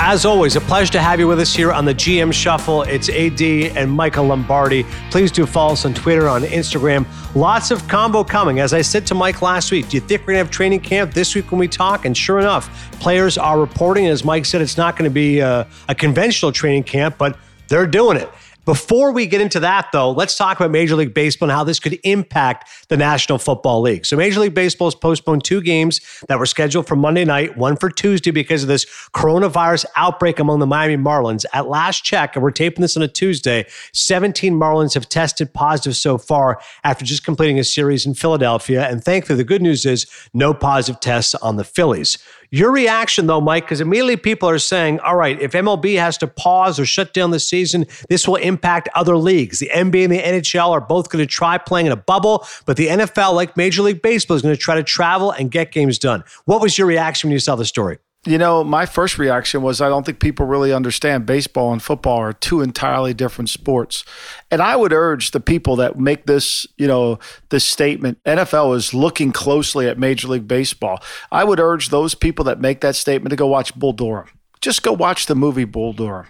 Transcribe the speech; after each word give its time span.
As 0.00 0.24
always, 0.24 0.54
a 0.54 0.60
pleasure 0.60 0.92
to 0.92 1.00
have 1.00 1.18
you 1.18 1.26
with 1.26 1.40
us 1.40 1.52
here 1.52 1.72
on 1.72 1.84
the 1.84 1.92
GM 1.92 2.32
Shuffle. 2.32 2.82
It's 2.82 3.08
AD 3.08 3.42
and 3.42 3.90
Michael 3.90 4.26
Lombardi. 4.26 4.84
Please 5.10 5.32
do 5.32 5.44
follow 5.44 5.72
us 5.72 5.84
on 5.84 5.92
Twitter, 5.92 6.28
on 6.28 6.42
Instagram. 6.42 7.04
Lots 7.34 7.72
of 7.72 7.86
combo 7.88 8.22
coming. 8.22 8.60
As 8.60 8.72
I 8.72 8.80
said 8.80 9.08
to 9.08 9.16
Mike 9.16 9.42
last 9.42 9.72
week, 9.72 9.88
do 9.88 9.96
you 9.96 10.00
think 10.00 10.20
we're 10.20 10.34
going 10.34 10.36
to 10.36 10.44
have 10.44 10.50
training 10.52 10.80
camp 10.80 11.14
this 11.14 11.34
week 11.34 11.50
when 11.50 11.58
we 11.58 11.66
talk? 11.66 12.04
And 12.04 12.16
sure 12.16 12.38
enough, 12.38 12.92
players 13.00 13.36
are 13.36 13.58
reporting. 13.58 14.06
As 14.06 14.24
Mike 14.24 14.44
said, 14.44 14.62
it's 14.62 14.76
not 14.76 14.94
going 14.96 15.10
to 15.10 15.12
be 15.12 15.40
a, 15.40 15.66
a 15.88 15.96
conventional 15.96 16.52
training 16.52 16.84
camp, 16.84 17.18
but 17.18 17.36
they're 17.66 17.84
doing 17.84 18.18
it. 18.18 18.30
Before 18.68 19.12
we 19.12 19.24
get 19.24 19.40
into 19.40 19.60
that, 19.60 19.88
though, 19.92 20.10
let's 20.10 20.36
talk 20.36 20.60
about 20.60 20.70
Major 20.70 20.94
League 20.94 21.14
Baseball 21.14 21.48
and 21.48 21.56
how 21.56 21.64
this 21.64 21.80
could 21.80 21.98
impact 22.04 22.68
the 22.88 22.98
National 22.98 23.38
Football 23.38 23.80
League. 23.80 24.04
So, 24.04 24.14
Major 24.14 24.40
League 24.40 24.52
Baseball 24.52 24.88
has 24.88 24.94
postponed 24.94 25.42
two 25.42 25.62
games 25.62 26.02
that 26.28 26.38
were 26.38 26.44
scheduled 26.44 26.86
for 26.86 26.94
Monday 26.94 27.24
night, 27.24 27.56
one 27.56 27.78
for 27.78 27.88
Tuesday 27.88 28.30
because 28.30 28.62
of 28.64 28.68
this 28.68 28.84
coronavirus 29.14 29.86
outbreak 29.96 30.38
among 30.38 30.58
the 30.58 30.66
Miami 30.66 31.02
Marlins. 31.02 31.46
At 31.54 31.68
last 31.68 32.04
check, 32.04 32.36
and 32.36 32.42
we're 32.42 32.50
taping 32.50 32.82
this 32.82 32.94
on 32.94 33.02
a 33.02 33.08
Tuesday, 33.08 33.64
17 33.94 34.52
Marlins 34.52 34.92
have 34.92 35.08
tested 35.08 35.54
positive 35.54 35.96
so 35.96 36.18
far 36.18 36.60
after 36.84 37.06
just 37.06 37.24
completing 37.24 37.58
a 37.58 37.64
series 37.64 38.04
in 38.04 38.12
Philadelphia. 38.12 38.86
And 38.86 39.02
thankfully, 39.02 39.38
the 39.38 39.44
good 39.44 39.62
news 39.62 39.86
is 39.86 40.04
no 40.34 40.52
positive 40.52 41.00
tests 41.00 41.34
on 41.36 41.56
the 41.56 41.64
Phillies. 41.64 42.18
Your 42.50 42.72
reaction, 42.72 43.26
though, 43.26 43.42
Mike, 43.42 43.64
because 43.64 43.80
immediately 43.80 44.16
people 44.16 44.48
are 44.48 44.58
saying, 44.58 45.00
all 45.00 45.16
right, 45.16 45.40
if 45.40 45.52
MLB 45.52 45.98
has 45.98 46.16
to 46.18 46.26
pause 46.26 46.80
or 46.80 46.86
shut 46.86 47.12
down 47.12 47.30
the 47.30 47.40
season, 47.40 47.84
this 48.08 48.26
will 48.26 48.36
impact 48.36 48.88
other 48.94 49.16
leagues. 49.18 49.58
The 49.58 49.68
NBA 49.68 50.04
and 50.04 50.12
the 50.12 50.18
NHL 50.18 50.70
are 50.70 50.80
both 50.80 51.10
going 51.10 51.22
to 51.22 51.26
try 51.26 51.58
playing 51.58 51.86
in 51.86 51.92
a 51.92 51.96
bubble, 51.96 52.46
but 52.64 52.78
the 52.78 52.86
NFL, 52.86 53.34
like 53.34 53.56
Major 53.56 53.82
League 53.82 54.00
Baseball, 54.00 54.36
is 54.36 54.42
going 54.42 54.54
to 54.54 54.60
try 54.60 54.76
to 54.76 54.82
travel 54.82 55.30
and 55.30 55.50
get 55.50 55.72
games 55.72 55.98
done. 55.98 56.24
What 56.46 56.62
was 56.62 56.78
your 56.78 56.86
reaction 56.86 57.28
when 57.28 57.34
you 57.34 57.40
saw 57.40 57.54
the 57.54 57.66
story? 57.66 57.98
You 58.28 58.36
know, 58.36 58.62
my 58.62 58.84
first 58.84 59.18
reaction 59.18 59.62
was 59.62 59.80
I 59.80 59.88
don't 59.88 60.04
think 60.04 60.20
people 60.20 60.44
really 60.44 60.70
understand 60.70 61.24
baseball 61.24 61.72
and 61.72 61.82
football 61.82 62.18
are 62.18 62.34
two 62.34 62.60
entirely 62.60 63.14
different 63.14 63.48
sports. 63.48 64.04
And 64.50 64.60
I 64.60 64.76
would 64.76 64.92
urge 64.92 65.30
the 65.30 65.40
people 65.40 65.76
that 65.76 65.98
make 65.98 66.26
this, 66.26 66.66
you 66.76 66.86
know, 66.86 67.18
this 67.48 67.64
statement, 67.64 68.22
NFL 68.24 68.76
is 68.76 68.92
looking 68.92 69.32
closely 69.32 69.88
at 69.88 69.98
Major 69.98 70.28
League 70.28 70.46
Baseball. 70.46 71.02
I 71.32 71.42
would 71.42 71.58
urge 71.58 71.88
those 71.88 72.14
people 72.14 72.44
that 72.44 72.60
make 72.60 72.82
that 72.82 72.96
statement 72.96 73.30
to 73.30 73.36
go 73.36 73.46
watch 73.46 73.74
Bull 73.74 73.94
Durham. 73.94 74.28
Just 74.60 74.82
go 74.82 74.92
watch 74.92 75.24
the 75.24 75.34
movie 75.34 75.64
Bull 75.64 75.94
Durham 75.94 76.26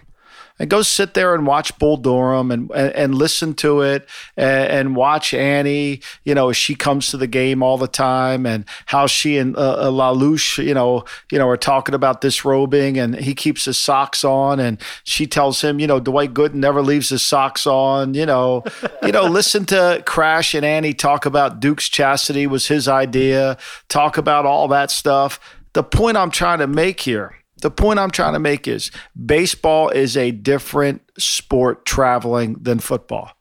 and 0.59 0.69
go 0.69 0.81
sit 0.81 1.13
there 1.13 1.33
and 1.33 1.47
watch 1.47 1.77
Bull 1.79 1.97
Durham 1.97 2.51
and, 2.51 2.69
and, 2.71 2.93
and 2.93 3.15
listen 3.15 3.53
to 3.55 3.81
it 3.81 4.07
and, 4.35 4.69
and, 4.69 4.95
watch 4.95 5.33
Annie, 5.33 6.01
you 6.25 6.35
know, 6.35 6.49
as 6.49 6.57
she 6.57 6.75
comes 6.75 7.09
to 7.11 7.17
the 7.17 7.27
game 7.27 7.63
all 7.63 7.77
the 7.77 7.87
time 7.87 8.45
and 8.45 8.65
how 8.87 9.07
she 9.07 9.37
and 9.37 9.55
uh, 9.55 9.75
uh, 9.75 9.89
LaLoosh, 9.89 10.63
you 10.63 10.73
know, 10.73 11.05
you 11.31 11.39
know, 11.39 11.47
are 11.47 11.57
talking 11.57 11.95
about 11.95 12.19
disrobing 12.19 12.97
and 12.97 13.15
he 13.15 13.33
keeps 13.33 13.65
his 13.65 13.77
socks 13.77 14.23
on 14.25 14.59
and 14.59 14.81
she 15.05 15.25
tells 15.25 15.61
him, 15.61 15.79
you 15.79 15.87
know, 15.87 15.99
Dwight 15.99 16.33
Gooden 16.33 16.55
never 16.55 16.81
leaves 16.81 17.09
his 17.09 17.23
socks 17.23 17.65
on, 17.65 18.13
you 18.13 18.25
know, 18.25 18.65
you 19.03 19.13
know, 19.13 19.23
listen 19.23 19.65
to 19.67 20.03
Crash 20.05 20.53
and 20.53 20.65
Annie 20.65 20.93
talk 20.93 21.25
about 21.25 21.61
Duke's 21.61 21.87
chastity 21.87 22.45
was 22.45 22.67
his 22.67 22.87
idea, 22.87 23.57
talk 23.87 24.17
about 24.17 24.45
all 24.45 24.67
that 24.67 24.91
stuff. 24.91 25.39
The 25.73 25.83
point 25.83 26.17
I'm 26.17 26.31
trying 26.31 26.59
to 26.59 26.67
make 26.67 26.99
here 27.01 27.38
the 27.61 27.71
point 27.71 27.99
I'm 27.99 28.11
trying 28.11 28.33
to 28.33 28.39
make 28.39 28.67
is 28.67 28.91
baseball 29.25 29.89
is 29.89 30.15
a 30.15 30.31
different 30.31 31.01
sport 31.17 31.85
traveling 31.85 32.55
than 32.61 32.79
football. 32.79 33.31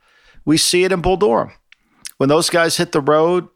We 0.45 0.57
see 0.57 0.85
it 0.85 0.93
in 0.93 1.01
Bull 1.01 1.17
Durham. 1.17 1.53
When 2.17 2.29
those 2.29 2.51
guys 2.51 2.77
hit 2.77 2.93
the 2.93 3.01
road, 3.01 3.49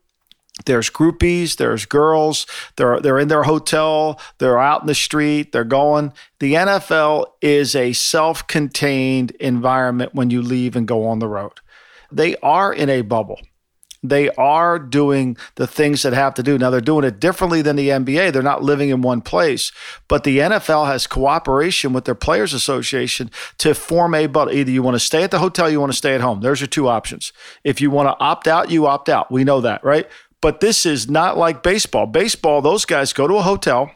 there's 0.67 0.91
groupies, 0.91 1.57
there's 1.57 1.87
girls, 1.87 2.47
they're 2.77 3.01
they're 3.01 3.19
in 3.19 3.29
their 3.29 3.45
hotel, 3.45 4.21
they're 4.39 4.59
out 4.59 4.83
in 4.83 4.87
the 4.87 4.95
street, 4.95 5.53
they're 5.53 5.65
going. 5.65 6.13
The 6.39 6.55
NFL 6.55 7.27
is 7.41 7.75
a 7.75 7.93
self-contained 7.93 9.33
environment 9.33 10.15
when 10.15 10.31
you 10.31 10.43
leave 10.43 10.77
and 10.77 10.87
go 10.87 11.07
on 11.07 11.19
the 11.19 11.29
road. 11.29 11.61
They 12.13 12.37
are 12.37 12.73
in 12.73 12.91
a 12.91 13.01
bubble 13.01 13.41
they 14.03 14.31
are 14.31 14.79
doing 14.79 15.37
the 15.55 15.67
things 15.67 16.03
that 16.03 16.13
have 16.13 16.35
to 16.35 16.43
do. 16.43 16.59
Now 16.59 16.71
they're 16.71 16.81
doing 16.81 17.05
it 17.05 17.21
differently 17.21 17.63
than 17.63 17.77
the 17.77 17.89
NBA. 17.89 18.33
They're 18.33 18.43
not 18.43 18.63
living 18.63 18.91
in 18.91 19.03
one 19.03 19.21
place, 19.21 19.73
but 20.09 20.25
the 20.25 20.39
NFL 20.39 20.87
has 20.87 21.07
cooperation 21.07 21.93
with 21.93 22.05
their 22.05 22.15
players 22.15 22.53
association 22.53 23.31
to 23.59 23.75
form 23.75 24.15
a 24.15 24.27
bubble. 24.27 24.53
Either 24.53 24.71
you 24.71 24.83
want 24.83 24.97
to 24.97 25.01
stay 25.01 25.23
at 25.23 25.31
the 25.31 25.39
hotel, 25.39 25.71
you 25.71 25.81
want 25.81 25.93
to 25.93 25.99
stay 25.99 26.15
at 26.15 26.21
home. 26.21 26.41
There's 26.41 26.61
your 26.61 26.69
two 26.69 26.89
options. 26.89 27.33
If 27.65 27.81
you 27.81 27.91
want 27.91 28.09
to 28.09 28.25
opt 28.25 28.49
out, 28.49 28.71
you 28.71 28.87
opt 28.87 29.09
out. 29.09 29.31
We 29.31 29.45
know 29.45 29.61
that, 29.61 29.85
right? 29.85 30.09
But 30.41 30.61
this 30.61 30.85
is 30.85 31.09
not 31.09 31.39
like 31.39 31.63
baseball. 31.63 32.07
Baseball, 32.07 32.61
those 32.61 32.85
guys 32.85 33.13
go 33.13 33.29
to 33.29 33.37
a 33.37 33.43
hotel 33.43 33.93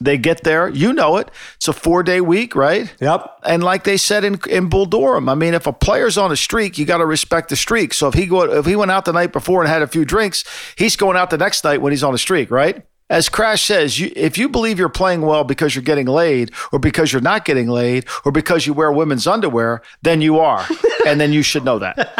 they 0.00 0.16
get 0.16 0.44
there, 0.44 0.68
you 0.68 0.92
know 0.92 1.18
it. 1.18 1.30
It's 1.56 1.68
a 1.68 1.72
four 1.72 2.02
day 2.02 2.20
week, 2.20 2.54
right? 2.54 2.92
Yep. 3.00 3.40
And 3.44 3.62
like 3.62 3.84
they 3.84 3.96
said 3.96 4.24
in 4.24 4.40
in 4.48 4.68
Bull 4.68 4.86
Durham, 4.86 5.28
I 5.28 5.34
mean, 5.34 5.54
if 5.54 5.66
a 5.66 5.72
player's 5.72 6.16
on 6.16 6.32
a 6.32 6.36
streak, 6.36 6.78
you 6.78 6.86
got 6.86 6.98
to 6.98 7.06
respect 7.06 7.50
the 7.50 7.56
streak. 7.56 7.92
So 7.94 8.08
if 8.08 8.14
he 8.14 8.26
go 8.26 8.42
if 8.42 8.66
he 8.66 8.76
went 8.76 8.90
out 8.90 9.04
the 9.04 9.12
night 9.12 9.32
before 9.32 9.60
and 9.60 9.68
had 9.68 9.82
a 9.82 9.86
few 9.86 10.04
drinks, 10.04 10.44
he's 10.76 10.96
going 10.96 11.16
out 11.16 11.30
the 11.30 11.38
next 11.38 11.64
night 11.64 11.82
when 11.82 11.92
he's 11.92 12.02
on 12.02 12.14
a 12.14 12.18
streak, 12.18 12.50
right? 12.50 12.84
As 13.10 13.28
Crash 13.28 13.64
says, 13.64 13.98
you, 13.98 14.12
if 14.14 14.38
you 14.38 14.48
believe 14.48 14.78
you're 14.78 14.88
playing 14.88 15.22
well 15.22 15.42
because 15.42 15.74
you're 15.74 15.82
getting 15.82 16.06
laid, 16.06 16.52
or 16.72 16.78
because 16.78 17.12
you're 17.12 17.20
not 17.20 17.44
getting 17.44 17.68
laid, 17.68 18.06
or 18.24 18.30
because 18.30 18.66
you 18.66 18.72
wear 18.72 18.92
women's 18.92 19.26
underwear, 19.26 19.82
then 20.00 20.22
you 20.22 20.38
are, 20.38 20.64
and 21.06 21.20
then 21.20 21.32
you 21.32 21.42
should 21.42 21.64
know 21.64 21.80
that. 21.80 21.96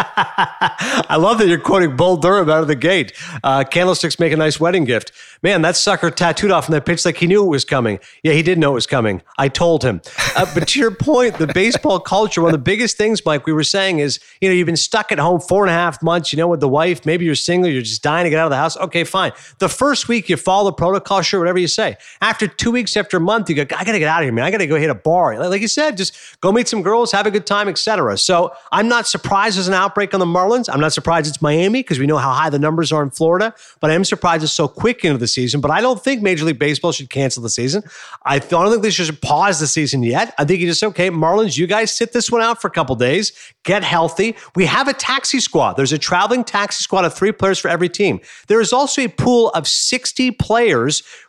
I 1.08 1.16
love 1.16 1.38
that 1.38 1.46
you're 1.46 1.60
quoting 1.60 1.96
Bull 1.96 2.16
Durham 2.16 2.50
out 2.50 2.62
of 2.62 2.68
the 2.68 2.74
gate. 2.74 3.12
Uh, 3.44 3.62
candlesticks 3.62 4.18
make 4.18 4.32
a 4.32 4.36
nice 4.36 4.58
wedding 4.58 4.84
gift. 4.84 5.12
Man, 5.42 5.62
that 5.62 5.76
sucker 5.76 6.10
tattooed 6.10 6.50
off 6.50 6.68
in 6.68 6.72
that 6.72 6.84
pitch 6.84 7.04
like 7.04 7.16
he 7.16 7.26
knew 7.28 7.44
it 7.44 7.48
was 7.48 7.64
coming. 7.64 8.00
Yeah, 8.24 8.32
he 8.32 8.42
did 8.42 8.58
know 8.58 8.72
it 8.72 8.74
was 8.74 8.86
coming. 8.88 9.22
I 9.38 9.48
told 9.48 9.84
him. 9.84 10.02
Uh, 10.36 10.46
but 10.54 10.66
to 10.68 10.80
your 10.80 10.90
point, 10.90 11.38
the 11.38 11.46
baseball 11.46 12.00
culture, 12.00 12.42
one 12.42 12.52
of 12.52 12.58
the 12.58 12.64
biggest 12.64 12.96
things, 12.96 13.24
Mike, 13.24 13.46
we 13.46 13.52
were 13.52 13.62
saying 13.62 14.00
is, 14.00 14.18
you 14.40 14.48
know, 14.48 14.54
you've 14.54 14.66
been 14.66 14.76
stuck 14.76 15.12
at 15.12 15.18
home 15.20 15.40
four 15.40 15.64
and 15.64 15.70
a 15.70 15.74
half 15.74 16.02
months, 16.02 16.32
you 16.32 16.36
know, 16.36 16.48
with 16.48 16.60
the 16.60 16.68
wife. 16.68 17.06
Maybe 17.06 17.24
you're 17.24 17.34
single, 17.36 17.70
you're 17.70 17.82
just 17.82 18.02
dying 18.02 18.24
to 18.24 18.30
get 18.30 18.40
out 18.40 18.46
of 18.46 18.50
the 18.50 18.56
house. 18.56 18.76
Okay, 18.76 19.04
fine. 19.04 19.32
The 19.58 19.68
first 19.68 20.08
week 20.08 20.28
you 20.28 20.36
follow 20.36 20.70
the 20.70 20.79
protocol, 20.80 21.20
sure, 21.20 21.38
whatever 21.38 21.58
you 21.58 21.68
say. 21.68 21.94
After 22.22 22.48
two 22.48 22.70
weeks, 22.70 22.96
after 22.96 23.18
a 23.18 23.20
month, 23.20 23.50
you 23.50 23.54
go, 23.54 23.62
I 23.76 23.84
got 23.84 23.92
to 23.92 23.98
get 23.98 24.08
out 24.08 24.22
of 24.22 24.24
here, 24.24 24.32
man. 24.32 24.46
I 24.46 24.50
got 24.50 24.58
to 24.58 24.66
go 24.66 24.76
hit 24.76 24.88
a 24.88 24.94
bar. 24.94 25.38
Like 25.38 25.60
you 25.60 25.68
said, 25.68 25.98
just 25.98 26.41
go 26.41 26.50
meet 26.52 26.68
some 26.68 26.80
girls, 26.80 27.12
have 27.12 27.26
a 27.26 27.30
good 27.30 27.44
time, 27.44 27.68
etc. 27.68 28.16
So 28.16 28.54
I'm 28.72 28.88
not 28.88 29.06
surprised 29.06 29.58
there's 29.58 29.69
an 29.69 29.74
outbreak 29.74 30.14
on 30.14 30.20
the 30.20 30.26
Marlins. 30.26 30.70
I'm 30.72 30.80
not 30.80 30.94
surprised 30.94 31.28
it's 31.28 31.42
Miami 31.42 31.80
because 31.80 31.98
we 31.98 32.06
know 32.06 32.16
how 32.16 32.32
high 32.32 32.48
the 32.48 32.58
numbers 32.58 32.92
are 32.92 33.02
in 33.02 33.10
Florida. 33.10 33.54
But 33.80 33.90
I 33.90 33.94
am 33.94 34.06
surprised 34.06 34.42
it's 34.42 34.54
so 34.54 34.69
quick 34.69 35.04
into 35.04 35.19
the 35.19 35.28
season. 35.28 35.60
But 35.60 35.70
I 35.70 35.82
don't 35.82 36.02
think 36.02 36.22
Major 36.22 36.46
League 36.46 36.58
Baseball 36.58 36.92
should 36.92 37.10
cancel 37.10 37.42
the 37.42 37.50
season. 37.50 37.82
I 38.24 38.38
don't 38.38 38.70
think 38.70 38.82
they 38.82 38.88
should 38.88 39.20
pause 39.20 39.60
the 39.60 39.66
season 39.66 40.02
yet. 40.02 40.34
I 40.38 40.46
think 40.46 40.60
you 40.60 40.66
just 40.66 40.82
okay, 40.82 41.10
Marlins, 41.10 41.58
you 41.58 41.66
guys 41.66 41.94
sit 41.94 42.14
this 42.14 42.32
one 42.32 42.40
out 42.40 42.62
for 42.62 42.69
a 42.69 42.70
couple 42.70 42.96
days, 42.96 43.32
get 43.64 43.84
healthy. 43.84 44.34
We 44.56 44.64
have 44.64 44.88
a 44.88 44.94
taxi 44.94 45.40
squad. 45.40 45.74
There's 45.74 45.92
a 45.92 45.98
traveling 45.98 46.42
taxi 46.42 46.82
squad 46.82 47.04
of 47.04 47.12
three 47.12 47.32
players 47.32 47.58
for 47.58 47.69
every 47.69 47.90
team. 47.90 48.20
There 48.46 48.62
is 48.62 48.72
also 48.72 49.02
a 49.02 49.08
pool 49.08 49.50
of 49.50 49.69
60 49.69 50.30
players 50.32 50.69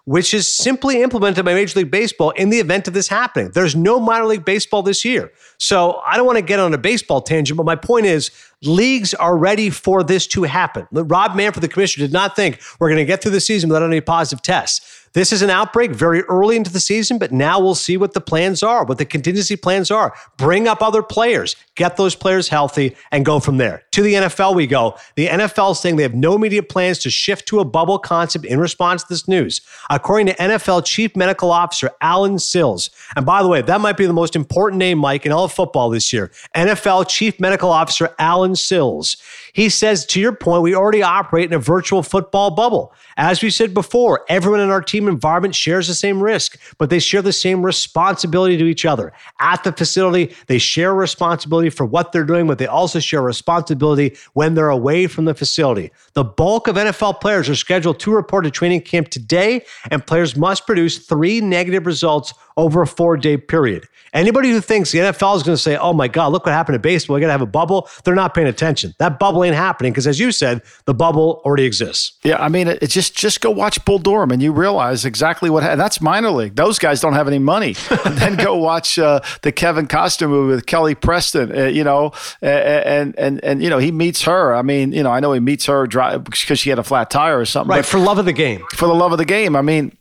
which 0.06 0.34
is 0.34 0.48
simply 0.48 1.02
implemented 1.02 1.46
by 1.46 1.54
Major 1.54 1.80
League 1.80 1.92
Baseball 1.92 2.32
in 2.32 2.50
the 2.50 2.60
event 2.60 2.88
of 2.88 2.94
this 2.94 3.08
happening. 3.08 3.52
There's 3.54 3.76
no 3.76 4.00
minor 4.00 4.26
league 4.26 4.46
baseball 4.46 4.84
this 4.84 5.04
year. 5.04 5.32
So 5.58 6.02
I 6.06 6.18
don't 6.18 6.26
want 6.26 6.38
to 6.38 6.44
get 6.44 6.60
on 6.60 6.74
a 6.74 6.78
baseball 6.78 7.22
tangent, 7.22 7.58
but 7.58 7.66
my 7.66 7.76
point 7.76 8.06
is 8.06 8.32
leagues 8.62 9.14
are 9.14 9.38
ready 9.38 9.70
for 9.70 10.04
this 10.04 10.28
to 10.28 10.44
happen. 10.44 10.88
Rob 10.92 11.36
Manfred, 11.36 11.64
the 11.64 11.68
commissioner, 11.68 12.06
did 12.06 12.14
not 12.14 12.36
think 12.36 12.60
we're 12.80 12.90
going 12.90 12.98
to 13.00 13.06
get 13.06 13.22
through 13.22 13.32
the 13.32 13.42
season 13.42 13.70
without 13.70 13.84
any 13.84 14.02
positive 14.02 14.42
tests. 14.42 15.01
This 15.14 15.34
is 15.34 15.42
an 15.42 15.50
outbreak 15.50 15.92
very 15.92 16.22
early 16.24 16.56
into 16.56 16.72
the 16.72 16.80
season, 16.80 17.18
but 17.18 17.32
now 17.32 17.60
we'll 17.60 17.76
see 17.76 17.98
what 17.98 18.14
the 18.14 18.22
plans 18.22 18.64
are, 18.64 18.86
what 18.86 18.98
the 18.98 19.06
contingency 19.06 19.58
plans 19.58 19.92
are. 19.92 20.14
Bring 20.38 20.68
up 20.68 20.82
other 20.82 21.04
players, 21.04 21.58
get 21.76 21.98
those 21.98 22.16
players 22.16 22.48
healthy, 22.48 22.96
and 23.12 23.26
go 23.26 23.42
from 23.42 23.58
there. 23.58 23.84
To 23.92 24.02
the 24.02 24.14
NFL, 24.14 24.56
we 24.56 24.68
go. 24.68 24.96
The 25.16 25.28
NFL 25.28 25.74
is 25.74 25.80
saying 25.80 25.98
they 25.98 26.04
have 26.04 26.14
no 26.14 26.36
immediate 26.36 26.70
plans 26.70 27.00
to 27.00 27.10
shift 27.10 27.46
to 27.50 27.60
a 27.60 27.66
bubble 27.66 28.00
concept 28.00 28.46
in 28.46 28.60
response 28.60 29.04
to 29.04 29.10
this 29.10 29.28
news. 29.28 29.60
According 29.90 30.28
to 30.28 30.36
NFL 30.36 30.86
Chief 30.86 31.16
Medical 31.16 31.52
Officer 31.52 31.92
Alan 32.00 32.40
Sills, 32.40 32.90
and 33.16 33.26
by 33.26 33.44
the 33.44 33.50
way, 33.50 33.62
that 33.62 33.82
might 33.82 33.98
be 33.98 34.06
the 34.06 34.14
most 34.14 34.36
important 34.36 34.80
name, 34.80 34.98
Mike, 34.98 35.26
in 35.26 35.34
all 35.34 35.44
of 35.44 35.52
football 35.52 35.90
this 35.90 36.14
year. 36.14 36.32
NFL 36.56 37.10
Chief 37.10 37.38
Medical 37.40 37.70
Officer 37.70 38.16
Alan 38.18 38.56
Sills. 38.56 39.18
He 39.54 39.68
says, 39.68 40.06
to 40.06 40.22
your 40.22 40.34
point, 40.34 40.64
we 40.64 40.74
already 40.74 41.04
operate 41.04 41.46
in 41.46 41.54
a 41.54 41.60
virtual 41.60 42.02
football 42.04 42.52
bubble. 42.52 42.94
As 43.18 43.44
we 43.44 43.50
said 43.50 43.74
before, 43.74 44.24
everyone 44.30 44.62
in 44.62 44.70
our 44.70 44.82
team 44.82 45.01
team 45.02 45.10
environment 45.10 45.56
shares 45.56 45.88
the 45.88 45.96
same 45.96 46.22
risk, 46.22 46.60
but 46.78 46.90
they 46.90 47.00
share 47.00 47.22
the 47.22 47.34
same 47.34 47.66
responsibility 47.66 48.58
to 48.58 48.66
each 48.66 48.86
other. 48.86 49.12
At 49.40 49.64
the 49.64 49.72
facility, 49.72 50.36
they 50.48 50.60
share 50.60 50.94
responsibility 50.94 51.70
for 51.70 51.86
what 51.86 52.12
they're 52.12 52.24
doing, 52.24 52.48
but 52.48 52.60
they 52.60 52.68
also 52.68 53.00
share 53.00 53.22
responsibility 53.22 54.16
when 54.34 54.54
they're 54.54 54.70
away 54.70 55.08
from 55.08 55.26
the 55.26 55.34
facility. 55.34 55.92
The 56.14 56.24
bulk 56.24 56.68
of 56.68 56.76
NFL 56.76 57.20
players 57.20 57.50
are 57.50 57.56
scheduled 57.56 58.00
to 58.02 58.14
report 58.14 58.44
to 58.46 58.52
training 58.52 58.82
camp 58.82 59.10
today, 59.10 59.66
and 59.90 60.06
players 60.06 60.36
must 60.36 60.66
produce 60.66 61.00
three 61.00 61.42
negative 61.42 61.86
results 61.86 62.34
over 62.58 62.84
a 62.84 62.88
four 62.88 63.18
day 63.18 63.38
period. 63.38 63.88
Anybody 64.14 64.52
who 64.52 64.60
thinks 64.60 64.92
the 64.92 65.00
NFL 65.00 65.38
is 65.38 65.44
going 65.44 65.56
to 65.56 65.62
say, 65.62 65.78
oh 65.78 65.94
my 65.94 66.08
God, 66.08 66.34
look 66.34 66.46
what 66.46 66.52
happened 66.54 66.76
to 66.76 66.80
baseball, 66.80 67.16
we 67.16 67.22
got 67.22 67.28
to 67.28 67.32
have 67.32 67.42
a 67.42 67.46
bubble, 67.46 67.88
they're 68.04 68.16
not 68.16 68.34
paying 68.34 68.48
attention. 68.48 68.94
That 69.00 69.20
bubble 69.20 69.44
ain't 69.44 69.56
happening 69.56 69.94
because, 69.94 70.06
as 70.06 70.20
you 70.20 70.32
said, 70.32 70.62
the 70.86 70.94
bubble 70.94 71.42
already 71.46 71.64
exists. 71.64 72.14
Yeah, 72.24 72.38
I 72.38 72.50
mean, 72.50 72.68
it, 72.68 72.86
just 72.88 73.16
just 73.16 73.40
go 73.40 73.50
watch 73.52 73.84
Bull 73.86 74.00
Durham 74.00 74.32
and 74.32 74.42
you 74.42 74.52
realize 74.52 75.06
exactly 75.06 75.50
what 75.50 75.64
happened. 75.64 75.80
That's 75.80 76.02
minor 76.02 76.32
league. 76.32 76.56
Those 76.56 76.78
guys 76.78 77.00
don't 77.00 77.14
have 77.14 77.28
any 77.28 77.40
money. 77.40 77.74
then 78.06 78.36
go 78.36 78.58
watch 78.58 79.00
uh, 79.00 79.22
the 79.44 79.52
Kevin 79.52 79.88
Costner 79.88 80.30
movie 80.30 80.56
with 80.56 80.66
Kelly 80.66 80.96
Preston, 80.96 81.58
uh, 81.58 81.66
you 81.66 81.84
know, 81.84 82.12
and, 82.42 83.18
and, 83.18 83.44
and, 83.44 83.64
you 83.64 83.70
know, 83.70 83.78
he 83.78 83.92
meets 83.92 84.24
her. 84.24 84.54
I 84.54 84.62
mean, 84.62 84.92
you 84.92 85.04
know, 85.04 85.12
I 85.12 85.20
know 85.20 85.32
he 85.32 85.40
meets 85.40 85.66
her 85.68 85.88
because 85.88 86.60
she 86.60 86.70
had 86.70 86.80
a 86.80 86.84
flat 86.84 87.10
tire 87.10 87.40
or 87.40 87.46
something. 87.46 87.76
Right, 87.76 87.86
for 87.86 88.00
love 88.00 88.18
of 88.18 88.26
the 88.26 88.34
game. 88.34 88.64
For 88.76 88.88
the 88.88 88.96
love 88.96 89.12
of 89.12 89.18
the 89.18 89.26
game. 89.26 89.56
I 89.56 89.62
mean, 89.62 89.98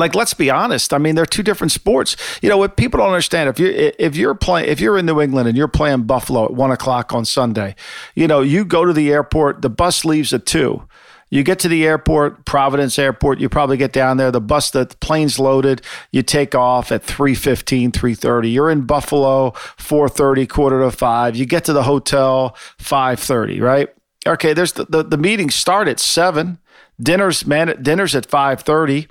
like 0.00 0.14
let's 0.14 0.34
be 0.34 0.50
honest. 0.50 0.92
I 0.92 0.98
mean, 0.98 1.14
they're 1.14 1.26
two 1.26 1.42
different 1.42 1.70
sports. 1.70 2.16
You 2.42 2.48
know 2.48 2.58
what 2.58 2.76
people 2.76 2.98
don't 2.98 3.08
understand 3.08 3.48
if 3.48 3.60
you 3.60 3.92
if 3.98 4.16
you're 4.16 4.34
playing 4.34 4.68
if 4.68 4.80
you're 4.80 4.98
in 4.98 5.06
New 5.06 5.20
England 5.20 5.46
and 5.46 5.56
you're 5.56 5.68
playing 5.68 6.02
Buffalo 6.02 6.46
at 6.46 6.54
one 6.54 6.72
o'clock 6.72 7.12
on 7.12 7.24
Sunday, 7.24 7.76
you 8.14 8.26
know 8.26 8.40
you 8.40 8.64
go 8.64 8.84
to 8.84 8.92
the 8.92 9.12
airport. 9.12 9.62
The 9.62 9.70
bus 9.70 10.04
leaves 10.04 10.32
at 10.32 10.46
two. 10.46 10.88
You 11.32 11.44
get 11.44 11.60
to 11.60 11.68
the 11.68 11.86
airport, 11.86 12.44
Providence 12.44 12.98
Airport, 12.98 13.38
you 13.38 13.48
probably 13.48 13.76
get 13.76 13.92
down 13.92 14.16
there, 14.16 14.32
the 14.32 14.40
bus, 14.40 14.72
the 14.72 14.86
plane's 15.00 15.38
loaded, 15.38 15.80
you 16.10 16.22
take 16.22 16.56
off 16.56 16.90
at 16.90 17.04
3.15, 17.04 17.92
3.30. 17.92 18.52
You're 18.52 18.68
in 18.68 18.80
Buffalo, 18.82 19.52
4.30, 19.78 20.48
quarter 20.48 20.80
to 20.80 20.90
5. 20.90 21.36
You 21.36 21.46
get 21.46 21.64
to 21.66 21.72
the 21.72 21.84
hotel, 21.84 22.56
5.30, 22.78 23.60
right? 23.60 23.88
Okay, 24.26 24.52
there's 24.52 24.72
the, 24.72 24.84
the, 24.86 25.04
the 25.04 25.48
start 25.50 25.86
at 25.86 26.00
7. 26.00 26.58
Dinner's, 27.00 27.46
man, 27.46 27.80
dinner's 27.80 28.16
at 28.16 28.26
5.30 28.26 29.06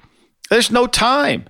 there's 0.49 0.71
no 0.71 0.87
time. 0.87 1.45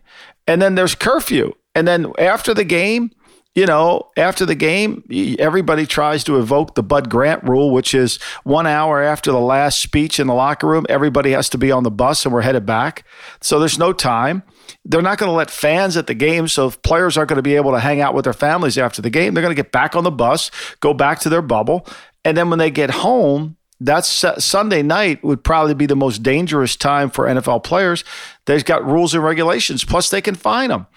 And 0.47 0.61
then 0.61 0.75
there's 0.75 0.95
curfew. 0.95 1.53
And 1.75 1.87
then 1.87 2.11
after 2.17 2.53
the 2.53 2.63
game, 2.63 3.11
you 3.55 3.65
know, 3.65 4.09
after 4.15 4.45
the 4.45 4.55
game, 4.55 5.03
everybody 5.39 5.85
tries 5.85 6.23
to 6.25 6.37
evoke 6.37 6.75
the 6.75 6.83
Bud 6.83 7.09
Grant 7.09 7.43
rule, 7.43 7.71
which 7.71 7.93
is 7.93 8.17
one 8.43 8.67
hour 8.67 9.01
after 9.01 9.31
the 9.31 9.39
last 9.39 9.81
speech 9.81 10.19
in 10.19 10.27
the 10.27 10.33
locker 10.33 10.67
room, 10.67 10.85
everybody 10.87 11.31
has 11.31 11.49
to 11.49 11.57
be 11.57 11.71
on 11.71 11.83
the 11.83 11.91
bus 11.91 12.25
and 12.25 12.33
we're 12.33 12.41
headed 12.41 12.65
back. 12.65 13.05
So 13.41 13.59
there's 13.59 13.79
no 13.79 13.91
time. 13.91 14.43
They're 14.85 15.01
not 15.01 15.17
going 15.17 15.29
to 15.29 15.35
let 15.35 15.49
fans 15.49 15.97
at 15.97 16.07
the 16.07 16.13
game. 16.13 16.47
So 16.47 16.67
if 16.67 16.81
players 16.83 17.17
aren't 17.17 17.29
going 17.29 17.37
to 17.37 17.43
be 17.43 17.55
able 17.55 17.71
to 17.71 17.79
hang 17.79 18.01
out 18.01 18.13
with 18.13 18.23
their 18.23 18.33
families 18.33 18.77
after 18.77 19.01
the 19.01 19.09
game. 19.09 19.33
They're 19.33 19.43
going 19.43 19.55
to 19.55 19.61
get 19.61 19.71
back 19.71 19.95
on 19.95 20.03
the 20.03 20.11
bus, 20.11 20.51
go 20.79 20.93
back 20.93 21.19
to 21.19 21.29
their 21.29 21.41
bubble. 21.41 21.87
And 22.23 22.37
then 22.37 22.49
when 22.49 22.59
they 22.59 22.71
get 22.71 22.91
home, 22.91 23.57
that's 23.79 24.25
Sunday 24.43 24.81
night 24.81 25.23
would 25.23 25.43
probably 25.43 25.73
be 25.73 25.85
the 25.85 25.95
most 25.95 26.21
dangerous 26.23 26.75
time 26.75 27.09
for 27.09 27.25
NFL 27.25 27.63
players. 27.63 28.03
They've 28.45 28.65
got 28.65 28.85
rules 28.85 29.13
and 29.13 29.23
regulations, 29.23 29.85
plus 29.85 30.09
they 30.09 30.21
can 30.21 30.35
fine 30.35 30.69
them. 30.69 30.87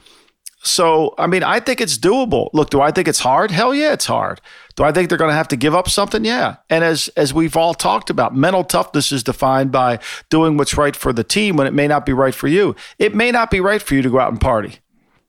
So, 0.65 1.15
I 1.19 1.27
mean, 1.27 1.43
I 1.43 1.59
think 1.59 1.81
it's 1.81 1.99
doable. 1.99 2.49
Look, 2.53 2.71
do 2.71 2.81
I 2.81 2.93
think 2.93 3.09
it's 3.09 3.19
hard? 3.19 3.51
Hell 3.51 3.75
yeah, 3.75 3.93
it's 3.93 4.07
hard. 4.07 4.41
Do 4.77 4.85
I 4.85 4.93
think 4.93 5.09
they're 5.09 5.19
going 5.19 5.31
to 5.31 5.37
have 5.37 5.49
to 5.49 5.57
give 5.57 5.75
up 5.75 5.89
something? 5.89 6.25
Yeah. 6.25 6.57
And 6.71 6.85
as 6.85 7.09
as 7.17 7.35
we've 7.35 7.57
all 7.57 7.75
talked 7.75 8.11
about, 8.11 8.35
mental 8.35 8.63
toughness 8.63 9.11
is 9.11 9.25
defined 9.25 9.73
by 9.73 9.99
doing 10.31 10.57
what's 10.57 10.77
right 10.77 10.95
for 10.95 11.13
the 11.13 11.25
team 11.25 11.57
when 11.57 11.67
it 11.67 11.75
may 11.75 11.89
not 11.89 12.07
be 12.07 12.13
right 12.13 12.35
for 12.35 12.47
you. 12.47 12.77
It 12.99 13.15
may 13.15 13.33
not 13.33 13.51
be 13.51 13.61
right 13.61 13.83
for 13.83 13.95
you 13.95 14.03
to 14.03 14.11
go 14.11 14.21
out 14.21 14.31
and 14.31 14.41
party. 14.41 14.79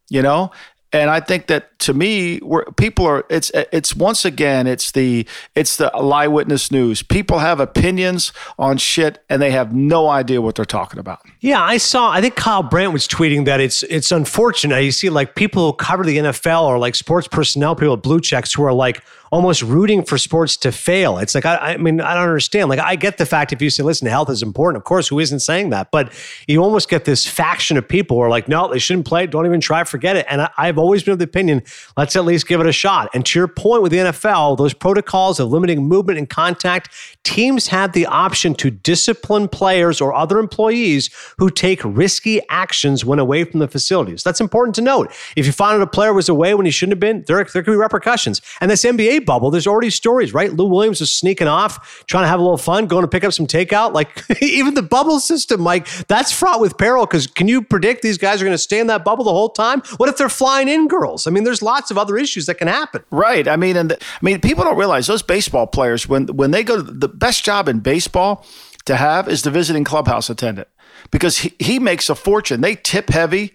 You 0.09 0.21
know, 0.21 0.51
and 0.94 1.10
I 1.10 1.19
think 1.19 1.48
that 1.48 1.78
to 1.80 1.94
me, 1.94 2.38
where 2.38 2.66
people 2.78 3.06
are, 3.07 3.25
it's 3.30 3.51
it's 3.54 3.95
once 3.95 4.25
again, 4.25 4.68
it's 4.68 4.92
the 4.92 5.28
it's 5.56 5.78
the 5.78 5.92
lie 6.00 6.28
witness 6.28 6.72
news. 6.72 7.01
People 7.01 7.40
have 7.40 7.60
opinions 7.60 8.31
on 8.60 8.78
shit, 8.78 9.24
and 9.30 9.42
they 9.42 9.51
have 9.51 9.74
no 9.74 10.07
idea 10.07 10.40
what 10.42 10.56
they're 10.56 10.66
talking 10.66 11.00
about. 11.00 11.19
Yeah, 11.44 11.62
I 11.62 11.75
saw. 11.75 12.10
I 12.10 12.22
think 12.22 12.38
Kyle 12.38 12.63
Brandt 12.63 12.94
was 12.94 13.06
tweeting 13.06 13.44
that 13.45 13.60
it's 13.60 13.84
it's 13.84 14.13
unfortunate. 14.13 14.81
You 14.81 14.94
see, 14.94 15.10
like 15.10 15.36
people 15.36 15.68
who 15.68 15.74
cover 15.74 16.06
the 16.06 16.18
NFL 16.18 16.63
or 16.63 16.80
like 16.80 16.95
sports 16.95 17.28
personnel, 17.28 17.75
people 17.75 17.92
with 17.92 18.01
blue 18.01 18.22
checks 18.22 18.54
who 18.54 18.63
are 18.63 18.72
like 18.72 19.04
almost 19.34 19.63
rooting 19.63 20.04
for 20.04 20.19
sports 20.19 20.56
to 20.56 20.72
fail. 20.72 21.18
It's 21.18 21.34
like, 21.34 21.44
I, 21.44 21.56
I, 21.56 21.78
mean, 21.78 22.00
I 22.00 22.13
don't 22.13 22.25
understand. 22.25 22.69
Like, 22.69 22.78
I 22.78 22.95
get 22.95 23.18
the 23.18 23.25
fact 23.25 23.51
if 23.51 23.63
you 23.63 23.72
say, 23.72 23.81
listen, 23.81 24.07
health 24.07 24.30
is 24.30 24.44
important. 24.44 24.78
Of 24.80 24.84
course, 24.84 25.07
who 25.07 25.18
isn't 25.19 25.40
saying 25.40 25.72
that? 25.72 25.90
But 25.90 26.13
you 26.48 26.62
almost 26.62 26.88
get 26.88 27.06
this 27.06 27.25
faction 27.25 27.75
of 27.75 27.88
people 27.88 28.18
who 28.18 28.22
are 28.22 28.30
like, 28.30 28.48
no, 28.48 28.72
they 28.72 28.78
shouldn't 28.78 29.07
play. 29.07 29.25
Don't 29.25 29.48
even 29.48 29.60
try. 29.60 29.86
Forget 29.86 30.18
it. 30.18 30.28
And 30.30 30.44
I, 30.44 30.51
I've 30.56 30.78
always 30.78 31.01
been 31.01 31.13
of 31.13 31.18
the 31.18 31.25
opinion, 31.25 31.63
let's 31.98 32.16
at 32.16 32.25
least 32.25 32.48
give 32.48 32.62
it 32.62 32.68
a 32.68 32.72
shot. 32.72 33.10
And 33.16 33.25
to 33.25 33.40
your 33.40 33.48
point 33.48 33.81
with 33.81 33.92
the 33.92 33.98
NFL, 33.98 34.56
those 34.60 34.75
protocols 34.75 35.40
of 35.40 35.50
limiting 35.50 35.84
movement 35.84 36.19
and 36.19 36.30
contact, 36.30 36.92
teams 37.24 37.69
have 37.69 37.94
the 37.94 38.06
option 38.06 38.54
to 38.54 38.69
discipline 38.69 39.48
players 39.48 40.00
or 40.00 40.13
other 40.13 40.38
employees 40.38 41.10
who 41.38 41.50
take 41.50 41.81
risky 41.83 42.41
actions 42.50 43.06
when 43.06 43.19
away 43.19 43.44
from 43.44 43.59
the 43.59 43.68
facilities. 43.68 44.24
That's 44.24 44.41
important 44.41 44.75
to 44.75 44.81
note. 44.81 45.12
If 45.35 45.45
you 45.45 45.51
find 45.51 45.75
out 45.75 45.81
a 45.81 45.88
player 45.88 46.13
was 46.13 46.30
away 46.30 46.53
when 46.53 46.65
he 46.65 46.71
shouldn't 46.71 46.94
have 46.94 47.00
been, 47.00 47.24
there, 47.27 47.44
there 47.44 47.63
could 47.63 47.71
be 47.71 47.75
repercussions. 47.75 48.41
And 48.62 48.69
this 48.69 48.83
NBA 48.83 49.25
bubble, 49.25 49.51
there's 49.51 49.68
already 49.68 49.89
stories, 49.89 50.33
right? 50.33 50.51
Lou 50.51 50.68
Williams 50.68 51.00
was 51.00 51.13
sneaking 51.13 51.47
off, 51.47 52.03
trying 52.07 52.24
to 52.24 52.27
have 52.27 52.39
a 52.39 52.44
little 52.44 52.57
fun, 52.57 52.88
going 52.88 53.03
to 53.03 53.07
pick 53.07 53.24
up 53.24 53.33
some 53.33 53.47
takeout. 53.47 53.94
Like 53.94 54.24
even 54.41 54.74
the 54.74 54.81
bubble 54.83 55.19
system, 55.19 55.62
Mike, 55.62 55.88
that's 56.07 56.31
fraught 56.31 56.59
with 56.59 56.77
peril 56.77 57.06
because 57.06 57.27
can 57.27 57.47
you 57.47 57.62
predict 57.62 58.01
these 58.01 58.18
guys 58.18 58.41
are 58.41 58.45
going 58.45 58.53
to 58.53 58.57
stay 58.57 58.80
in 58.80 58.88
that 58.88 59.03
bubble 59.03 59.24
the 59.24 59.31
whole 59.31 59.50
time? 59.50 59.81
What 59.97 60.09
if 60.09 60.18
they're 60.18 60.30
flying 60.30 60.68
in 60.68 60.88
girls? 60.88 61.27
I 61.27 61.31
mean, 61.31 61.44
there's 61.44 61.62
lots 61.62 61.91
of 61.91 61.97
other 61.97 62.18
issues 62.18 62.45
that 62.45 62.56
can 62.56 62.68
happen. 62.68 63.03
Right. 63.12 63.47
I 63.47 63.56
mean, 63.56 63.77
and 63.77 63.91
the, 63.91 64.01
I 64.01 64.19
mean, 64.21 64.41
people 64.41 64.63
don't 64.63 64.77
realize 64.77 65.07
those 65.07 65.24
baseball 65.24 65.68
players 65.68 66.07
when 66.07 66.27
when 66.27 66.51
they 66.51 66.63
go 66.63 66.81
the 66.81 67.07
best 67.07 67.44
job 67.44 67.68
in 67.68 67.80
baseball 67.80 68.45
to 68.85 68.95
have 68.95 69.30
is 69.30 69.44
the 69.44 69.51
visiting 69.51 69.83
clubhouse 69.83 70.30
attendant 70.30 70.68
because 71.11 71.39
he, 71.39 71.55
he 71.59 71.79
makes 71.79 72.09
a 72.09 72.15
fortune. 72.15 72.61
They 72.61 72.75
tip 72.75 73.09
heavy 73.09 73.53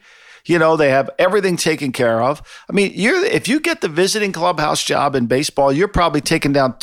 you 0.49 0.59
know, 0.59 0.77
they 0.77 0.89
have 0.91 1.11
everything 1.19 1.57
taken 1.57 1.93
care 1.93 2.23
of. 2.23 2.43
I 2.69 2.73
mean, 2.73 2.93
you're 2.95 3.23
if 3.25 3.49
you 3.49 3.61
get 3.61 3.83
the 3.83 3.89
visiting 3.89 4.33
clubhouse 4.33 4.83
job 4.83 5.15
in 5.15 5.27
baseball, 5.27 5.71
you're 5.73 5.89
probably 5.89 6.23
taking 6.23 6.55
down 6.55 6.77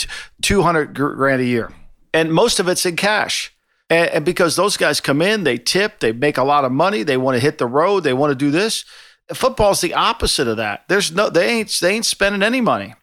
200 0.44 0.94
grand 0.94 1.42
a 1.42 1.46
year. 1.46 1.74
And 2.14 2.32
most 2.32 2.60
of 2.60 2.68
it's 2.68 2.86
in 2.86 2.96
cash. 2.96 3.54
And, 3.90 4.10
and 4.10 4.26
because 4.26 4.56
those 4.56 4.78
guys 4.78 5.02
come 5.02 5.22
in, 5.22 5.44
they 5.44 5.58
tip, 5.58 6.00
they 6.00 6.12
make 6.12 6.38
a 6.38 6.44
lot 6.44 6.64
of 6.64 6.72
money, 6.72 7.02
they 7.02 7.18
want 7.18 7.36
to 7.36 7.42
hit 7.42 7.58
the 7.58 7.66
road, 7.66 8.02
they 8.02 8.14
want 8.14 8.32
to 8.32 8.36
do 8.36 8.52
this. 8.52 8.86
Football's 9.34 9.82
the 9.82 9.96
opposite 9.96 10.48
of 10.48 10.58
that. 10.58 10.84
There's 10.88 11.12
no 11.12 11.32
they 11.32 11.50
ain't 11.50 11.76
they 11.82 11.96
ain't 11.96 12.06
spending 12.06 12.44
any 12.44 12.62
money. 12.62 12.94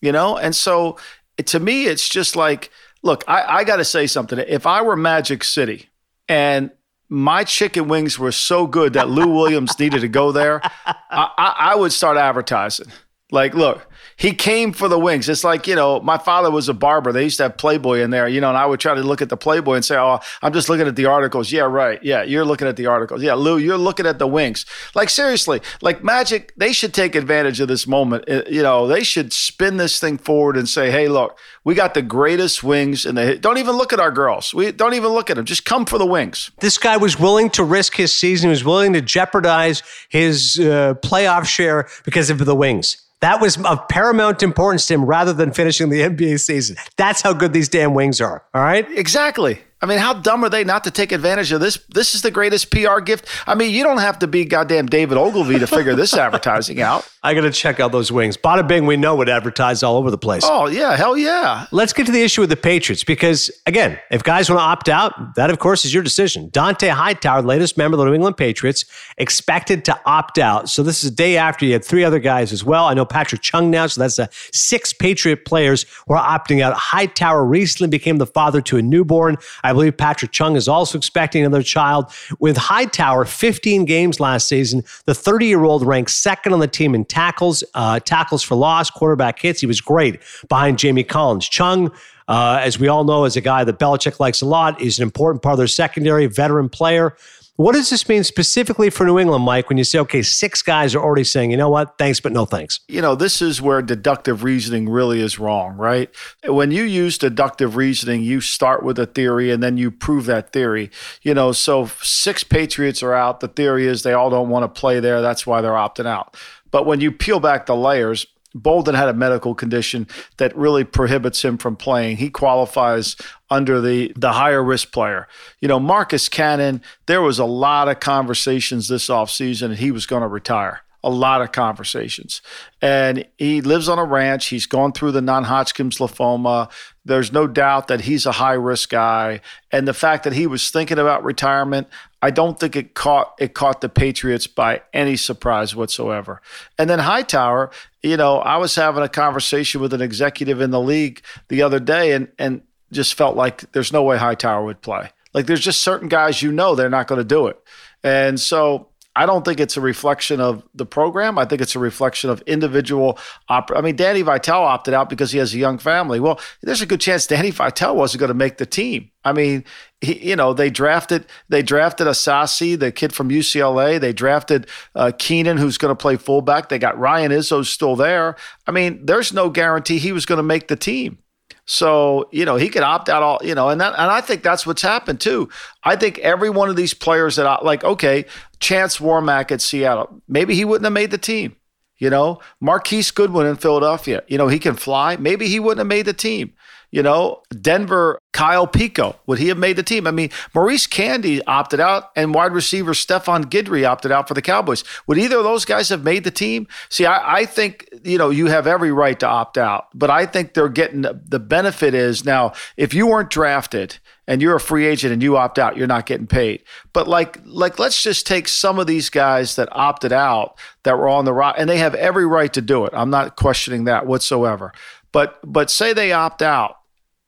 You 0.00 0.10
know? 0.10 0.36
And 0.36 0.56
so 0.56 0.98
to 1.38 1.60
me, 1.60 1.86
it's 1.86 2.08
just 2.08 2.34
like, 2.34 2.70
look, 3.04 3.22
I, 3.28 3.58
I 3.58 3.64
gotta 3.64 3.84
say 3.84 4.08
something. 4.08 4.40
If 4.40 4.66
I 4.66 4.82
were 4.82 4.96
Magic 4.96 5.44
City 5.44 5.88
and 6.28 6.72
my 7.14 7.44
chicken 7.44 7.86
wings 7.86 8.18
were 8.18 8.32
so 8.32 8.66
good 8.66 8.94
that 8.94 9.08
Lou 9.08 9.28
Williams 9.28 9.78
needed 9.78 10.00
to 10.00 10.08
go 10.08 10.32
there, 10.32 10.60
I, 10.84 10.94
I, 11.10 11.54
I 11.58 11.74
would 11.76 11.92
start 11.92 12.16
advertising. 12.16 12.88
Like, 13.30 13.54
look, 13.54 13.86
he 14.16 14.32
came 14.32 14.72
for 14.72 14.88
the 14.88 14.98
wings. 14.98 15.28
It's 15.28 15.44
like, 15.44 15.66
you 15.66 15.74
know, 15.74 16.00
my 16.00 16.18
father 16.18 16.50
was 16.50 16.68
a 16.68 16.74
barber. 16.74 17.12
They 17.12 17.24
used 17.24 17.38
to 17.38 17.44
have 17.44 17.56
Playboy 17.56 18.00
in 18.00 18.10
there, 18.10 18.28
you 18.28 18.40
know, 18.40 18.48
and 18.48 18.56
I 18.56 18.66
would 18.66 18.80
try 18.80 18.94
to 18.94 19.02
look 19.02 19.20
at 19.20 19.28
the 19.28 19.36
Playboy 19.36 19.74
and 19.74 19.84
say, 19.84 19.96
oh, 19.96 20.20
I'm 20.42 20.52
just 20.52 20.68
looking 20.68 20.86
at 20.86 20.96
the 20.96 21.06
articles. 21.06 21.50
Yeah, 21.50 21.62
right. 21.62 22.02
Yeah, 22.02 22.22
you're 22.22 22.44
looking 22.44 22.68
at 22.68 22.76
the 22.76 22.86
articles. 22.86 23.22
Yeah, 23.22 23.34
Lou, 23.34 23.58
you're 23.58 23.78
looking 23.78 24.06
at 24.06 24.18
the 24.18 24.26
wings. 24.26 24.66
Like, 24.94 25.10
seriously, 25.10 25.60
like 25.82 26.04
Magic, 26.04 26.52
they 26.56 26.72
should 26.72 26.94
take 26.94 27.14
advantage 27.14 27.60
of 27.60 27.68
this 27.68 27.86
moment. 27.86 28.28
Uh, 28.28 28.42
you 28.48 28.62
know, 28.62 28.86
they 28.86 29.02
should 29.02 29.32
spin 29.32 29.76
this 29.78 29.98
thing 29.98 30.18
forward 30.18 30.56
and 30.56 30.68
say, 30.68 30.90
hey, 30.90 31.08
look, 31.08 31.38
we 31.64 31.74
got 31.74 31.94
the 31.94 32.02
greatest 32.02 32.62
wings 32.62 33.04
in 33.04 33.14
the. 33.14 33.36
Don't 33.36 33.58
even 33.58 33.76
look 33.76 33.92
at 33.92 34.00
our 34.00 34.12
girls. 34.12 34.54
We 34.54 34.70
don't 34.70 34.94
even 34.94 35.10
look 35.10 35.30
at 35.30 35.36
them. 35.36 35.44
Just 35.44 35.64
come 35.64 35.86
for 35.86 35.98
the 35.98 36.06
wings. 36.06 36.50
This 36.60 36.78
guy 36.78 36.96
was 36.96 37.18
willing 37.18 37.50
to 37.50 37.64
risk 37.64 37.96
his 37.96 38.12
season. 38.12 38.48
He 38.48 38.50
was 38.50 38.64
willing 38.64 38.92
to 38.92 39.00
jeopardize 39.00 39.82
his 40.08 40.58
uh, 40.60 40.94
playoff 41.02 41.46
share 41.46 41.88
because 42.04 42.30
of 42.30 42.44
the 42.44 42.54
wings. 42.54 43.03
That 43.24 43.40
was 43.40 43.56
of 43.64 43.88
paramount 43.88 44.42
importance 44.42 44.86
to 44.88 44.92
him 44.92 45.06
rather 45.06 45.32
than 45.32 45.50
finishing 45.50 45.88
the 45.88 46.02
NBA 46.02 46.40
season. 46.40 46.76
That's 46.98 47.22
how 47.22 47.32
good 47.32 47.54
these 47.54 47.70
damn 47.70 47.94
wings 47.94 48.20
are. 48.20 48.44
All 48.52 48.60
right? 48.60 48.86
Exactly. 48.90 49.60
I 49.84 49.86
mean, 49.86 49.98
how 49.98 50.14
dumb 50.14 50.42
are 50.42 50.48
they 50.48 50.64
not 50.64 50.84
to 50.84 50.90
take 50.90 51.12
advantage 51.12 51.52
of 51.52 51.60
this? 51.60 51.76
This 51.90 52.14
is 52.14 52.22
the 52.22 52.30
greatest 52.30 52.70
PR 52.70 53.00
gift. 53.00 53.28
I 53.46 53.54
mean, 53.54 53.70
you 53.70 53.82
don't 53.82 53.98
have 53.98 54.18
to 54.20 54.26
be 54.26 54.46
goddamn 54.46 54.86
David 54.86 55.18
Ogilvy 55.18 55.58
to 55.58 55.66
figure 55.66 55.94
this 55.94 56.14
advertising 56.14 56.80
out. 56.80 57.06
I 57.22 57.34
got 57.34 57.42
to 57.42 57.50
check 57.50 57.80
out 57.80 57.92
those 57.92 58.10
wings. 58.10 58.38
Bada 58.38 58.66
bing, 58.66 58.86
we 58.86 58.96
know 58.96 59.14
would 59.16 59.28
advertise 59.28 59.82
all 59.82 59.96
over 59.96 60.10
the 60.10 60.16
place. 60.16 60.42
Oh, 60.42 60.68
yeah. 60.68 60.96
Hell 60.96 61.18
yeah. 61.18 61.66
Let's 61.70 61.92
get 61.92 62.06
to 62.06 62.12
the 62.12 62.22
issue 62.22 62.40
with 62.40 62.48
the 62.48 62.56
Patriots 62.56 63.04
because, 63.04 63.50
again, 63.66 63.98
if 64.10 64.22
guys 64.22 64.48
want 64.48 64.60
to 64.60 64.64
opt 64.64 64.88
out, 64.88 65.34
that, 65.34 65.50
of 65.50 65.58
course, 65.58 65.84
is 65.84 65.92
your 65.92 66.02
decision. 66.02 66.48
Dont'a 66.50 66.88
Hightower, 66.88 67.42
latest 67.42 67.76
member 67.76 67.96
of 67.96 67.98
the 67.98 68.06
New 68.06 68.14
England 68.14 68.38
Patriots, 68.38 68.86
expected 69.18 69.84
to 69.84 70.00
opt 70.06 70.38
out. 70.38 70.70
So 70.70 70.82
this 70.82 71.04
is 71.04 71.10
a 71.10 71.14
day 71.14 71.36
after 71.36 71.66
you 71.66 71.74
had 71.74 71.84
three 71.84 72.04
other 72.04 72.20
guys 72.20 72.54
as 72.54 72.64
well. 72.64 72.86
I 72.86 72.94
know 72.94 73.04
Patrick 73.04 73.42
Chung 73.42 73.70
now, 73.70 73.86
so 73.86 74.00
that's 74.00 74.18
a 74.18 74.30
six 74.50 74.94
Patriot 74.94 75.44
players 75.44 75.84
who 76.06 76.14
are 76.14 76.38
opting 76.38 76.62
out. 76.62 76.74
Hightower 76.74 77.44
recently 77.44 77.88
became 77.88 78.16
the 78.16 78.26
father 78.26 78.62
to 78.62 78.78
a 78.78 78.82
newborn. 78.82 79.36
I 79.62 79.73
believe 79.74 79.96
Patrick 79.96 80.32
Chung 80.32 80.56
is 80.56 80.68
also 80.68 80.96
expecting 80.96 81.44
another 81.44 81.62
child. 81.62 82.10
With 82.38 82.56
Hightower, 82.56 83.24
15 83.26 83.84
games 83.84 84.20
last 84.20 84.48
season, 84.48 84.82
the 85.04 85.14
30 85.14 85.46
year 85.46 85.64
old 85.64 85.86
ranked 85.86 86.10
second 86.10 86.52
on 86.52 86.60
the 86.60 86.68
team 86.68 86.94
in 86.94 87.04
tackles, 87.04 87.62
uh, 87.74 88.00
tackles 88.00 88.42
for 88.42 88.54
loss, 88.54 88.90
quarterback 88.90 89.38
hits. 89.38 89.60
He 89.60 89.66
was 89.66 89.80
great 89.80 90.20
behind 90.48 90.78
Jamie 90.78 91.04
Collins. 91.04 91.48
Chung, 91.48 91.92
uh, 92.28 92.58
as 92.62 92.78
we 92.78 92.88
all 92.88 93.04
know, 93.04 93.24
is 93.24 93.36
a 93.36 93.40
guy 93.40 93.64
that 93.64 93.78
Belichick 93.78 94.18
likes 94.18 94.40
a 94.40 94.46
lot. 94.46 94.80
He's 94.80 94.98
an 94.98 95.02
important 95.02 95.42
part 95.42 95.54
of 95.54 95.58
their 95.58 95.66
secondary, 95.66 96.26
veteran 96.26 96.68
player. 96.68 97.16
What 97.56 97.74
does 97.74 97.88
this 97.88 98.08
mean 98.08 98.24
specifically 98.24 98.90
for 98.90 99.06
New 99.06 99.16
England, 99.16 99.44
Mike, 99.44 99.68
when 99.68 99.78
you 99.78 99.84
say, 99.84 100.00
okay, 100.00 100.22
six 100.22 100.60
guys 100.60 100.92
are 100.92 101.00
already 101.00 101.22
saying, 101.22 101.52
you 101.52 101.56
know 101.56 101.68
what, 101.68 101.98
thanks, 101.98 102.18
but 102.18 102.32
no 102.32 102.46
thanks? 102.46 102.80
You 102.88 103.00
know, 103.00 103.14
this 103.14 103.40
is 103.40 103.62
where 103.62 103.80
deductive 103.80 104.42
reasoning 104.42 104.88
really 104.88 105.20
is 105.20 105.38
wrong, 105.38 105.76
right? 105.76 106.10
When 106.44 106.72
you 106.72 106.82
use 106.82 107.16
deductive 107.16 107.76
reasoning, 107.76 108.22
you 108.22 108.40
start 108.40 108.82
with 108.82 108.98
a 108.98 109.06
theory 109.06 109.52
and 109.52 109.62
then 109.62 109.76
you 109.76 109.92
prove 109.92 110.26
that 110.26 110.52
theory. 110.52 110.90
You 111.22 111.32
know, 111.32 111.52
so 111.52 111.86
six 112.02 112.42
Patriots 112.42 113.04
are 113.04 113.14
out. 113.14 113.38
The 113.38 113.46
theory 113.46 113.86
is 113.86 114.02
they 114.02 114.14
all 114.14 114.30
don't 114.30 114.48
want 114.48 114.64
to 114.64 114.80
play 114.80 114.98
there. 114.98 115.22
That's 115.22 115.46
why 115.46 115.60
they're 115.60 115.72
opting 115.72 116.06
out. 116.06 116.36
But 116.72 116.86
when 116.86 117.00
you 117.00 117.12
peel 117.12 117.38
back 117.38 117.66
the 117.66 117.76
layers, 117.76 118.26
Bolden 118.54 118.94
had 118.94 119.08
a 119.08 119.14
medical 119.14 119.54
condition 119.54 120.06
that 120.36 120.56
really 120.56 120.84
prohibits 120.84 121.44
him 121.44 121.58
from 121.58 121.76
playing. 121.76 122.18
He 122.18 122.30
qualifies 122.30 123.16
under 123.50 123.80
the 123.80 124.12
the 124.16 124.32
higher 124.32 124.62
risk 124.62 124.92
player. 124.92 125.26
You 125.60 125.68
know, 125.68 125.80
Marcus 125.80 126.28
Cannon, 126.28 126.80
there 127.06 127.20
was 127.22 127.38
a 127.38 127.44
lot 127.44 127.88
of 127.88 128.00
conversations 128.00 128.88
this 128.88 129.08
offseason 129.08 129.66
and 129.66 129.76
he 129.76 129.90
was 129.90 130.06
going 130.06 130.22
to 130.22 130.28
retire. 130.28 130.82
A 131.04 131.10
lot 131.10 131.42
of 131.42 131.52
conversations. 131.52 132.40
And 132.80 133.26
he 133.36 133.60
lives 133.60 133.88
on 133.88 133.98
a 133.98 134.04
ranch. 134.04 134.46
He's 134.46 134.64
gone 134.64 134.92
through 134.92 135.12
the 135.12 135.20
non 135.20 135.44
Hodgkin's 135.44 135.98
lymphoma. 135.98 136.70
There's 137.04 137.30
no 137.30 137.46
doubt 137.46 137.88
that 137.88 138.00
he's 138.00 138.24
a 138.24 138.32
high 138.32 138.54
risk 138.54 138.88
guy. 138.88 139.42
And 139.70 139.86
the 139.86 139.92
fact 139.92 140.24
that 140.24 140.32
he 140.32 140.46
was 140.46 140.70
thinking 140.70 140.98
about 140.98 141.22
retirement, 141.22 141.88
I 142.22 142.30
don't 142.30 142.58
think 142.58 142.74
it 142.74 142.94
caught 142.94 143.34
it 143.38 143.52
caught 143.52 143.82
the 143.82 143.90
Patriots 143.90 144.46
by 144.46 144.80
any 144.94 145.16
surprise 145.16 145.76
whatsoever. 145.76 146.40
And 146.78 146.88
then 146.88 147.00
Hightower, 147.00 147.70
you 148.02 148.16
know, 148.16 148.38
I 148.38 148.56
was 148.56 148.74
having 148.74 149.02
a 149.02 149.08
conversation 149.10 149.82
with 149.82 149.92
an 149.92 150.00
executive 150.00 150.62
in 150.62 150.70
the 150.70 150.80
league 150.80 151.20
the 151.48 151.60
other 151.60 151.78
day 151.78 152.12
and 152.12 152.28
and 152.38 152.62
just 152.92 153.12
felt 153.12 153.36
like 153.36 153.70
there's 153.72 153.92
no 153.92 154.02
way 154.02 154.16
Hightower 154.16 154.64
would 154.64 154.80
play. 154.80 155.10
Like 155.34 155.46
there's 155.46 155.60
just 155.60 155.82
certain 155.82 156.08
guys 156.08 156.42
you 156.42 156.50
know 156.50 156.74
they're 156.74 156.88
not 156.88 157.08
going 157.08 157.20
to 157.20 157.24
do 157.24 157.48
it. 157.48 157.60
And 158.02 158.40
so 158.40 158.88
I 159.16 159.26
don't 159.26 159.44
think 159.44 159.60
it's 159.60 159.76
a 159.76 159.80
reflection 159.80 160.40
of 160.40 160.64
the 160.74 160.86
program. 160.86 161.38
I 161.38 161.44
think 161.44 161.62
it's 161.62 161.76
a 161.76 161.78
reflection 161.78 162.30
of 162.30 162.40
individual. 162.42 163.18
Op- 163.48 163.70
I 163.74 163.80
mean, 163.80 163.94
Danny 163.94 164.22
Vitale 164.22 164.64
opted 164.64 164.92
out 164.92 165.08
because 165.08 165.30
he 165.30 165.38
has 165.38 165.54
a 165.54 165.58
young 165.58 165.78
family. 165.78 166.18
Well, 166.18 166.40
there's 166.62 166.82
a 166.82 166.86
good 166.86 167.00
chance 167.00 167.26
Danny 167.26 167.50
Vitale 167.50 167.94
wasn't 167.94 168.20
going 168.20 168.28
to 168.28 168.34
make 168.34 168.58
the 168.58 168.66
team. 168.66 169.10
I 169.24 169.32
mean, 169.32 169.64
he, 170.00 170.30
you 170.30 170.36
know, 170.36 170.52
they 170.52 170.68
drafted 170.68 171.26
they 171.48 171.62
drafted 171.62 172.06
Asiasi, 172.08 172.78
the 172.78 172.90
kid 172.90 173.12
from 173.12 173.30
UCLA. 173.30 174.00
They 174.00 174.12
drafted 174.12 174.66
uh, 174.94 175.12
Keenan, 175.16 175.58
who's 175.58 175.78
going 175.78 175.92
to 175.92 176.00
play 176.00 176.16
fullback. 176.16 176.68
They 176.68 176.78
got 176.78 176.98
Ryan 176.98 177.30
Izzo 177.30 177.64
still 177.64 177.96
there. 177.96 178.36
I 178.66 178.72
mean, 178.72 179.06
there's 179.06 179.32
no 179.32 179.48
guarantee 179.48 179.98
he 179.98 180.12
was 180.12 180.26
going 180.26 180.38
to 180.38 180.42
make 180.42 180.68
the 180.68 180.76
team. 180.76 181.18
So, 181.66 182.28
you 182.30 182.44
know, 182.44 182.56
he 182.56 182.68
could 182.68 182.82
opt 182.82 183.08
out 183.08 183.22
all, 183.22 183.40
you 183.42 183.54
know, 183.54 183.70
and 183.70 183.80
that, 183.80 183.94
and 183.96 184.10
I 184.10 184.20
think 184.20 184.42
that's 184.42 184.66
what's 184.66 184.82
happened 184.82 185.20
too. 185.20 185.48
I 185.82 185.96
think 185.96 186.18
every 186.18 186.50
one 186.50 186.68
of 186.68 186.76
these 186.76 186.92
players 186.92 187.36
that 187.36 187.46
I 187.46 187.58
like, 187.62 187.82
okay, 187.84 188.26
Chance 188.60 188.98
Warmack 188.98 189.50
at 189.50 189.62
Seattle, 189.62 190.22
maybe 190.28 190.54
he 190.54 190.64
wouldn't 190.64 190.84
have 190.84 190.92
made 190.92 191.10
the 191.10 191.18
team. 191.18 191.56
You 191.96 192.10
know, 192.10 192.40
Marquise 192.60 193.10
Goodwin 193.12 193.46
in 193.46 193.56
Philadelphia, 193.56 194.22
you 194.26 194.36
know, 194.36 194.48
he 194.48 194.58
can 194.58 194.74
fly. 194.74 195.16
Maybe 195.16 195.46
he 195.46 195.60
wouldn't 195.60 195.78
have 195.78 195.86
made 195.86 196.06
the 196.06 196.12
team. 196.12 196.52
You 196.90 197.02
know, 197.02 197.42
Denver, 197.60 198.20
Kyle 198.32 198.68
Peko, 198.68 199.16
would 199.26 199.40
he 199.40 199.48
have 199.48 199.58
made 199.58 199.74
the 199.74 199.82
team? 199.82 200.06
I 200.06 200.12
mean, 200.12 200.30
Maurice 200.54 200.86
Canady 200.86 201.42
opted 201.44 201.80
out 201.80 202.10
and 202.14 202.32
wide 202.34 202.52
receiver 202.52 202.94
Stefan 202.94 203.44
Guidry 203.44 203.84
opted 203.84 204.12
out 204.12 204.28
for 204.28 204.34
the 204.34 204.42
Cowboys. 204.42 204.84
Would 205.06 205.18
either 205.18 205.38
of 205.38 205.44
those 205.44 205.64
guys 205.64 205.88
have 205.88 206.04
made 206.04 206.22
the 206.22 206.30
team? 206.30 206.68
See, 206.90 207.04
I, 207.04 207.38
I 207.38 207.46
think, 207.46 207.88
you 208.04 208.18
know, 208.18 208.30
you 208.30 208.46
have 208.46 208.66
every 208.66 208.92
right 208.92 209.18
to 209.20 209.26
opt 209.26 209.56
out, 209.58 209.86
but 209.94 210.10
I 210.10 210.26
think 210.26 210.54
they're 210.54 210.68
getting 210.68 211.02
the 211.02 211.40
benefit 211.40 211.94
is 211.94 212.24
now, 212.24 212.52
if 212.76 212.92
you 212.92 213.06
weren't 213.06 213.30
drafted 213.30 213.98
and 214.26 214.42
you're 214.42 214.56
a 214.56 214.60
free 214.60 214.86
agent 214.86 215.12
and 215.12 215.22
you 215.22 215.36
opt 215.36 215.58
out, 215.58 215.76
you're 215.76 215.86
not 215.86 216.06
getting 216.06 216.26
paid. 216.26 216.62
But 216.92 217.08
like, 217.08 217.40
like 217.44 217.78
let's 217.78 218.02
just 218.02 218.26
take 218.26 218.46
some 218.46 218.78
of 218.78 218.86
these 218.86 219.10
guys 219.10 219.56
that 219.56 219.68
opted 219.72 220.12
out 220.12 220.58
that 220.82 220.98
were 220.98 221.08
on 221.08 221.24
the 221.24 221.32
rock, 221.32 221.56
and 221.58 221.68
they 221.68 221.78
have 221.78 221.94
every 221.94 222.26
right 222.26 222.52
to 222.52 222.60
do 222.60 222.84
it. 222.84 222.92
I'm 222.94 223.10
not 223.10 223.36
questioning 223.36 223.84
that 223.84 224.06
whatsoever. 224.06 224.72
But 225.10 225.38
but 225.44 225.70
say 225.70 225.92
they 225.92 226.12
opt 226.12 226.42
out 226.42 226.76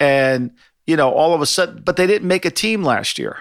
and 0.01 0.51
you 0.87 0.97
know 0.97 1.11
all 1.11 1.35
of 1.35 1.41
a 1.41 1.47
sudden 1.47 1.83
but 1.85 1.97
they 1.97 2.07
didn't 2.07 2.29
make 2.29 2.45
a 2.45 2.51
team 2.51 2.83
last 2.83 3.19
year 3.19 3.39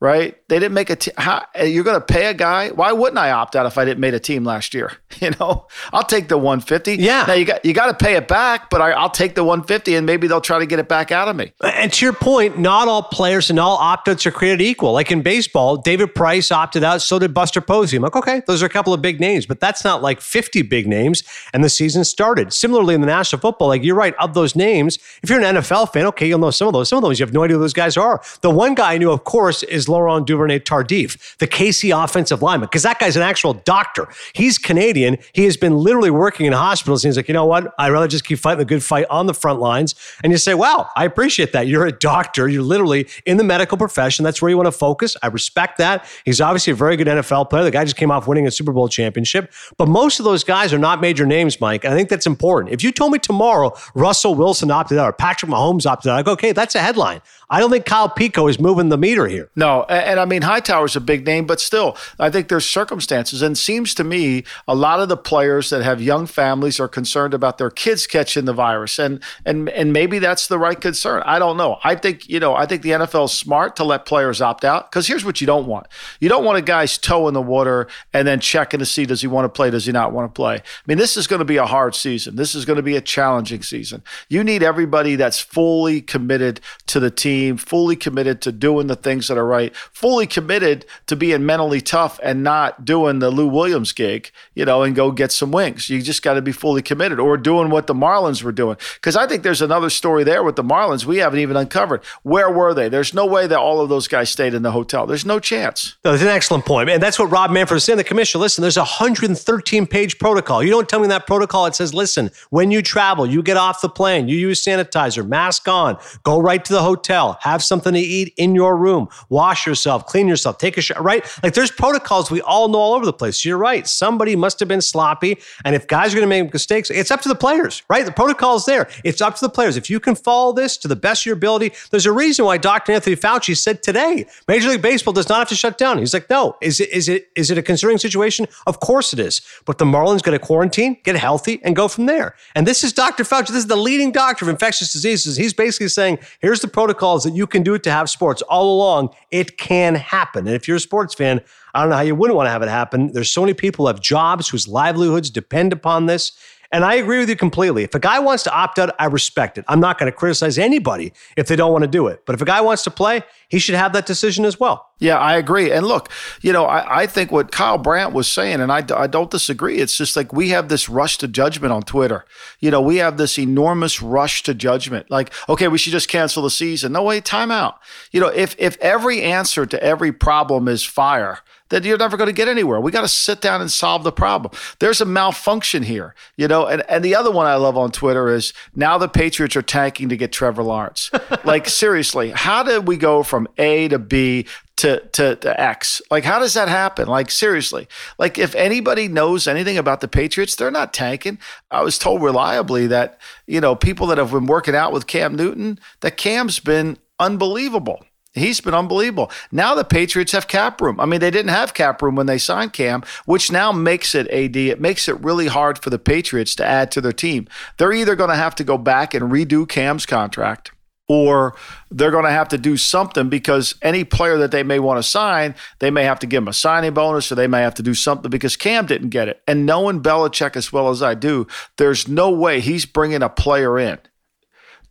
right 0.00 0.37
they 0.48 0.58
didn't 0.58 0.74
make 0.74 0.90
a 0.90 0.96
team 0.96 1.14
you're 1.62 1.84
going 1.84 1.98
to 1.98 2.04
pay 2.04 2.26
a 2.26 2.34
guy? 2.34 2.70
Why 2.70 2.92
wouldn't 2.92 3.18
i 3.18 3.30
opt 3.30 3.54
out 3.54 3.66
if 3.66 3.78
i 3.78 3.84
didn't 3.84 4.00
make 4.00 4.14
a 4.14 4.18
team 4.18 4.44
last 4.44 4.74
year? 4.74 4.92
You 5.18 5.30
know 5.40 5.66
i'll 5.92 6.04
take 6.04 6.28
the 6.28 6.38
150 6.38 7.02
yeah. 7.02 7.24
Now 7.26 7.32
you 7.32 7.44
got 7.44 7.64
you 7.64 7.72
got 7.72 7.86
to 7.86 8.04
pay 8.04 8.14
it 8.14 8.28
back 8.28 8.70
but 8.70 8.80
I, 8.80 9.02
will 9.02 9.10
take 9.10 9.34
the 9.34 9.42
150 9.42 9.96
and 9.96 10.06
maybe 10.06 10.28
they'll 10.28 10.40
try 10.40 10.60
to 10.60 10.66
get 10.66 10.78
it 10.78 10.88
back 10.88 11.10
out 11.10 11.26
of 11.26 11.34
me. 11.34 11.52
And 11.60 11.92
to 11.94 12.06
your 12.06 12.12
point 12.12 12.56
not 12.56 12.86
all 12.86 13.02
players 13.02 13.50
and 13.50 13.58
all 13.58 13.76
opt-outs 13.78 14.26
are 14.26 14.30
created 14.30 14.60
equal. 14.60 14.92
Like 14.92 15.10
in 15.10 15.22
baseball 15.22 15.76
david 15.76 16.14
price 16.14 16.52
opted 16.52 16.84
out 16.84 17.02
so 17.02 17.18
did 17.18 17.34
buster 17.34 17.60
posey. 17.60 17.96
I'm 17.96 18.04
like 18.04 18.14
okay 18.14 18.42
those 18.46 18.62
are 18.62 18.66
a 18.66 18.68
couple 18.70 18.94
of 18.94 19.02
big 19.02 19.18
names 19.18 19.44
but 19.44 19.58
that's 19.58 19.82
not 19.82 20.02
like 20.02 20.20
50 20.20 20.62
big 20.62 20.86
names 20.86 21.24
and 21.52 21.64
the 21.64 21.68
season 21.70 22.04
started. 22.04 22.52
Similarly 22.52 22.94
in 22.94 23.00
the 23.00 23.08
national 23.08 23.40
football 23.40 23.66
like 23.66 23.82
you're 23.82 23.96
right 23.96 24.14
of 24.20 24.34
those 24.34 24.54
names 24.54 25.00
if 25.24 25.30
you're 25.30 25.40
an 25.40 25.56
nfl 25.56 25.92
fan 25.92 26.06
okay 26.06 26.28
you'll 26.28 26.38
know 26.38 26.52
some 26.52 26.68
of 26.68 26.74
those. 26.74 26.88
Some 26.88 26.98
of 26.98 27.02
those 27.02 27.18
you 27.18 27.26
have 27.26 27.34
no 27.34 27.42
idea 27.42 27.56
who 27.56 27.62
those 27.62 27.72
guys 27.72 27.96
are. 27.96 28.22
The 28.42 28.50
one 28.50 28.76
guy 28.76 28.94
i 28.94 28.98
knew 28.98 29.10
of 29.10 29.24
course 29.24 29.64
is 29.64 29.88
Laurent 29.88 30.26
Duvernay 30.38 30.60
Tardif, 30.60 31.36
the 31.38 31.48
KC 31.48 31.92
offensive 32.04 32.42
lineman, 32.42 32.68
because 32.68 32.84
that 32.84 33.00
guy's 33.00 33.16
an 33.16 33.22
actual 33.22 33.54
doctor. 33.54 34.06
He's 34.34 34.56
Canadian. 34.56 35.18
He 35.32 35.44
has 35.44 35.56
been 35.56 35.76
literally 35.76 36.10
working 36.10 36.46
in 36.46 36.52
hospitals. 36.52 37.04
And 37.04 37.10
he's 37.10 37.16
like, 37.16 37.26
you 37.26 37.34
know 37.34 37.46
what? 37.46 37.74
I'd 37.78 37.90
rather 37.90 38.06
just 38.06 38.24
keep 38.24 38.38
fighting 38.38 38.60
the 38.60 38.64
good 38.64 38.82
fight 38.82 39.06
on 39.10 39.26
the 39.26 39.34
front 39.34 39.58
lines. 39.58 39.96
And 40.22 40.30
you 40.30 40.38
say, 40.38 40.54
wow, 40.54 40.88
I 40.94 41.04
appreciate 41.04 41.52
that. 41.52 41.66
You're 41.66 41.86
a 41.86 41.92
doctor. 41.92 42.48
You're 42.48 42.62
literally 42.62 43.08
in 43.26 43.36
the 43.36 43.44
medical 43.44 43.76
profession. 43.76 44.22
That's 44.22 44.40
where 44.40 44.48
you 44.48 44.56
want 44.56 44.68
to 44.68 44.72
focus. 44.72 45.16
I 45.22 45.26
respect 45.26 45.78
that. 45.78 46.06
He's 46.24 46.40
obviously 46.40 46.72
a 46.72 46.76
very 46.76 46.96
good 46.96 47.08
NFL 47.08 47.50
player. 47.50 47.64
The 47.64 47.72
guy 47.72 47.84
just 47.84 47.96
came 47.96 48.12
off 48.12 48.28
winning 48.28 48.46
a 48.46 48.50
Super 48.52 48.72
Bowl 48.72 48.88
championship. 48.88 49.52
But 49.76 49.88
most 49.88 50.20
of 50.20 50.24
those 50.24 50.44
guys 50.44 50.72
are 50.72 50.78
not 50.78 51.00
major 51.00 51.26
names, 51.26 51.60
Mike. 51.60 51.84
I 51.84 51.94
think 51.96 52.08
that's 52.08 52.26
important. 52.26 52.72
If 52.72 52.84
you 52.84 52.92
told 52.92 53.12
me 53.12 53.18
tomorrow 53.18 53.74
Russell 53.94 54.36
Wilson 54.36 54.70
opted 54.70 54.98
out 54.98 55.08
or 55.08 55.12
Patrick 55.12 55.50
Mahomes 55.50 55.84
opted 55.84 56.12
out, 56.12 56.18
I 56.18 56.22
go, 56.22 56.32
okay, 56.32 56.52
that's 56.52 56.76
a 56.76 56.80
headline. 56.80 57.22
I 57.50 57.60
don't 57.60 57.70
think 57.70 57.86
Kyle 57.86 58.10
Peko 58.10 58.50
is 58.50 58.60
moving 58.60 58.90
the 58.90 58.98
meter 58.98 59.26
here. 59.26 59.50
No, 59.56 59.84
and, 59.88 60.04
and 60.04 60.20
I 60.20 60.26
mean 60.26 60.42
Hightower's 60.42 60.96
a 60.96 61.00
big 61.00 61.24
name, 61.24 61.46
but 61.46 61.60
still, 61.60 61.96
I 62.18 62.28
think 62.28 62.48
there's 62.48 62.66
circumstances. 62.66 63.40
And 63.40 63.56
seems 63.56 63.94
to 63.94 64.04
me 64.04 64.44
a 64.66 64.74
lot 64.74 65.00
of 65.00 65.08
the 65.08 65.16
players 65.16 65.70
that 65.70 65.82
have 65.82 66.02
young 66.02 66.26
families 66.26 66.78
are 66.78 66.88
concerned 66.88 67.32
about 67.32 67.56
their 67.56 67.70
kids 67.70 68.06
catching 68.06 68.44
the 68.44 68.52
virus, 68.52 68.98
and 68.98 69.22
and 69.46 69.70
and 69.70 69.92
maybe 69.92 70.18
that's 70.18 70.46
the 70.46 70.58
right 70.58 70.78
concern. 70.78 71.22
I 71.24 71.38
don't 71.38 71.56
know. 71.56 71.78
I 71.82 71.94
think 71.94 72.28
you 72.28 72.38
know 72.38 72.54
I 72.54 72.66
think 72.66 72.82
the 72.82 72.90
NFL 72.90 73.26
is 73.26 73.32
smart 73.32 73.76
to 73.76 73.84
let 73.84 74.04
players 74.04 74.42
opt 74.42 74.64
out 74.64 74.90
because 74.90 75.06
here's 75.06 75.24
what 75.24 75.40
you 75.40 75.46
don't 75.46 75.66
want: 75.66 75.86
you 76.20 76.28
don't 76.28 76.44
want 76.44 76.58
a 76.58 76.62
guy's 76.62 76.98
toe 76.98 77.28
in 77.28 77.34
the 77.34 77.42
water 77.42 77.88
and 78.12 78.28
then 78.28 78.40
checking 78.40 78.80
to 78.80 78.86
see 78.86 79.06
does 79.06 79.22
he 79.22 79.26
want 79.26 79.46
to 79.46 79.48
play, 79.48 79.70
does 79.70 79.86
he 79.86 79.92
not 79.92 80.12
want 80.12 80.28
to 80.32 80.36
play. 80.36 80.56
I 80.56 80.62
mean, 80.86 80.98
this 80.98 81.16
is 81.16 81.26
going 81.26 81.40
to 81.40 81.46
be 81.46 81.56
a 81.56 81.66
hard 81.66 81.94
season. 81.94 82.36
This 82.36 82.54
is 82.54 82.66
going 82.66 82.76
to 82.76 82.82
be 82.82 82.96
a 82.96 83.00
challenging 83.00 83.62
season. 83.62 84.02
You 84.28 84.44
need 84.44 84.62
everybody 84.62 85.16
that's 85.16 85.40
fully 85.40 86.02
committed 86.02 86.60
to 86.88 87.00
the 87.00 87.10
team 87.10 87.37
team, 87.38 87.56
fully 87.56 87.96
committed 87.96 88.40
to 88.42 88.52
doing 88.52 88.88
the 88.88 88.96
things 88.96 89.28
that 89.28 89.38
are 89.38 89.46
right, 89.46 89.74
fully 89.76 90.26
committed 90.26 90.84
to 91.06 91.16
being 91.16 91.46
mentally 91.46 91.80
tough 91.80 92.18
and 92.22 92.42
not 92.42 92.84
doing 92.84 93.20
the 93.20 93.30
Lou 93.30 93.46
Williams 93.46 93.92
gig, 93.92 94.30
you 94.54 94.64
know, 94.64 94.82
and 94.82 94.96
go 94.96 95.12
get 95.12 95.30
some 95.30 95.52
wings. 95.52 95.88
You 95.88 96.02
just 96.02 96.22
got 96.22 96.34
to 96.34 96.42
be 96.42 96.52
fully 96.52 96.82
committed 96.82 97.20
or 97.20 97.36
doing 97.36 97.70
what 97.70 97.86
the 97.86 97.94
Marlins 97.94 98.42
were 98.42 98.52
doing. 98.52 98.76
Because 98.94 99.16
I 99.16 99.26
think 99.26 99.42
there's 99.42 99.62
another 99.62 99.90
story 99.90 100.24
there 100.24 100.42
with 100.42 100.56
the 100.56 100.64
Marlins 100.64 101.04
we 101.04 101.18
haven't 101.18 101.38
even 101.38 101.56
uncovered. 101.56 102.04
Where 102.22 102.50
were 102.50 102.74
they? 102.74 102.88
There's 102.88 103.14
no 103.14 103.26
way 103.26 103.46
that 103.46 103.58
all 103.58 103.80
of 103.80 103.88
those 103.88 104.08
guys 104.08 104.30
stayed 104.30 104.54
in 104.54 104.62
the 104.62 104.72
hotel. 104.72 105.06
There's 105.06 105.26
no 105.26 105.38
chance. 105.38 105.96
No, 106.04 106.10
that's 106.10 106.22
an 106.22 106.28
excellent 106.28 106.66
point. 106.66 106.90
And 106.90 107.02
that's 107.02 107.18
what 107.18 107.30
Rob 107.30 107.50
Manfred 107.50 107.76
is 107.76 107.84
saying. 107.84 107.98
The 107.98 108.04
commission, 108.04 108.40
listen, 108.40 108.62
there's 108.62 108.76
a 108.76 108.80
113 108.80 109.86
page 109.86 110.18
protocol. 110.18 110.62
You 110.62 110.70
don't 110.70 110.88
tell 110.88 111.00
me 111.00 111.08
that 111.08 111.26
protocol. 111.26 111.66
It 111.66 111.74
says, 111.76 111.94
listen, 111.94 112.30
when 112.50 112.70
you 112.70 112.82
travel, 112.82 113.26
you 113.26 113.42
get 113.42 113.56
off 113.56 113.80
the 113.80 113.88
plane, 113.88 114.28
you 114.28 114.36
use 114.36 114.64
sanitizer, 114.64 115.26
mask 115.26 115.68
on, 115.68 115.98
go 116.24 116.40
right 116.40 116.64
to 116.64 116.72
the 116.72 116.82
hotel 116.82 117.27
have 117.40 117.62
something 117.62 117.92
to 117.92 118.00
eat 118.00 118.34
in 118.36 118.54
your 118.54 118.76
room, 118.76 119.08
wash 119.28 119.66
yourself, 119.66 120.06
clean 120.06 120.28
yourself, 120.28 120.58
take 120.58 120.76
a 120.76 120.80
shower, 120.80 121.02
right? 121.02 121.24
Like 121.42 121.54
there's 121.54 121.70
protocols 121.70 122.30
we 122.30 122.40
all 122.42 122.68
know 122.68 122.78
all 122.78 122.94
over 122.94 123.04
the 123.06 123.12
place. 123.12 123.44
You're 123.44 123.58
right. 123.58 123.86
Somebody 123.86 124.36
must 124.36 124.58
have 124.60 124.68
been 124.68 124.80
sloppy. 124.80 125.38
And 125.64 125.74
if 125.74 125.86
guys 125.86 126.12
are 126.12 126.16
going 126.16 126.28
to 126.28 126.42
make 126.42 126.52
mistakes, 126.52 126.90
it's 126.90 127.10
up 127.10 127.20
to 127.22 127.28
the 127.28 127.34
players, 127.34 127.82
right? 127.88 128.04
The 128.04 128.12
protocol 128.12 128.56
is 128.56 128.64
there. 128.64 128.88
It's 129.04 129.20
up 129.20 129.36
to 129.36 129.44
the 129.44 129.50
players. 129.50 129.76
If 129.76 129.90
you 129.90 130.00
can 130.00 130.14
follow 130.14 130.52
this 130.52 130.76
to 130.78 130.88
the 130.88 130.96
best 130.96 131.22
of 131.22 131.26
your 131.26 131.36
ability, 131.36 131.72
there's 131.90 132.06
a 132.06 132.12
reason 132.12 132.44
why 132.44 132.58
Dr. 132.58 132.92
Anthony 132.92 133.16
Fauci 133.16 133.56
said 133.56 133.82
today, 133.82 134.26
Major 134.46 134.70
League 134.70 134.82
Baseball 134.82 135.12
does 135.12 135.28
not 135.28 135.38
have 135.38 135.48
to 135.48 135.54
shut 135.54 135.78
down. 135.78 135.98
He's 135.98 136.14
like, 136.14 136.30
no, 136.30 136.56
is 136.60 136.80
it 136.80 136.90
is 136.90 137.08
it 137.08 137.28
is 137.36 137.50
it 137.50 137.58
a 137.58 137.62
concerning 137.62 137.98
situation? 137.98 138.46
Of 138.66 138.80
course 138.80 139.12
it 139.12 139.18
is. 139.18 139.40
But 139.64 139.78
the 139.78 139.84
Marlins 139.84 140.22
got 140.22 140.32
to 140.32 140.38
quarantine, 140.38 140.98
get 141.04 141.16
healthy, 141.16 141.60
and 141.62 141.76
go 141.76 141.88
from 141.88 142.06
there. 142.06 142.34
And 142.54 142.66
this 142.66 142.84
is 142.84 142.92
Dr. 142.92 143.24
Fauci. 143.24 143.48
This 143.48 143.56
is 143.56 143.66
the 143.66 143.76
leading 143.76 144.12
doctor 144.12 144.44
of 144.44 144.48
infectious 144.48 144.92
diseases. 144.92 145.36
He's 145.36 145.54
basically 145.54 145.88
saying, 145.88 146.18
here's 146.40 146.60
the 146.60 146.68
protocol 146.68 147.16
is 147.18 147.24
that 147.24 147.34
you 147.34 147.46
can 147.46 147.62
do 147.62 147.74
it 147.74 147.82
to 147.84 147.90
have 147.90 148.08
sports 148.08 148.42
all 148.42 148.74
along. 148.74 149.10
It 149.30 149.58
can 149.58 149.94
happen. 149.94 150.46
And 150.46 150.56
if 150.56 150.66
you're 150.66 150.78
a 150.78 150.80
sports 150.80 151.14
fan, 151.14 151.40
I 151.74 151.82
don't 151.82 151.90
know 151.90 151.96
how 151.96 152.02
you 152.02 152.14
wouldn't 152.14 152.36
want 152.36 152.46
to 152.46 152.50
have 152.50 152.62
it 152.62 152.68
happen. 152.68 153.12
There's 153.12 153.30
so 153.30 153.42
many 153.42 153.54
people 153.54 153.84
who 153.84 153.88
have 153.88 154.00
jobs 154.00 154.48
whose 154.48 154.66
livelihoods 154.66 155.30
depend 155.30 155.72
upon 155.72 156.06
this. 156.06 156.32
And 156.70 156.84
I 156.84 156.94
agree 156.96 157.18
with 157.18 157.30
you 157.30 157.36
completely. 157.36 157.82
If 157.82 157.94
a 157.94 157.98
guy 157.98 158.18
wants 158.18 158.42
to 158.42 158.52
opt 158.52 158.78
out, 158.78 158.94
I 158.98 159.06
respect 159.06 159.56
it. 159.56 159.64
I'm 159.68 159.80
not 159.80 159.98
going 159.98 160.10
to 160.10 160.16
criticize 160.16 160.58
anybody 160.58 161.14
if 161.36 161.48
they 161.48 161.56
don't 161.56 161.72
want 161.72 161.84
to 161.84 161.88
do 161.88 162.08
it. 162.08 162.24
But 162.26 162.34
if 162.34 162.42
a 162.42 162.44
guy 162.44 162.60
wants 162.60 162.84
to 162.84 162.90
play, 162.90 163.22
he 163.48 163.58
should 163.58 163.74
have 163.74 163.94
that 163.94 164.06
decision 164.06 164.44
as 164.44 164.60
well. 164.60 164.90
Yeah, 164.98 165.18
I 165.18 165.36
agree. 165.36 165.70
And 165.70 165.86
look, 165.86 166.10
you 166.42 166.52
know, 166.52 166.64
I, 166.64 167.02
I 167.02 167.06
think 167.06 167.32
what 167.32 167.50
Kyle 167.52 167.78
Brandt 167.78 168.12
was 168.12 168.28
saying, 168.28 168.60
and 168.60 168.70
I, 168.70 168.84
I 168.94 169.06
don't 169.06 169.30
disagree, 169.30 169.78
it's 169.78 169.96
just 169.96 170.16
like 170.16 170.32
we 170.32 170.50
have 170.50 170.68
this 170.68 170.88
rush 170.88 171.18
to 171.18 171.28
judgment 171.28 171.72
on 171.72 171.82
Twitter. 171.82 172.24
You 172.60 172.70
know, 172.70 172.82
we 172.82 172.96
have 172.96 173.16
this 173.16 173.38
enormous 173.38 174.02
rush 174.02 174.42
to 174.42 174.54
judgment. 174.54 175.10
Like, 175.10 175.32
okay, 175.48 175.68
we 175.68 175.78
should 175.78 175.92
just 175.92 176.08
cancel 176.08 176.42
the 176.42 176.50
season. 176.50 176.92
No, 176.92 177.04
way, 177.04 177.20
time 177.20 177.50
out. 177.50 177.78
You 178.10 178.20
know, 178.20 178.28
if, 178.28 178.54
if 178.58 178.76
every 178.80 179.22
answer 179.22 179.64
to 179.66 179.82
every 179.82 180.12
problem 180.12 180.68
is 180.68 180.84
fire, 180.84 181.38
then 181.68 181.84
you're 181.84 181.98
never 181.98 182.16
going 182.16 182.28
to 182.28 182.34
get 182.34 182.48
anywhere. 182.48 182.80
We 182.80 182.90
got 182.90 183.02
to 183.02 183.08
sit 183.08 183.40
down 183.40 183.60
and 183.60 183.70
solve 183.70 184.02
the 184.02 184.12
problem. 184.12 184.52
There's 184.78 185.00
a 185.00 185.04
malfunction 185.04 185.82
here, 185.82 186.14
you 186.36 186.48
know. 186.48 186.66
And, 186.66 186.82
and 186.88 187.04
the 187.04 187.14
other 187.14 187.30
one 187.30 187.46
I 187.46 187.56
love 187.56 187.76
on 187.76 187.90
Twitter 187.90 188.28
is 188.28 188.52
now 188.74 188.98
the 188.98 189.08
Patriots 189.08 189.56
are 189.56 189.62
tanking 189.62 190.08
to 190.08 190.16
get 190.16 190.32
Trevor 190.32 190.62
Lawrence. 190.62 191.10
like, 191.44 191.68
seriously, 191.68 192.30
how 192.30 192.62
did 192.62 192.88
we 192.88 192.96
go 192.96 193.22
from 193.22 193.37
A 193.58 193.88
to 193.88 193.98
B 193.98 194.46
to, 194.78 195.00
to, 195.12 195.36
to 195.36 195.60
X. 195.60 196.00
Like, 196.10 196.24
how 196.24 196.38
does 196.38 196.54
that 196.54 196.68
happen? 196.68 197.08
Like, 197.08 197.30
seriously. 197.30 197.88
Like, 198.18 198.38
if 198.38 198.54
anybody 198.54 199.08
knows 199.08 199.46
anything 199.46 199.76
about 199.76 200.00
the 200.00 200.08
Patriots, 200.08 200.54
they're 200.54 200.70
not 200.70 200.92
tanking. 200.92 201.38
I 201.70 201.82
was 201.82 201.98
told 201.98 202.22
reliably 202.22 202.86
that, 202.86 203.20
you 203.46 203.60
know, 203.60 203.74
people 203.74 204.06
that 204.08 204.18
have 204.18 204.30
been 204.30 204.46
working 204.46 204.74
out 204.74 204.92
with 204.92 205.06
Cam 205.06 205.34
Newton, 205.34 205.78
that 206.00 206.16
Cam's 206.16 206.60
been 206.60 206.96
unbelievable. 207.18 208.04
He's 208.34 208.60
been 208.60 208.74
unbelievable. 208.74 209.30
Now 209.50 209.74
the 209.74 209.84
Patriots 209.84 210.32
have 210.32 210.48
cap 210.48 210.80
room. 210.80 211.00
I 211.00 211.06
mean, 211.06 211.20
they 211.20 211.30
didn't 211.30 211.50
have 211.50 211.74
cap 211.74 212.00
room 212.00 212.14
when 212.14 212.26
they 212.26 212.38
signed 212.38 212.72
Cam, 212.72 213.02
which 213.26 213.50
now 213.50 213.72
makes 213.72 214.14
it 214.14 214.28
AD. 214.28 214.56
It 214.56 214.80
makes 214.80 215.08
it 215.08 215.18
really 215.20 215.48
hard 215.48 215.78
for 215.78 215.90
the 215.90 215.98
Patriots 215.98 216.54
to 216.56 216.64
add 216.64 216.92
to 216.92 217.00
their 217.00 217.12
team. 217.12 217.48
They're 217.78 217.92
either 217.92 218.14
going 218.14 218.30
to 218.30 218.36
have 218.36 218.54
to 218.56 218.64
go 218.64 218.78
back 218.78 219.12
and 219.14 219.32
redo 219.32 219.68
Cam's 219.68 220.06
contract 220.06 220.70
or 221.08 221.56
they're 221.90 222.10
going 222.10 222.24
to 222.24 222.30
have 222.30 222.48
to 222.48 222.58
do 222.58 222.76
something 222.76 223.30
because 223.30 223.74
any 223.80 224.04
player 224.04 224.36
that 224.36 224.50
they 224.50 224.62
may 224.62 224.78
want 224.78 224.98
to 224.98 225.02
sign, 225.02 225.54
they 225.78 225.90
may 225.90 226.04
have 226.04 226.18
to 226.18 226.26
give 226.26 226.42
him 226.42 226.48
a 226.48 226.52
signing 226.52 226.92
bonus 226.92 227.32
or 227.32 227.34
they 227.34 227.46
may 227.46 227.62
have 227.62 227.74
to 227.74 227.82
do 227.82 227.94
something 227.94 228.30
because 228.30 228.56
Cam 228.56 228.84
didn't 228.84 229.08
get 229.08 229.26
it. 229.26 229.42
And 229.48 229.64
knowing 229.64 230.02
Belichick 230.02 230.54
as 230.54 230.70
well 230.72 230.90
as 230.90 231.02
I 231.02 231.14
do, 231.14 231.46
there's 231.78 232.06
no 232.06 232.30
way 232.30 232.60
he's 232.60 232.84
bringing 232.84 233.22
a 233.22 233.30
player 233.30 233.78
in 233.78 233.98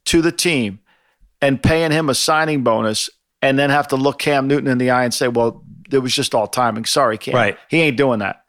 to 0.06 0.22
the 0.22 0.32
team 0.32 0.80
and 1.40 1.62
paying 1.62 1.92
him 1.92 2.10
a 2.10 2.16
signing 2.16 2.64
bonus 2.64 3.12
and 3.44 3.60
then 3.60 3.70
have 3.70 3.88
to 3.90 3.96
look 3.96 4.18
Cam 4.18 4.48
Newton 4.48 4.68
in 4.68 4.80
the 4.80 4.90
eye 4.90 5.04
and 5.04 5.14
say, 5.14 5.28
well, 5.28 5.64
it 5.92 6.00
was 6.00 6.14
just 6.14 6.34
all 6.34 6.48
timing. 6.48 6.86
Sorry, 6.86 7.20
Cam. 7.20 7.36
Right. 7.36 7.58
He 7.70 7.80
ain't 7.82 7.98
doing 7.98 8.20
that. 8.20 8.44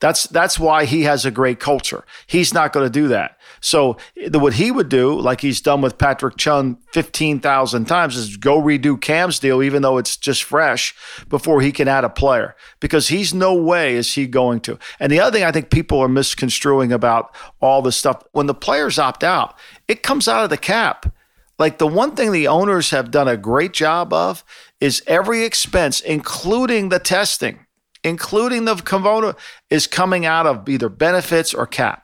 That's 0.00 0.24
that's 0.24 0.58
why 0.58 0.84
he 0.84 1.02
has 1.02 1.24
a 1.24 1.30
great 1.30 1.60
culture. 1.60 2.04
He's 2.26 2.52
not 2.52 2.72
going 2.72 2.84
to 2.84 2.90
do 2.90 3.06
that. 3.08 3.38
So 3.62 3.96
the, 4.16 4.40
what 4.40 4.54
he 4.54 4.70
would 4.70 4.88
do, 4.88 5.18
like 5.18 5.40
he's 5.40 5.60
done 5.60 5.80
with 5.80 5.96
Patrick 5.96 6.36
Chung 6.36 6.78
fifteen 6.92 7.40
thousand 7.40 7.86
times, 7.86 8.16
is 8.16 8.36
go 8.36 8.60
redo 8.60 9.00
Cam's 9.00 9.38
deal, 9.38 9.62
even 9.62 9.82
though 9.82 9.98
it's 9.98 10.16
just 10.16 10.42
fresh, 10.42 10.94
before 11.28 11.62
he 11.62 11.72
can 11.72 11.88
add 11.88 12.04
a 12.04 12.10
player. 12.10 12.54
Because 12.80 13.08
he's 13.08 13.32
no 13.32 13.54
way 13.54 13.94
is 13.94 14.14
he 14.14 14.26
going 14.26 14.60
to. 14.62 14.78
And 14.98 15.10
the 15.10 15.20
other 15.20 15.30
thing 15.30 15.44
I 15.44 15.52
think 15.52 15.70
people 15.70 16.00
are 16.00 16.08
misconstruing 16.08 16.92
about 16.92 17.34
all 17.60 17.80
this 17.80 17.96
stuff 17.96 18.22
when 18.32 18.46
the 18.46 18.54
players 18.54 18.98
opt 18.98 19.24
out, 19.24 19.56
it 19.86 20.02
comes 20.02 20.28
out 20.28 20.44
of 20.44 20.50
the 20.50 20.58
cap. 20.58 21.14
Like 21.58 21.78
the 21.78 21.86
one 21.86 22.16
thing 22.16 22.32
the 22.32 22.48
owners 22.48 22.90
have 22.90 23.12
done 23.12 23.28
a 23.28 23.36
great 23.36 23.72
job 23.72 24.12
of 24.12 24.44
is 24.80 25.02
every 25.06 25.44
expense, 25.44 26.00
including 26.00 26.88
the 26.88 26.98
testing 26.98 27.66
including 28.04 28.64
the 28.64 29.36
is 29.70 29.86
coming 29.86 30.26
out 30.26 30.46
of 30.46 30.68
either 30.68 30.88
benefits 30.88 31.54
or 31.54 31.66
cap. 31.66 32.01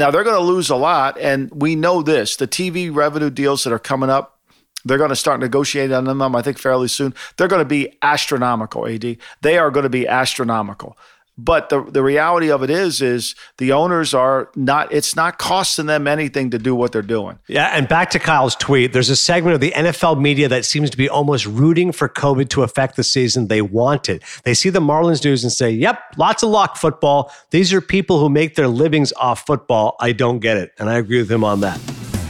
Now 0.00 0.10
they're 0.10 0.24
going 0.24 0.34
to 0.34 0.42
lose 0.42 0.70
a 0.70 0.76
lot, 0.76 1.18
and 1.20 1.50
we 1.52 1.76
know 1.76 2.00
this. 2.00 2.36
The 2.36 2.48
TV 2.48 2.92
revenue 2.92 3.28
deals 3.28 3.64
that 3.64 3.72
are 3.74 3.78
coming 3.78 4.08
up, 4.08 4.38
they're 4.82 4.96
going 4.96 5.10
to 5.10 5.16
start 5.16 5.40
negotiating 5.40 5.94
on 5.94 6.04
them. 6.04 6.34
I 6.34 6.40
think 6.40 6.56
fairly 6.56 6.88
soon. 6.88 7.14
They're 7.36 7.48
going 7.48 7.60
to 7.60 7.66
be 7.66 7.98
astronomical. 8.00 8.88
Ad, 8.88 9.18
they 9.42 9.58
are 9.58 9.70
going 9.70 9.82
to 9.82 9.90
be 9.90 10.08
astronomical. 10.08 10.96
But 11.44 11.70
the 11.70 11.82
the 11.82 12.02
reality 12.02 12.50
of 12.50 12.62
it 12.62 12.70
is, 12.70 13.00
is 13.00 13.34
the 13.56 13.72
owners 13.72 14.12
are 14.12 14.50
not. 14.54 14.92
It's 14.92 15.16
not 15.16 15.38
costing 15.38 15.86
them 15.86 16.06
anything 16.06 16.50
to 16.50 16.58
do 16.58 16.74
what 16.74 16.92
they're 16.92 17.02
doing. 17.02 17.38
Yeah, 17.48 17.70
and 17.74 17.88
back 17.88 18.10
to 18.10 18.18
Kyle's 18.18 18.54
tweet. 18.56 18.92
There's 18.92 19.08
a 19.08 19.16
segment 19.16 19.54
of 19.54 19.60
the 19.60 19.72
NFL 19.72 20.20
media 20.20 20.48
that 20.48 20.64
seems 20.64 20.90
to 20.90 20.96
be 20.96 21.08
almost 21.08 21.46
rooting 21.46 21.92
for 21.92 22.08
COVID 22.08 22.50
to 22.50 22.62
affect 22.62 22.96
the 22.96 23.04
season. 23.04 23.48
They 23.48 23.62
want 23.62 24.08
it. 24.08 24.22
They 24.44 24.54
see 24.54 24.68
the 24.68 24.80
Marlins 24.80 25.24
news 25.24 25.42
and 25.42 25.52
say, 25.52 25.70
"Yep, 25.70 25.98
lots 26.18 26.42
of 26.42 26.50
luck 26.50 26.76
football. 26.76 27.32
These 27.50 27.72
are 27.72 27.80
people 27.80 28.18
who 28.20 28.28
make 28.28 28.56
their 28.56 28.68
livings 28.68 29.12
off 29.16 29.46
football. 29.46 29.96
I 30.00 30.12
don't 30.12 30.40
get 30.40 30.56
it," 30.56 30.72
and 30.78 30.90
I 30.90 30.98
agree 30.98 31.18
with 31.18 31.30
him 31.30 31.44
on 31.44 31.60
that. 31.60 31.80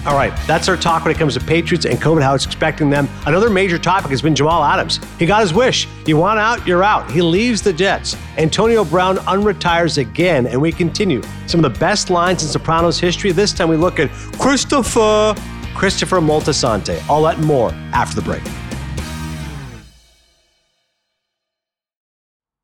All 0.06 0.14
right, 0.14 0.32
that's 0.46 0.66
our 0.66 0.78
talk 0.78 1.04
when 1.04 1.14
it 1.14 1.18
comes 1.18 1.34
to 1.34 1.40
Patriots 1.40 1.84
and 1.84 1.98
COVID, 1.98 2.22
how 2.22 2.34
it's 2.34 2.46
expecting 2.46 2.88
them. 2.88 3.06
Another 3.26 3.50
major 3.50 3.78
topic 3.78 4.10
has 4.10 4.22
been 4.22 4.34
Jamal 4.34 4.64
Adams. 4.64 4.98
He 5.18 5.26
got 5.26 5.42
his 5.42 5.52
wish. 5.52 5.86
You 6.06 6.16
want 6.16 6.40
out, 6.40 6.66
you're 6.66 6.82
out. 6.82 7.10
He 7.10 7.20
leaves 7.20 7.60
the 7.60 7.70
Jets. 7.70 8.16
Antonio 8.38 8.82
Brown 8.82 9.18
unretires 9.18 9.98
again, 9.98 10.46
and 10.46 10.58
we 10.58 10.72
continue 10.72 11.22
some 11.46 11.62
of 11.62 11.70
the 11.70 11.78
best 11.78 12.08
lines 12.08 12.42
in 12.42 12.48
Sopranos 12.48 12.98
history. 12.98 13.30
This 13.32 13.52
time 13.52 13.68
we 13.68 13.76
look 13.76 13.98
at 13.98 14.10
Christopher, 14.38 15.34
Christopher 15.74 16.20
Moltisanti. 16.20 17.06
All 17.06 17.22
that 17.24 17.36
and 17.36 17.46
more 17.46 17.70
after 17.92 18.16
the 18.16 18.22
break. 18.22 18.42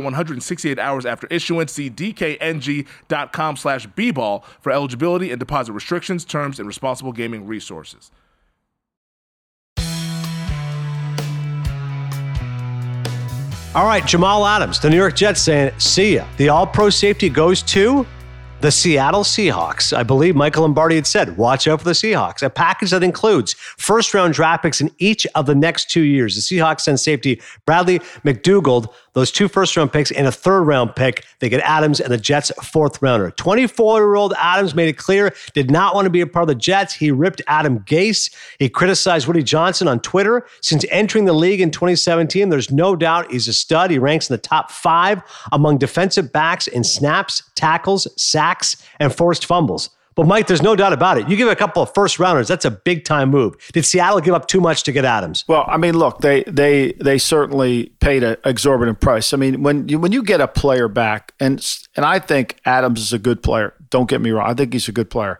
168 0.00 0.78
hours 0.78 1.06
after 1.06 1.26
issuance. 1.28 1.72
See 1.72 1.90
dkng.com 1.90 3.56
slash 3.56 3.86
bball 3.88 4.44
for 4.60 4.72
eligibility 4.72 5.30
and 5.30 5.38
deposit 5.38 5.72
restrictions, 5.72 6.24
terms, 6.24 6.58
and 6.58 6.66
responsible 6.66 7.12
gaming 7.12 7.46
resources. 7.46 8.10
All 13.72 13.86
right, 13.86 14.04
Jamal 14.04 14.44
Adams, 14.44 14.80
the 14.80 14.90
New 14.90 14.96
York 14.96 15.14
Jets 15.14 15.42
saying, 15.42 15.72
see 15.78 16.16
ya. 16.16 16.26
The 16.38 16.48
all 16.48 16.66
pro 16.66 16.90
safety 16.90 17.28
goes 17.28 17.62
to 17.62 18.04
the 18.60 18.70
Seattle 18.70 19.24
Seahawks. 19.24 19.96
I 19.96 20.02
believe 20.02 20.36
Michael 20.36 20.62
Lombardi 20.62 20.96
had 20.96 21.06
said, 21.06 21.38
watch 21.38 21.66
out 21.66 21.78
for 21.78 21.86
the 21.86 21.92
Seahawks. 21.92 22.42
A 22.42 22.50
package 22.50 22.90
that 22.90 23.02
includes 23.02 23.54
first 23.54 24.12
round 24.12 24.34
draft 24.34 24.62
picks 24.62 24.82
in 24.82 24.90
each 24.98 25.26
of 25.34 25.46
the 25.46 25.54
next 25.54 25.88
two 25.88 26.02
years. 26.02 26.34
The 26.34 26.42
Seahawks 26.42 26.82
send 26.82 27.00
safety 27.00 27.40
Bradley 27.64 28.00
McDougald, 28.22 28.92
those 29.14 29.32
two 29.32 29.48
first 29.48 29.74
round 29.78 29.94
picks, 29.94 30.10
and 30.10 30.26
a 30.26 30.32
third 30.32 30.62
round 30.64 30.94
pick. 30.94 31.24
They 31.38 31.48
get 31.48 31.60
Adams 31.62 32.00
and 32.00 32.12
the 32.12 32.18
Jets' 32.18 32.52
fourth 32.62 33.00
rounder. 33.00 33.30
24 33.30 33.98
year 33.98 34.14
old 34.14 34.34
Adams 34.36 34.74
made 34.74 34.90
it 34.90 34.98
clear 34.98 35.34
did 35.54 35.70
not 35.70 35.94
want 35.94 36.04
to 36.04 36.10
be 36.10 36.20
a 36.20 36.26
part 36.26 36.42
of 36.42 36.48
the 36.48 36.54
Jets. 36.54 36.92
He 36.92 37.10
ripped 37.10 37.40
Adam 37.46 37.80
Gase. 37.80 38.30
He 38.58 38.68
criticized 38.68 39.26
Woody 39.26 39.42
Johnson 39.42 39.88
on 39.88 40.00
Twitter. 40.00 40.46
Since 40.60 40.84
entering 40.90 41.24
the 41.24 41.32
league 41.32 41.62
in 41.62 41.70
2017, 41.70 42.50
there's 42.50 42.70
no 42.70 42.94
doubt 42.94 43.32
he's 43.32 43.48
a 43.48 43.54
stud. 43.54 43.90
He 43.90 43.98
ranks 43.98 44.28
in 44.28 44.34
the 44.34 44.38
top 44.38 44.70
five 44.70 45.22
among 45.50 45.78
defensive 45.78 46.30
backs 46.30 46.66
in 46.66 46.84
snaps, 46.84 47.42
tackles, 47.54 48.06
sacks, 48.20 48.49
and 48.98 49.14
forced 49.14 49.46
fumbles. 49.46 49.90
But 50.16 50.26
Mike, 50.26 50.48
there's 50.48 50.62
no 50.62 50.74
doubt 50.74 50.92
about 50.92 51.18
it. 51.18 51.28
You 51.28 51.36
give 51.36 51.48
a 51.48 51.56
couple 51.56 51.82
of 51.82 51.94
first 51.94 52.18
rounders, 52.18 52.48
that's 52.48 52.64
a 52.64 52.70
big 52.70 53.04
time 53.04 53.30
move. 53.30 53.54
Did 53.72 53.84
Seattle 53.84 54.20
give 54.20 54.34
up 54.34 54.48
too 54.48 54.60
much 54.60 54.82
to 54.82 54.92
get 54.92 55.04
Adams? 55.04 55.44
Well, 55.46 55.64
I 55.68 55.76
mean, 55.76 55.96
look, 55.96 56.20
they 56.20 56.42
they 56.44 56.92
they 57.00 57.16
certainly 57.16 57.86
paid 58.00 58.22
an 58.22 58.36
exorbitant 58.44 59.00
price. 59.00 59.32
I 59.32 59.36
mean, 59.36 59.62
when 59.62 59.88
you 59.88 59.98
when 59.98 60.12
you 60.12 60.22
get 60.22 60.40
a 60.40 60.48
player 60.48 60.88
back, 60.88 61.32
and 61.38 61.64
and 61.96 62.04
I 62.04 62.18
think 62.18 62.60
Adams 62.64 63.00
is 63.00 63.12
a 63.12 63.18
good 63.18 63.42
player. 63.42 63.72
Don't 63.88 64.08
get 64.08 64.20
me 64.20 64.30
wrong, 64.30 64.50
I 64.50 64.54
think 64.54 64.72
he's 64.72 64.88
a 64.88 64.92
good 64.92 65.10
player. 65.10 65.38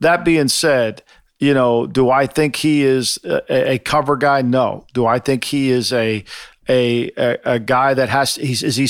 That 0.00 0.24
being 0.24 0.48
said, 0.48 1.02
you 1.38 1.54
know, 1.54 1.86
do 1.86 2.10
I 2.10 2.26
think 2.26 2.56
he 2.56 2.82
is 2.82 3.18
a, 3.24 3.72
a 3.74 3.78
cover 3.78 4.16
guy? 4.16 4.42
No. 4.42 4.86
Do 4.94 5.06
I 5.06 5.18
think 5.18 5.44
he 5.44 5.70
is 5.70 5.92
a 5.92 6.24
a, 6.68 7.10
a, 7.44 7.58
guy 7.58 7.94
that 7.94 8.08
has 8.10 8.34
he's 8.34 8.62
is 8.62 8.76
he 8.76 8.86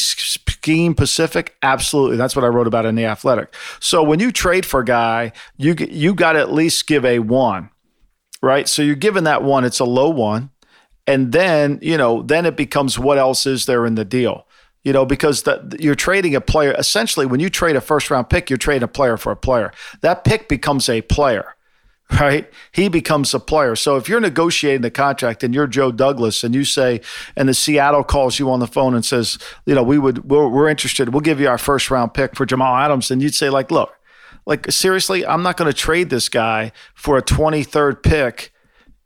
scheme 0.68 0.94
Pacific? 0.94 1.56
Absolutely. 1.62 2.18
That's 2.18 2.36
what 2.36 2.44
I 2.44 2.48
wrote 2.48 2.66
about 2.66 2.84
in 2.84 2.94
the 2.94 3.06
Athletic. 3.06 3.54
So 3.80 4.02
when 4.02 4.20
you 4.20 4.30
trade 4.30 4.66
for 4.66 4.80
a 4.80 4.84
guy, 4.84 5.32
you 5.56 5.74
you 5.78 6.14
got 6.14 6.32
to 6.32 6.40
at 6.40 6.52
least 6.52 6.86
give 6.86 7.06
a 7.06 7.20
one, 7.20 7.70
right? 8.42 8.68
So 8.68 8.82
you're 8.82 8.94
giving 8.94 9.24
that 9.24 9.42
one. 9.42 9.64
It's 9.64 9.80
a 9.80 9.86
low 9.86 10.10
one, 10.10 10.50
and 11.06 11.32
then 11.32 11.78
you 11.80 11.96
know 11.96 12.20
then 12.20 12.44
it 12.44 12.54
becomes 12.54 12.98
what 12.98 13.16
else 13.16 13.46
is 13.46 13.64
there 13.64 13.86
in 13.86 13.94
the 13.94 14.04
deal? 14.04 14.46
You 14.84 14.92
know, 14.92 15.06
because 15.06 15.44
the, 15.44 15.74
you're 15.80 15.94
trading 15.94 16.34
a 16.34 16.40
player. 16.42 16.74
Essentially, 16.78 17.24
when 17.24 17.40
you 17.40 17.48
trade 17.48 17.76
a 17.76 17.80
first 17.80 18.10
round 18.10 18.28
pick, 18.28 18.50
you're 18.50 18.58
trading 18.58 18.82
a 18.82 18.88
player 18.88 19.16
for 19.16 19.32
a 19.32 19.36
player. 19.36 19.72
That 20.02 20.24
pick 20.24 20.50
becomes 20.50 20.90
a 20.90 21.00
player 21.00 21.56
right? 22.20 22.50
He 22.72 22.88
becomes 22.88 23.34
a 23.34 23.40
player. 23.40 23.76
So 23.76 23.96
if 23.96 24.08
you're 24.08 24.20
negotiating 24.20 24.82
the 24.82 24.90
contract 24.90 25.44
and 25.44 25.54
you're 25.54 25.66
Joe 25.66 25.92
Douglas 25.92 26.42
and 26.42 26.54
you 26.54 26.64
say, 26.64 27.00
and 27.36 27.48
the 27.48 27.54
Seattle 27.54 28.04
calls 28.04 28.38
you 28.38 28.50
on 28.50 28.60
the 28.60 28.66
phone 28.66 28.94
and 28.94 29.04
says, 29.04 29.38
you 29.66 29.74
know, 29.74 29.82
we 29.82 29.98
would, 29.98 30.30
we're, 30.30 30.48
we're 30.48 30.68
interested, 30.68 31.10
we'll 31.10 31.20
give 31.20 31.40
you 31.40 31.48
our 31.48 31.58
first 31.58 31.90
round 31.90 32.14
pick 32.14 32.34
for 32.34 32.46
Jamal 32.46 32.76
Adams, 32.76 33.10
and 33.10 33.22
you'd 33.22 33.34
say, 33.34 33.50
like, 33.50 33.70
look, 33.70 33.92
like 34.46 34.70
seriously, 34.72 35.26
I'm 35.26 35.42
not 35.42 35.58
going 35.58 35.70
to 35.70 35.76
trade 35.76 36.08
this 36.08 36.28
guy 36.28 36.72
for 36.94 37.18
a 37.18 37.22
23rd 37.22 38.02
pick 38.02 38.52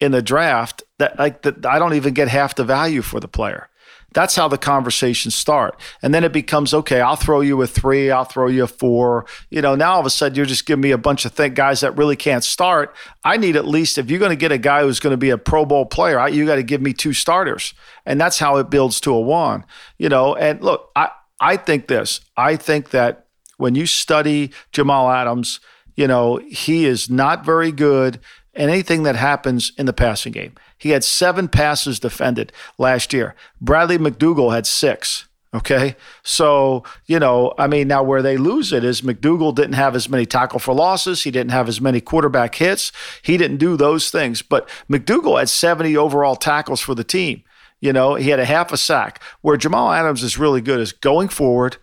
in 0.01 0.13
the 0.13 0.23
draft 0.23 0.83
that 0.99 1.19
like 1.19 1.43
that 1.43 1.67
I 1.67 1.79
don't 1.79 1.95
even 1.95 2.15
get 2.15 2.29
half 2.29 2.55
the 2.55 2.65
value 2.65 3.03
for 3.03 3.19
the 3.19 3.29
player. 3.29 3.69
That's 4.13 4.37
how 4.37 4.49
the 4.49 4.59
conversations 4.59 5.35
start. 5.35 5.79
And 6.03 6.15
then 6.15 6.25
it 6.25 6.33
becomes, 6.33 6.75
okay, 6.75 7.01
I'll 7.01 7.17
throw 7.17 7.41
you 7.41 7.61
a 7.63 7.67
three, 7.67 8.11
I'll 8.11 8.25
throw 8.25 8.49
you 8.49 8.65
a 8.65 8.67
four. 8.67 9.27
You 9.51 9.63
know, 9.63 9.75
now 9.75 9.95
all 9.95 10.01
of 10.01 10.07
a 10.07 10.11
sudden 10.11 10.37
you're 10.37 10.47
just 10.47 10.67
giving 10.67 10.83
me 10.83 10.91
a 10.91 10.99
bunch 10.99 11.25
of 11.25 11.35
th- 11.35 11.55
guys 11.55 11.81
that 11.81 11.97
really 11.97 12.17
can't 12.17 12.45
start. 12.45 12.95
I 13.25 13.37
need 13.37 13.57
at 13.57 13.67
least, 13.67 13.99
if 13.99 14.11
you're 14.11 14.19
going 14.19 14.31
to 14.31 14.37
get 14.37 14.53
a 14.53 14.59
guy 14.59 14.83
who's 14.83 15.01
going 15.01 15.13
to 15.13 15.17
be 15.17 15.31
a 15.31 15.39
Pro 15.39 15.65
Bowl 15.65 15.87
player, 15.87 16.19
I, 16.19 16.29
you 16.29 16.47
got 16.47 16.57
to 16.57 16.63
give 16.63 16.83
me 16.83 16.93
two 16.93 17.13
starters. 17.13 17.75
And 18.05 18.21
that's 18.21 18.39
how 18.39 18.57
it 18.57 18.71
builds 18.71 19.01
to 19.03 19.15
a 19.15 19.21
one, 19.21 19.65
you 19.99 20.09
know. 20.09 20.35
And 20.35 20.63
look, 20.63 20.91
I, 20.97 21.11
I 21.41 21.57
think 21.57 21.89
this, 21.89 22.21
I 22.37 22.57
think 22.57 22.91
that 22.91 23.27
when 23.57 23.75
you 23.75 23.87
study 23.87 24.53
Jamal 24.73 25.11
Adams, 25.11 25.61
you 25.95 26.07
know, 26.07 26.37
he 26.49 26.85
is 26.85 27.11
not 27.11 27.45
very 27.45 27.71
good 27.71 28.19
in 28.55 28.69
anything 28.69 29.03
that 29.05 29.17
happens 29.17 29.73
in 29.79 29.87
the 29.87 29.93
passing 29.93 30.33
game. 30.33 30.55
He 30.83 30.91
had 30.91 31.05
seven 31.05 31.47
passes 31.47 32.01
defended 32.01 32.53
last 32.77 33.13
year. 33.13 33.37
Bradley 33.61 33.99
McDougald 33.99 34.53
had 34.53 34.67
six. 34.67 35.29
Okay. 35.55 35.95
So, 36.25 36.83
you 37.07 37.21
know, 37.21 37.55
I 37.57 37.69
mean, 37.69 37.87
now 37.87 38.03
where 38.03 38.21
they 38.21 38.37
lose 38.37 38.73
it 38.73 38.83
is 38.83 39.03
McDougald 39.03 39.55
didn't 39.55 39.75
have 39.75 39.95
as 39.95 40.09
many 40.09 40.27
tackle 40.27 40.59
for 40.59 40.75
losses. 40.75 41.23
He 41.23 41.31
didn't 41.31 41.53
have 41.53 41.69
as 41.69 41.81
many 41.81 42.01
quarterback 42.01 42.57
hits. 42.57 42.91
He 43.23 43.37
didn't 43.37 43.59
do 43.59 43.77
those 43.77 44.11
things. 44.11 44.43
But 44.43 44.69
McDougald 44.91 45.39
had 45.39 45.49
70 45.49 45.97
overall 45.97 46.35
tackles 46.35 46.81
for 46.81 46.97
the 46.97 47.05
team. 47.05 47.45
You 47.81 47.93
know, 47.93 48.17
he 48.17 48.31
had 48.31 48.41
a 48.41 48.45
half 48.45 48.73
a 48.73 48.77
sack. 48.77 49.23
Where 49.41 49.57
Jamal 49.57 49.93
Adams 49.93 50.25
is 50.25 50.37
really 50.37 50.63
good 50.63 50.81
is 50.81 50.91
going 50.91 51.29
forward, 51.29 51.77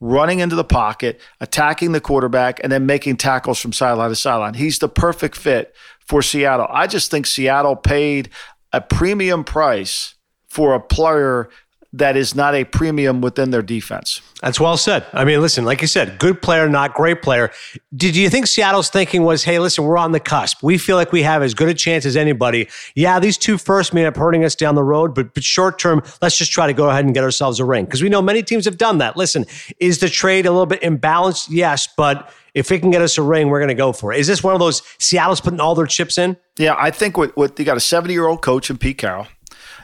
running 0.00 0.40
into 0.40 0.56
the 0.56 0.64
pocket, 0.64 1.20
attacking 1.38 1.92
the 1.92 2.00
quarterback, 2.00 2.58
and 2.64 2.72
then 2.72 2.84
making 2.84 3.18
tackles 3.18 3.60
from 3.60 3.72
sideline 3.72 4.08
to 4.08 4.16
sideline. 4.16 4.54
He's 4.54 4.80
the 4.80 4.88
perfect 4.88 5.36
fit 5.36 5.72
for 6.10 6.22
Seattle. 6.22 6.66
I 6.68 6.88
just 6.88 7.08
think 7.08 7.24
Seattle 7.24 7.76
paid 7.76 8.30
a 8.72 8.80
premium 8.80 9.44
price 9.44 10.16
for 10.48 10.74
a 10.74 10.80
player 10.80 11.48
that 11.92 12.16
is 12.16 12.34
not 12.36 12.54
a 12.54 12.64
premium 12.64 13.20
within 13.20 13.50
their 13.50 13.62
defense. 13.62 14.20
That's 14.42 14.60
well 14.60 14.76
said. 14.76 15.04
I 15.12 15.24
mean, 15.24 15.40
listen, 15.40 15.64
like 15.64 15.80
you 15.80 15.88
said, 15.88 16.18
good 16.18 16.40
player, 16.40 16.68
not 16.68 16.94
great 16.94 17.20
player. 17.20 17.50
Did 17.94 18.14
you 18.14 18.30
think 18.30 18.46
Seattle's 18.46 18.88
thinking 18.88 19.24
was, 19.24 19.42
hey, 19.42 19.58
listen, 19.58 19.84
we're 19.84 19.98
on 19.98 20.12
the 20.12 20.20
cusp. 20.20 20.62
We 20.62 20.78
feel 20.78 20.96
like 20.96 21.10
we 21.10 21.22
have 21.22 21.42
as 21.42 21.52
good 21.52 21.68
a 21.68 21.74
chance 21.74 22.06
as 22.06 22.16
anybody. 22.16 22.68
Yeah, 22.94 23.18
these 23.18 23.36
two 23.36 23.58
first 23.58 23.92
may 23.92 24.02
end 24.02 24.14
up 24.14 24.16
hurting 24.16 24.44
us 24.44 24.54
down 24.54 24.76
the 24.76 24.84
road, 24.84 25.14
but, 25.14 25.34
but 25.34 25.42
short 25.42 25.78
term, 25.78 26.02
let's 26.22 26.36
just 26.36 26.52
try 26.52 26.68
to 26.68 26.72
go 26.72 26.88
ahead 26.88 27.04
and 27.04 27.12
get 27.12 27.24
ourselves 27.24 27.58
a 27.58 27.64
ring. 27.64 27.84
Because 27.86 28.02
we 28.02 28.08
know 28.08 28.22
many 28.22 28.42
teams 28.42 28.64
have 28.66 28.78
done 28.78 28.98
that. 28.98 29.16
Listen, 29.16 29.44
is 29.80 29.98
the 29.98 30.08
trade 30.08 30.46
a 30.46 30.50
little 30.50 30.66
bit 30.66 30.80
imbalanced? 30.82 31.48
Yes, 31.50 31.88
but 31.96 32.32
if 32.54 32.70
it 32.70 32.80
can 32.80 32.90
get 32.90 33.02
us 33.02 33.18
a 33.18 33.22
ring, 33.22 33.48
we're 33.48 33.60
going 33.60 33.68
to 33.68 33.74
go 33.74 33.92
for 33.92 34.12
it. 34.12 34.20
Is 34.20 34.26
this 34.26 34.42
one 34.42 34.54
of 34.54 34.60
those 34.60 34.82
Seattle's 34.98 35.40
putting 35.40 35.60
all 35.60 35.74
their 35.74 35.86
chips 35.86 36.18
in? 36.18 36.36
Yeah, 36.56 36.76
I 36.78 36.90
think 36.90 37.16
what, 37.16 37.36
what 37.36 37.58
you 37.58 37.64
got 37.64 37.76
a 37.76 37.80
70 37.80 38.12
year 38.12 38.26
old 38.26 38.42
coach 38.42 38.70
in 38.70 38.78
Pete 38.78 38.98
Carroll. 38.98 39.26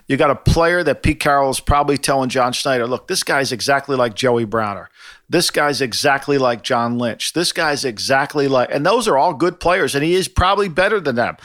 You 0.09 0.17
got 0.17 0.31
a 0.31 0.37
player 0.37 0.85
that 0.85 1.03
Pete 1.03 1.19
Carroll 1.19 1.51
is 1.51 1.59
probably 1.59 1.99
telling 1.99 2.29
John 2.29 2.53
Schneider, 2.53 2.87
look, 2.87 3.09
this 3.09 3.23
guy's 3.23 3.51
exactly 3.51 3.97
like 3.97 4.15
Joey 4.15 4.45
Browner. 4.45 4.89
This 5.29 5.51
guy's 5.51 5.81
exactly 5.81 6.39
like 6.39 6.63
John 6.63 6.99
Lynch. 6.99 7.33
This 7.33 7.53
guy's 7.53 7.85
exactly 7.85 8.47
like, 8.47 8.69
and 8.73 8.87
those 8.87 9.09
are 9.09 9.19
all 9.19 9.35
good 9.35 9.59
players, 9.59 9.95
and 9.95 10.05
he 10.05 10.15
is 10.15 10.29
probably 10.29 10.69
better 10.69 11.01
than 11.01 11.17
them. 11.17 11.37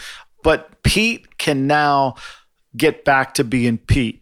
But 0.44 0.84
Pete 0.84 1.38
can 1.38 1.66
now 1.66 2.16
get 2.78 3.04
back 3.04 3.34
to 3.36 3.44
being 3.44 3.80
Pete 3.80 4.22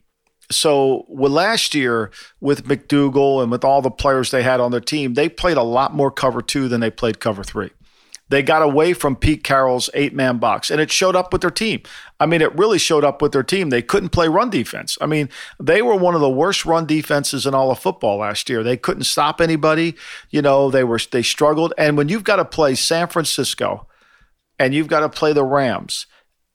so 0.52 1.06
with 1.08 1.32
last 1.32 1.76
year 1.76 2.12
with 2.40 2.66
McDougald 2.66 3.44
and 3.44 3.52
with 3.52 3.64
all 3.64 3.82
the 3.82 3.92
players 3.92 4.32
they 4.32 4.44
had 4.44 4.60
on 4.60 4.72
their 4.72 4.82
team, 4.82 5.14
they 5.14 5.30
played 5.30 5.58
a 5.58 5.64
lot 5.64 5.94
more 5.94 6.12
cover 6.12 6.42
two 6.42 6.68
than 6.68 6.82
they 6.82 6.90
played 6.90 7.20
cover 7.20 7.44
three. 7.44 7.70
They 8.30 8.44
got 8.44 8.62
away 8.62 8.94
from 8.94 9.16
Pete 9.16 9.44
Carroll's 9.44 9.90
eight 9.94 10.14
man 10.14 10.38
box, 10.38 10.70
and 10.70 10.80
it 10.80 10.92
showed 10.92 11.16
up 11.16 11.34
with 11.34 11.42
their 11.42 11.50
team. 11.50 11.82
I 12.20 12.26
mean, 12.26 12.42
it 12.42 12.56
really 12.56 12.78
showed 12.78 13.04
up 13.04 13.22
with 13.22 13.32
their 13.32 13.44
team. 13.44 13.70
They 13.70 13.82
couldn't 13.82 14.10
play 14.10 14.28
run 14.28 14.50
defense. 14.50 14.98
I 15.02 15.08
mean, 15.08 15.30
they 15.60 15.82
were 15.82 15.96
one 15.96 16.16
of 16.16 16.22
the 16.22 16.30
worst 16.30 16.66
run 16.66 16.86
defenses 16.86 17.46
in 17.46 17.56
all 17.56 17.72
of 17.72 17.80
football 17.80 18.18
last 18.18 18.50
year. 18.50 18.64
They 18.64 18.78
couldn't 18.78 19.04
stop 19.04 19.42
anybody. 19.42 19.96
You 20.30 20.42
know, 20.42 20.70
they 20.70 20.84
were 20.84 21.00
they 21.12 21.24
struggled. 21.24 21.74
And 21.78 21.98
when 21.98 22.10
you've 22.10 22.24
got 22.24 22.38
to 22.38 22.46
play 22.46 22.76
San 22.76 23.08
Francisco, 23.08 23.88
and 24.60 24.74
you've 24.74 24.88
got 24.88 25.00
to 25.00 25.10
play 25.10 25.34
the 25.34 25.44
Rams, 25.44 26.06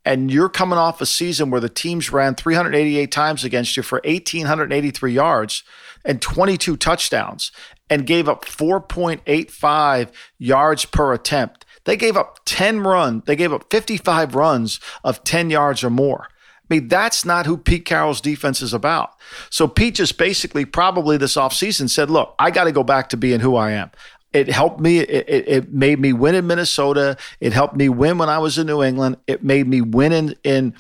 and 0.05 0.31
you're 0.31 0.51
coming 0.51 0.79
off 0.79 1.01
a 1.01 1.07
season 1.07 1.51
where 1.51 1.61
the 1.61 1.69
teams 1.69 2.13
ran 2.13 2.35
388 2.35 3.11
times 3.11 3.43
against 3.43 3.77
you 3.77 3.83
for 3.83 4.01
1,883 4.05 5.13
yards 5.13 5.65
and 6.05 6.21
22 6.21 6.77
touchdowns 6.77 7.51
and 7.91 8.07
gave 8.07 8.29
up 8.29 8.45
4.85 8.45 10.11
yards 10.39 10.85
per 10.85 11.13
attempt. 11.13 11.65
They 11.85 11.97
gave 11.97 12.17
up 12.17 12.41
10 12.47 12.81
runs. 12.81 13.25
They 13.27 13.37
gave 13.37 13.53
up 13.53 13.71
55 13.71 14.35
runs 14.35 14.81
of 15.03 15.23
10 15.25 15.51
yards 15.51 15.85
or 15.85 15.91
more. 15.91 16.29
I 16.31 16.75
mean, 16.75 16.89
that's 16.89 17.27
not 17.27 17.45
who 17.45 17.59
Pete 17.59 17.85
Carroll's 17.85 18.23
defense 18.23 18.63
is 18.63 18.73
about. 18.73 19.11
So 19.51 19.69
Pete 19.69 19.97
just 19.97 20.17
basically 20.17 20.65
probably 20.65 21.19
this 21.19 21.37
offseason 21.37 21.91
said, 21.91 22.09
look, 22.09 22.35
I 22.39 22.51
got 22.51 22.65
to 22.65 22.73
go 22.73 22.83
back 22.83 23.11
to 23.11 23.19
being 23.19 23.41
who 23.41 23.55
I 23.55 23.73
am 23.73 23.91
it 24.35 24.49
helped 24.49 24.81
me. 24.81 24.99
It, 24.99 25.29
it, 25.29 25.49
it, 25.49 25.73
made 25.73 26.01
me 26.01 26.13
win 26.13 26.35
in 26.35 26.47
Minnesota. 26.47 27.17
It 27.41 27.53
helped 27.53 27.77
me 27.77 27.89
win 27.89 28.19
when 28.19 28.29
I 28.29 28.39
was 28.39 28.59
in 28.59 28.67
New 28.67 28.83
England. 28.83 29.17
It 29.27 29.45
made 29.45 29.69
me 29.69 29.81
win 29.81 30.13
in 30.13 30.35
in 30.43 30.75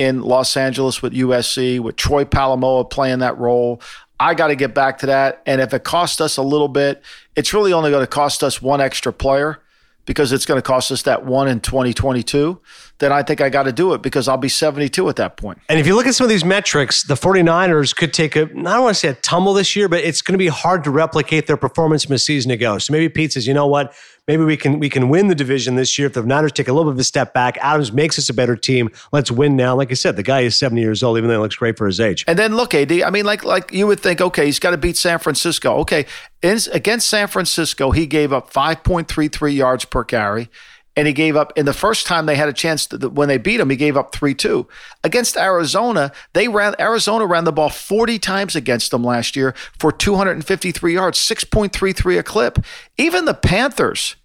in 0.00 0.22
Los 0.22 0.56
Angeles 0.56 1.02
with 1.02 1.12
USC 1.12 1.78
with 1.78 1.94
Troy 1.94 2.24
Polamalu 2.24 2.88
playing 2.88 3.18
that 3.18 3.36
role. 3.36 3.82
I 4.18 4.32
got 4.32 4.46
to 4.46 4.56
get 4.56 4.74
back 4.74 4.96
to 4.98 5.06
that. 5.06 5.42
And 5.44 5.60
if 5.60 5.74
it 5.74 5.84
costs 5.84 6.22
us 6.22 6.38
a 6.38 6.42
little 6.42 6.68
bit, 6.68 7.02
it's 7.36 7.52
really 7.52 7.74
only 7.74 7.90
going 7.90 8.02
to 8.02 8.06
cost 8.06 8.42
us 8.42 8.62
one 8.62 8.80
extra 8.80 9.12
player 9.12 9.60
because 10.06 10.32
it's 10.32 10.46
going 10.46 10.56
to 10.56 10.62
cost 10.62 10.90
us 10.90 11.02
that 11.02 11.26
one 11.26 11.48
in 11.48 11.60
2022, 11.60 12.58
then 12.98 13.12
I 13.12 13.22
think 13.22 13.42
I 13.42 13.50
got 13.50 13.64
to 13.64 13.72
do 13.72 13.92
it 13.92 14.00
because 14.02 14.26
I'll 14.26 14.38
be 14.38 14.48
72 14.48 15.08
at 15.08 15.16
that 15.16 15.36
point. 15.36 15.58
And 15.68 15.78
if 15.78 15.86
you 15.86 15.94
look 15.94 16.06
at 16.06 16.14
some 16.14 16.24
of 16.24 16.30
these 16.30 16.44
metrics, 16.44 17.02
the 17.02 17.14
49ers 17.14 17.94
could 17.94 18.12
take 18.14 18.36
a, 18.36 18.42
I 18.42 18.46
don't 18.46 18.64
want 18.64 18.94
to 18.96 19.00
say 19.00 19.08
a 19.08 19.14
tumble 19.14 19.52
this 19.52 19.76
year, 19.76 19.88
but 19.88 20.02
it's 20.02 20.22
going 20.22 20.32
to 20.32 20.38
be 20.38 20.48
hard 20.48 20.82
to 20.84 20.90
replicate 20.90 21.46
their 21.46 21.58
performance 21.58 22.04
from 22.04 22.14
a 22.14 22.18
season 22.18 22.50
ago. 22.50 22.78
So 22.78 22.92
maybe 22.92 23.08
Pete 23.10 23.34
says, 23.34 23.46
you 23.46 23.54
know 23.54 23.66
what? 23.66 23.94
Maybe 24.30 24.44
we 24.44 24.56
can 24.56 24.78
we 24.78 24.88
can 24.88 25.08
win 25.08 25.26
the 25.26 25.34
division 25.34 25.74
this 25.74 25.98
year 25.98 26.06
if 26.06 26.14
the 26.14 26.22
Niners 26.22 26.52
take 26.52 26.68
a 26.68 26.72
little 26.72 26.92
bit 26.92 26.94
of 26.94 27.00
a 27.00 27.04
step 27.04 27.34
back. 27.34 27.58
Adams 27.60 27.90
makes 27.90 28.16
us 28.16 28.28
a 28.28 28.34
better 28.34 28.54
team. 28.54 28.88
Let's 29.10 29.28
win 29.28 29.56
now. 29.56 29.74
Like 29.74 29.90
I 29.90 29.94
said, 29.94 30.14
the 30.14 30.22
guy 30.22 30.42
is 30.42 30.56
70 30.56 30.80
years 30.80 31.02
old, 31.02 31.18
even 31.18 31.26
though 31.26 31.34
he 31.34 31.40
looks 31.40 31.56
great 31.56 31.76
for 31.76 31.86
his 31.88 31.98
age. 31.98 32.24
And 32.28 32.38
then 32.38 32.54
look, 32.54 32.72
AD. 32.72 32.92
I 32.92 33.10
mean, 33.10 33.24
like 33.24 33.42
like 33.44 33.72
you 33.72 33.88
would 33.88 33.98
think, 33.98 34.20
okay, 34.20 34.46
he's 34.46 34.60
got 34.60 34.70
to 34.70 34.76
beat 34.76 34.96
San 34.96 35.18
Francisco. 35.18 35.78
Okay, 35.78 36.06
in, 36.42 36.58
against 36.72 37.08
San 37.08 37.26
Francisco, 37.26 37.90
he 37.90 38.06
gave 38.06 38.32
up 38.32 38.52
5.33 38.52 39.52
yards 39.52 39.84
per 39.84 40.04
carry 40.04 40.48
and 40.96 41.06
he 41.06 41.12
gave 41.12 41.36
up 41.36 41.52
in 41.56 41.66
the 41.66 41.72
first 41.72 42.06
time 42.06 42.26
they 42.26 42.36
had 42.36 42.48
a 42.48 42.52
chance 42.52 42.86
to, 42.86 43.08
when 43.08 43.28
they 43.28 43.38
beat 43.38 43.60
him 43.60 43.70
he 43.70 43.76
gave 43.76 43.96
up 43.96 44.12
3-2 44.12 44.66
against 45.04 45.36
arizona 45.36 46.12
they 46.32 46.48
ran 46.48 46.74
arizona 46.78 47.26
ran 47.26 47.44
the 47.44 47.52
ball 47.52 47.70
40 47.70 48.18
times 48.18 48.56
against 48.56 48.90
them 48.90 49.04
last 49.04 49.36
year 49.36 49.54
for 49.78 49.92
253 49.92 50.92
yards 50.92 51.18
6.33 51.18 52.18
a 52.18 52.22
clip 52.22 52.58
even 52.98 53.24
the 53.24 53.34
panthers 53.34 54.16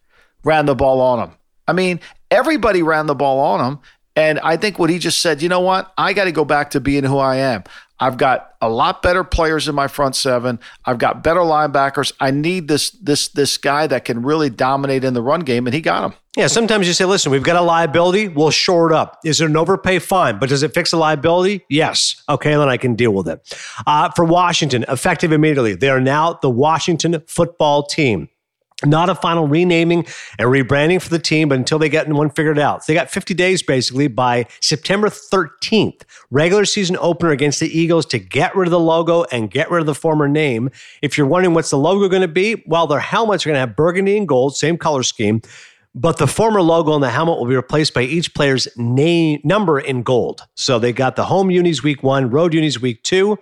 ran 0.46 0.66
the 0.66 0.76
ball 0.76 1.02
on 1.02 1.28
him 1.28 1.36
i 1.68 1.74
mean 1.74 2.00
everybody 2.32 2.82
ran 2.82 3.08
the 3.08 3.16
ball 3.16 3.40
on 3.40 3.72
him 3.72 3.80
and 4.16 4.40
i 4.40 4.56
think 4.56 4.80
what 4.80 4.90
he 4.90 4.98
just 4.98 5.22
said 5.22 5.42
you 5.42 5.50
know 5.50 5.60
what 5.60 5.92
i 5.98 6.14
got 6.14 6.26
to 6.26 6.32
go 6.32 6.46
back 6.46 6.70
to 6.70 6.80
being 6.80 7.04
who 7.04 7.18
i 7.18 7.36
am 7.36 7.64
I've 8.00 8.18
got 8.18 8.56
a 8.62 8.70
lot 8.70 9.02
better 9.02 9.24
players 9.24 9.68
in 9.68 9.76
my 9.76 9.88
front 9.88 10.16
seven. 10.16 10.60
I've 10.84 10.98
got 10.98 11.24
better 11.24 11.40
linebackers. 11.40 12.12
I 12.20 12.32
need 12.32 12.68
this 12.68 12.90
this 12.92 13.30
this 13.30 13.58
guy 13.58 13.88
that 13.88 14.04
can 14.04 14.22
really 14.22 14.50
dominate 14.50 15.04
in 15.04 15.14
the 15.14 15.22
run 15.22 15.42
game, 15.42 15.66
and 15.66 15.74
he 15.74 15.80
got 15.80 16.04
him. 16.04 16.14
Yeah, 16.36 16.48
sometimes 16.48 16.88
you 16.88 16.92
say, 16.92 17.06
listen, 17.06 17.32
we've 17.32 17.44
got 17.44 17.56
a 17.56 17.62
liability, 17.62 18.28
we'll 18.28 18.52
shore 18.52 18.92
it 18.92 18.94
up. 18.94 19.20
Is 19.24 19.40
it 19.40 19.46
an 19.46 19.56
overpay? 19.56 20.00
Fine. 20.00 20.38
But 20.38 20.50
does 20.50 20.64
it 20.64 20.74
fix 20.74 20.92
the 20.92 20.98
liability? 20.98 21.64
Yes. 21.70 22.22
Okay, 22.28 22.52
then 22.52 22.68
I 22.68 22.76
can 22.76 22.96
deal 22.96 23.14
with 23.14 23.30
it. 23.30 23.58
Uh, 23.88 24.10
for 24.12 24.26
Washington, 24.26 24.84
effective 24.90 25.32
immediately, 25.32 25.76
they 25.76 25.90
are 25.90 26.02
now 26.02 26.38
the 26.42 26.50
Washington 26.50 27.24
football 27.28 27.84
team. 27.84 28.28
Not 28.84 29.10
a 29.10 29.16
final 29.16 29.48
renaming 29.48 30.06
and 30.38 30.50
rebranding 30.50 31.02
for 31.02 31.08
the 31.08 31.20
team, 31.20 31.48
but 31.48 31.58
until 31.58 31.80
they 31.80 31.88
get 31.88 32.10
one 32.10 32.30
figured 32.30 32.60
out. 32.60 32.84
So 32.84 32.92
they 32.92 33.00
got 33.00 33.10
50 33.10 33.34
days 33.34 33.64
basically 33.64 34.08
by 34.08 34.48
September 34.60 35.08
13th, 35.08 36.02
regular 36.30 36.66
season 36.66 36.98
opener 37.00 37.32
against 37.32 37.62
the 37.62 37.68
Eagles 37.68 38.06
to 38.08 38.20
get 38.20 38.54
rid 38.54 38.68
of 38.68 38.72
the 38.72 38.80
logo 38.80 39.24
and 39.32 39.50
get 39.50 39.72
rid 39.72 39.80
of 39.80 39.86
the 39.86 39.96
former 39.96 40.28
name. 40.28 40.70
If 41.02 41.18
you're 41.18 41.26
wondering 41.26 41.54
what's 41.54 41.70
the 41.70 41.78
logo 41.78 42.10
going 42.10 42.22
to 42.22 42.28
be, 42.28 42.64
well, 42.68 42.86
their 42.86 43.00
helmets 43.00 43.46
are 43.46 43.50
going 43.50 43.56
to 43.56 43.62
have 43.62 43.78
burgundy 43.78 44.18
and 44.18 44.28
gold, 44.28 44.58
same 44.58 44.78
color 44.78 45.04
scheme. 45.04 45.42
But 45.98 46.18
the 46.18 46.28
former 46.28 46.62
logo 46.62 46.92
on 46.92 47.00
the 47.00 47.10
helmet 47.10 47.40
will 47.40 47.48
be 47.48 47.56
replaced 47.56 47.94
by 47.94 48.02
each 48.02 48.34
player's 48.34 48.68
name 48.76 49.40
number 49.46 49.80
in 49.80 50.04
gold. 50.04 50.42
So 50.56 50.80
they 50.80 50.92
got 50.92 51.16
the 51.16 51.24
home 51.24 51.50
unis 51.50 51.82
week 51.82 52.04
one, 52.04 52.30
road 52.30 52.54
unis 52.54 52.82
week 52.82 53.04
two 53.04 53.40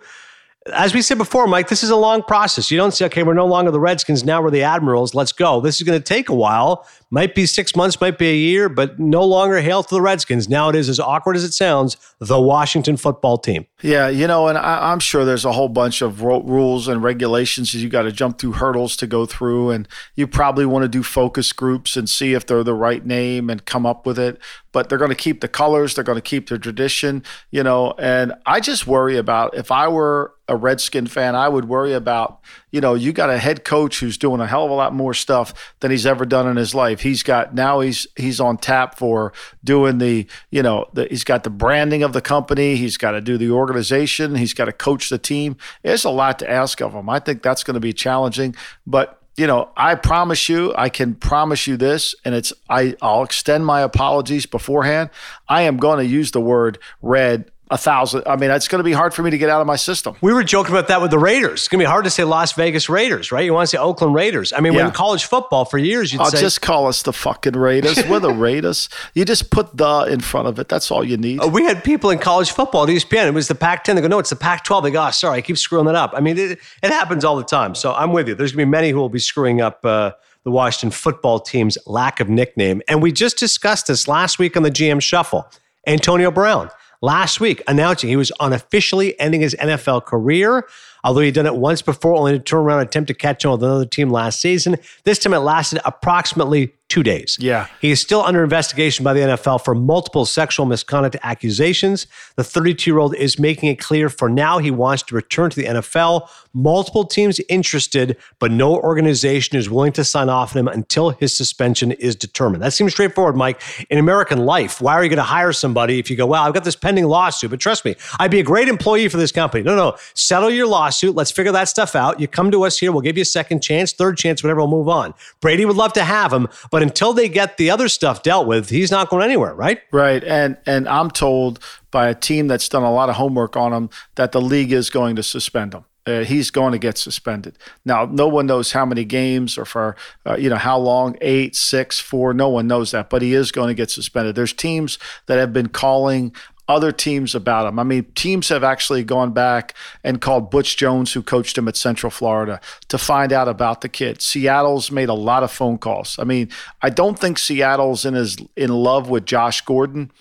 as 0.72 0.94
we 0.94 1.02
said 1.02 1.18
before, 1.18 1.46
Mike, 1.46 1.68
this 1.68 1.84
is 1.84 1.90
a 1.90 1.96
long 1.96 2.24
process. 2.24 2.72
You 2.72 2.78
don't 2.78 2.94
say, 2.94 3.06
okay, 3.06 3.24
we're 3.24 3.34
no 3.34 3.46
longer 3.46 3.70
the 3.70 3.80
Redskins, 3.80 4.24
now 4.24 4.42
we're 4.42 4.50
the 4.50 4.64
Admirals, 4.64 5.14
let's 5.14 5.34
go. 5.34 5.60
This 5.60 5.82
is 5.82 5.84
going 5.86 6.00
to 6.00 6.04
take 6.04 6.30
a 6.30 6.36
while. 6.36 6.88
Might 7.10 7.36
be 7.36 7.46
six 7.46 7.76
months, 7.76 8.00
might 8.00 8.18
be 8.18 8.30
a 8.30 8.36
year, 8.36 8.70
but 8.70 8.98
no 8.98 9.24
longer 9.24 9.60
hail 9.60 9.84
to 9.84 9.94
the 9.94 10.02
Redskins. 10.02 10.48
Now 10.48 10.70
it 10.70 10.76
is, 10.76 10.90
as 10.90 11.00
awkward 11.00 11.36
as 11.36 11.44
it 11.44 11.54
sounds, 11.54 11.98
the 12.20 12.40
Washington 12.40 12.98
football 12.98 13.38
team. 13.38 13.68
Yeah, 13.82 14.08
you 14.08 14.26
know, 14.26 14.48
and 14.48 14.58
I, 14.58 14.92
am 14.92 15.00
sure 15.00 15.26
there's 15.26 15.46
a 15.46 15.52
whole 15.52 15.70
bunch 15.70 16.02
of 16.02 16.22
rules 16.22 16.88
and 16.88 17.04
regulations 17.04 17.74
you 17.74 17.90
got 17.90 18.04
to 18.04 18.12
jump 18.12 18.40
through 18.40 18.54
hurdles 18.54 18.96
to 18.98 19.06
go 19.06 19.26
through. 19.26 19.72
And 19.72 19.88
you 20.16 20.28
probably 20.28 20.66
want 20.66 20.84
to 20.84 20.88
do 20.88 21.04
focus 21.04 21.52
groups 21.52 21.98
and 21.98 22.10
see 22.10 22.34
if 22.34 22.48
they're 22.48 22.64
the 22.64 22.74
right 22.74 23.06
name 23.06 23.50
and 23.50 23.66
come 23.66 23.86
up 23.86 24.06
with 24.06 24.18
it. 24.18 24.40
But 24.72 24.90
they're 24.90 24.98
going 24.98 25.10
to 25.10 25.16
keep 25.16 25.42
the 25.42 25.48
colors, 25.48 25.94
they're 25.94 26.04
going 26.04 26.18
to 26.18 26.22
keep 26.22 26.50
the 26.50 26.58
tradition, 26.58 27.22
you 27.52 27.62
know. 27.62 27.94
And 28.00 28.34
I 28.46 28.60
just 28.60 28.88
worry 28.88 29.18
about 29.18 29.56
if 29.56 29.70
I 29.70 29.88
were 29.88 30.34
a 30.54 30.58
Redskin 30.58 31.08
fan, 31.08 31.36
I 31.36 31.50
would 31.50 31.66
worry 31.66 31.94
about, 31.94 32.40
you 32.72 32.80
know, 32.80 32.94
you 32.94 33.12
got 33.12 33.30
a 33.30 33.38
head 33.38 33.66
coach 33.66 34.00
who's 34.00 34.18
doing 34.18 34.40
a 34.40 34.48
hell 34.48 34.66
of 34.66 34.72
a 34.72 34.74
lot 34.74 34.94
more 34.94 35.14
stuff 35.14 35.74
than 35.80 35.92
he's 35.92 36.06
ever 36.06 36.26
done 36.26 36.48
in 36.48 36.56
his 36.56 36.74
life. 36.74 37.02
He's 37.02 37.24
got 37.24 37.54
now 37.54 37.82
he's 37.82 38.08
he's 38.16 38.40
on 38.40 38.58
tap 38.58 38.98
for 38.98 39.34
doing 39.64 39.98
the, 39.98 40.28
you 40.52 40.64
know, 40.64 40.88
the, 40.94 41.08
he's 41.10 41.24
got 41.24 41.44
the 41.44 41.50
branding 41.50 42.04
of 42.04 42.14
the 42.14 42.22
company, 42.22 42.76
he's 42.76 42.98
got 42.98 43.12
to 43.12 43.22
do 43.22 43.38
the 43.38 43.50
organization, 43.50 44.36
he's 44.36 44.54
got 44.54 44.66
to 44.66 44.74
coach 44.74 45.10
the 45.10 45.18
team. 45.18 45.58
It's 45.84 46.04
a 46.04 46.10
lot 46.10 46.40
to 46.40 46.50
ask 46.50 46.82
of 46.82 46.94
him. 46.94 47.10
I 47.10 47.20
think 47.20 47.42
that's 47.42 47.64
going 47.64 47.76
to 47.76 47.82
be 47.82 47.94
challenging, 47.94 48.56
but 48.88 49.20
you 49.36 49.48
know, 49.48 49.72
I 49.76 49.96
promise 49.96 50.48
you, 50.48 50.74
I 50.78 50.90
can 50.90 51.16
promise 51.16 51.66
you 51.66 51.76
this, 51.76 52.14
and 52.24 52.36
it's 52.36 52.54
I, 52.70 52.96
I'll 53.02 53.24
extend 53.24 53.66
my 53.66 53.82
apologies 53.82 54.46
beforehand. 54.46 55.10
I 55.50 55.64
am 55.64 55.78
going 55.78 55.98
to 55.98 56.06
use 56.06 56.32
the 56.32 56.42
word 56.42 56.78
red 57.02 57.50
a 57.74 57.78
thousand. 57.78 58.22
I 58.28 58.36
mean, 58.36 58.52
it's 58.52 58.68
going 58.68 58.80
to 58.80 58.84
be 58.84 58.94
hard 58.94 59.16
for 59.16 59.24
me 59.24 59.32
to 59.32 59.38
get 59.38 59.50
out 59.50 59.60
of 59.60 59.66
my 59.66 59.76
system. 59.78 60.16
We 60.22 60.32
were 60.32 60.44
joking 60.44 60.74
about 60.74 60.88
that 60.90 61.02
with 61.02 61.10
the 61.10 61.18
Raiders. 61.18 61.62
It's 61.62 61.68
going 61.68 61.80
to 61.80 61.86
be 61.86 61.90
hard 61.90 62.06
to 62.06 62.12
say 62.12 62.24
Las 62.24 62.54
Vegas 62.54 62.88
Raiders, 62.88 63.32
right? 63.32 63.44
You 63.44 63.52
want 63.52 63.68
to 63.68 63.76
say 63.76 63.80
Oakland 63.80 64.14
Raiders. 64.14 64.54
I 64.54 64.60
mean, 64.60 64.74
yeah. 64.74 64.84
when 64.84 64.92
college 64.92 65.26
football 65.26 65.66
for 65.66 65.80
years, 65.80 66.14
you'd 66.14 66.22
I'll 66.22 66.30
say. 66.30 66.40
just 66.40 66.62
call 66.62 66.86
us 66.86 67.02
the 67.02 67.12
fucking 67.12 67.54
Raiders. 67.54 68.06
We're 68.08 68.20
the 68.20 68.32
Raiders. 68.32 68.90
You 69.16 69.26
just 69.26 69.50
put 69.50 69.76
the 69.76 70.04
in 70.04 70.20
front 70.20 70.48
of 70.48 70.60
it. 70.60 70.70
That's 70.70 70.92
all 70.92 71.04
you 71.04 71.18
need. 71.18 71.42
Uh, 71.42 71.48
we 71.48 71.64
had 71.64 71.84
people 71.84 72.12
in 72.12 72.20
college 72.20 72.52
football 72.52 72.84
at 72.84 72.90
ESPN. 72.90 73.26
It 73.26 73.34
was 73.34 73.48
the 73.48 73.56
Pac 73.56 73.84
10. 73.86 73.96
They 73.96 74.04
go, 74.04 74.08
no, 74.08 74.20
it's 74.20 74.30
the 74.30 74.36
Pac 74.36 74.64
12. 74.64 74.84
They 74.84 74.92
go, 74.92 75.08
oh, 75.08 75.10
sorry, 75.10 75.40
I 75.40 75.42
keep 75.42 75.58
screwing 75.58 75.88
that 75.88 75.96
up. 75.96 76.12
I 76.14 76.20
mean, 76.20 76.38
it, 76.38 76.52
it 76.52 76.90
happens 76.92 77.26
all 77.26 77.36
the 77.36 77.44
time. 77.44 77.74
So 77.74 77.92
I'm 77.92 78.14
with 78.14 78.28
you. 78.28 78.36
There's 78.36 78.52
going 78.52 78.66
to 78.66 78.68
be 78.68 78.72
many 78.72 78.92
who 78.92 78.98
will 78.98 79.10
be 79.10 79.20
screwing 79.20 79.62
up. 79.62 79.84
Uh, 79.84 80.12
the 80.44 80.52
Washington 80.52 80.92
football 80.92 81.40
team's 81.40 81.78
lack 81.88 82.20
of 82.20 82.28
nickname. 82.28 82.82
And 82.90 83.02
we 83.02 83.14
just 83.14 83.38
discussed 83.38 83.88
this 83.88 84.10
last 84.10 84.40
week 84.40 84.58
on 84.58 84.64
the 84.64 84.72
GM 84.72 85.02
Shuffle. 85.02 85.50
Antonio 85.88 86.32
Brown 86.32 86.70
last 87.04 87.42
week 87.42 87.62
announcing 87.68 88.10
he 88.10 88.16
was 88.16 88.32
unofficially 88.40 89.20
ending 89.20 89.42
his 89.42 89.54
NFL 89.60 90.06
career. 90.06 90.66
Although 91.04 91.20
he'd 91.20 91.34
done 91.34 91.46
it 91.46 91.56
once 91.56 91.82
before, 91.82 92.16
only 92.16 92.32
to 92.32 92.40
turn 92.40 92.62
around 92.62 92.80
and 92.80 92.88
attempt 92.88 93.10
to 93.10 93.14
catch 93.14 93.44
on 93.44 93.52
with 93.52 93.64
another 93.64 93.86
team 93.86 94.10
last 94.10 94.40
season. 94.40 94.78
This 95.04 95.20
time 95.20 95.34
it 95.34 95.40
lasted 95.40 95.82
approximately 95.84 96.74
two 96.94 97.02
days. 97.02 97.38
Yeah. 97.40 97.66
He 97.82 97.90
is 97.90 98.00
still 98.00 98.22
under 98.22 98.44
investigation 98.44 99.04
by 99.04 99.14
the 99.14 99.22
NFL 99.22 99.66
for 99.66 99.74
multiple 99.74 100.28
sexual 100.28 100.68
misconduct 100.68 101.16
accusations. 101.24 102.06
The 102.36 102.44
32 102.44 102.92
year 102.92 103.00
old 103.00 103.16
is 103.16 103.40
making 103.40 103.70
it 103.70 103.80
clear 103.80 104.10
for 104.10 104.30
now 104.30 104.60
he 104.60 104.70
wants 104.70 105.02
to 105.04 105.16
return 105.16 105.50
to 105.50 105.56
the 105.56 105.66
NFL. 105.66 106.30
Multiple 106.54 107.04
teams 107.04 107.42
interested, 107.50 108.16
but 108.38 108.52
no 108.52 108.76
organization 108.76 109.58
is 109.58 109.72
willing 109.72 109.92
to 109.94 110.04
sign 110.04 110.30
off 110.30 110.56
on 110.56 110.60
him 110.60 110.68
until 110.68 111.10
his 111.10 111.36
suspension 111.36 111.94
is 111.94 112.16
determined. 112.16 112.62
That 112.62 112.74
seems 112.74 112.92
straightforward, 112.92 113.36
Mike. 113.36 113.60
In 113.90 113.98
American 113.98 114.46
life, 114.46 114.80
why 114.80 114.94
are 114.94 115.04
you 115.04 115.10
going 115.10 115.18
to 115.18 115.24
hire 115.24 115.52
somebody 115.52 115.98
if 115.98 116.12
you 116.12 116.16
go, 116.16 116.28
well, 116.28 116.44
I've 116.44 116.54
got 116.54 116.64
this 116.64 116.76
pending 116.76 117.06
lawsuit, 117.06 117.50
but 117.50 117.60
trust 117.60 117.86
me, 117.86 117.96
I'd 118.20 118.30
be 118.30 118.40
a 118.40 118.44
great 118.44 118.68
employee 118.68 119.08
for 119.08 119.18
this 119.18 119.32
company. 119.32 119.64
No, 119.64 119.76
no, 119.76 119.98
settle 120.14 120.52
your 120.52 120.68
lawsuit. 120.68 121.16
Let's 121.16 121.32
figure 121.32 121.54
that 121.54 121.70
stuff 121.70 121.96
out. 121.96 122.20
You 122.20 122.28
come 122.28 122.52
to 122.52 122.66
us 122.66 122.78
here, 122.78 122.92
we'll 122.92 123.02
give 123.02 123.18
you 123.18 123.24
a 123.24 123.26
second 123.26 123.64
chance, 123.64 123.92
third 123.92 124.18
chance, 124.18 124.44
whatever, 124.44 124.60
we'll 124.60 124.68
move 124.68 124.90
on. 124.90 125.16
Brady 125.42 125.66
would 125.66 125.76
love 125.76 125.94
to 125.94 126.04
have 126.04 126.32
him, 126.32 126.48
but 126.70 126.83
until 126.84 127.14
they 127.14 127.30
get 127.30 127.58
the 127.58 127.72
other 127.72 127.88
stuff 127.88 128.24
dealt 128.24 128.46
with, 128.46 128.70
he's 128.70 128.92
not 128.92 129.10
going 129.10 129.24
anywhere, 129.24 129.56
right? 129.56 129.80
Right. 129.92 130.24
And 130.24 130.58
and 130.66 130.88
I'm 130.88 131.10
told 131.10 131.60
by 131.92 132.10
a 132.10 132.16
team 132.16 132.48
that's 132.48 132.68
done 132.68 132.84
a 132.84 132.92
lot 132.92 133.10
of 133.10 133.16
homework 133.16 133.56
on 133.56 133.72
him 133.72 133.90
that 134.16 134.34
the 134.34 134.42
league 134.42 134.74
is 134.74 134.90
going 134.90 135.16
to 135.16 135.24
suspend 135.24 135.74
him. 135.74 135.86
Uh, 136.06 136.26
he's 136.26 136.52
going 136.52 136.74
to 136.74 136.78
get 136.78 136.98
suspended. 136.98 137.58
Now, 137.86 138.04
no 138.04 138.28
one 138.28 138.46
knows 138.46 138.74
how 138.74 138.86
many 138.86 139.06
games 139.06 139.58
or 139.58 139.64
for 139.64 139.96
uh, 140.26 140.36
you 140.36 140.50
know 140.50 140.58
how 140.58 140.78
long 140.78 141.16
eight, 141.22 141.56
six, 141.56 142.00
four. 142.02 142.34
No 142.34 142.50
one 142.50 142.68
knows 142.68 142.92
that, 142.92 143.10
but 143.10 143.22
he 143.22 143.34
is 143.34 143.54
going 143.54 143.70
to 143.70 143.74
get 143.74 143.90
suspended. 143.90 144.36
There's 144.36 144.52
teams 144.52 145.00
that 145.28 145.38
have 145.40 145.54
been 145.54 145.70
calling 145.70 146.36
other 146.68 146.92
teams 146.92 147.36
about 147.36 147.68
him. 147.68 147.78
I 147.78 147.84
mean, 147.84 148.06
teams 148.16 148.50
have 148.50 148.64
actually 148.64 149.04
gone 149.04 149.32
back 149.32 149.74
and 150.04 150.22
called 150.22 150.50
Butch 150.50 150.78
Jones, 150.78 151.14
who 151.14 151.22
coached 151.22 151.58
him 151.58 151.68
at 151.68 151.76
Central 151.76 152.10
Florida, 152.10 152.62
to 152.88 152.98
find 152.98 153.34
out 153.34 153.48
about 153.48 153.82
the 153.82 153.90
kid. 153.90 154.22
Seattle's 154.22 154.90
made 154.90 155.10
a 155.10 155.14
lot 155.14 155.44
of 155.44 155.52
phone 155.52 155.78
calls. 155.78 156.18
I 156.18 156.24
mean, 156.24 156.50
I 156.82 156.90
don't 156.90 157.20
think 157.20 157.38
Seattle's 157.38 158.06
in 158.06 158.14
his 158.14 158.38
in 158.56 158.70
love 158.70 159.10
with 159.10 159.26
Josh 159.26 159.62
Gordon 159.62 160.12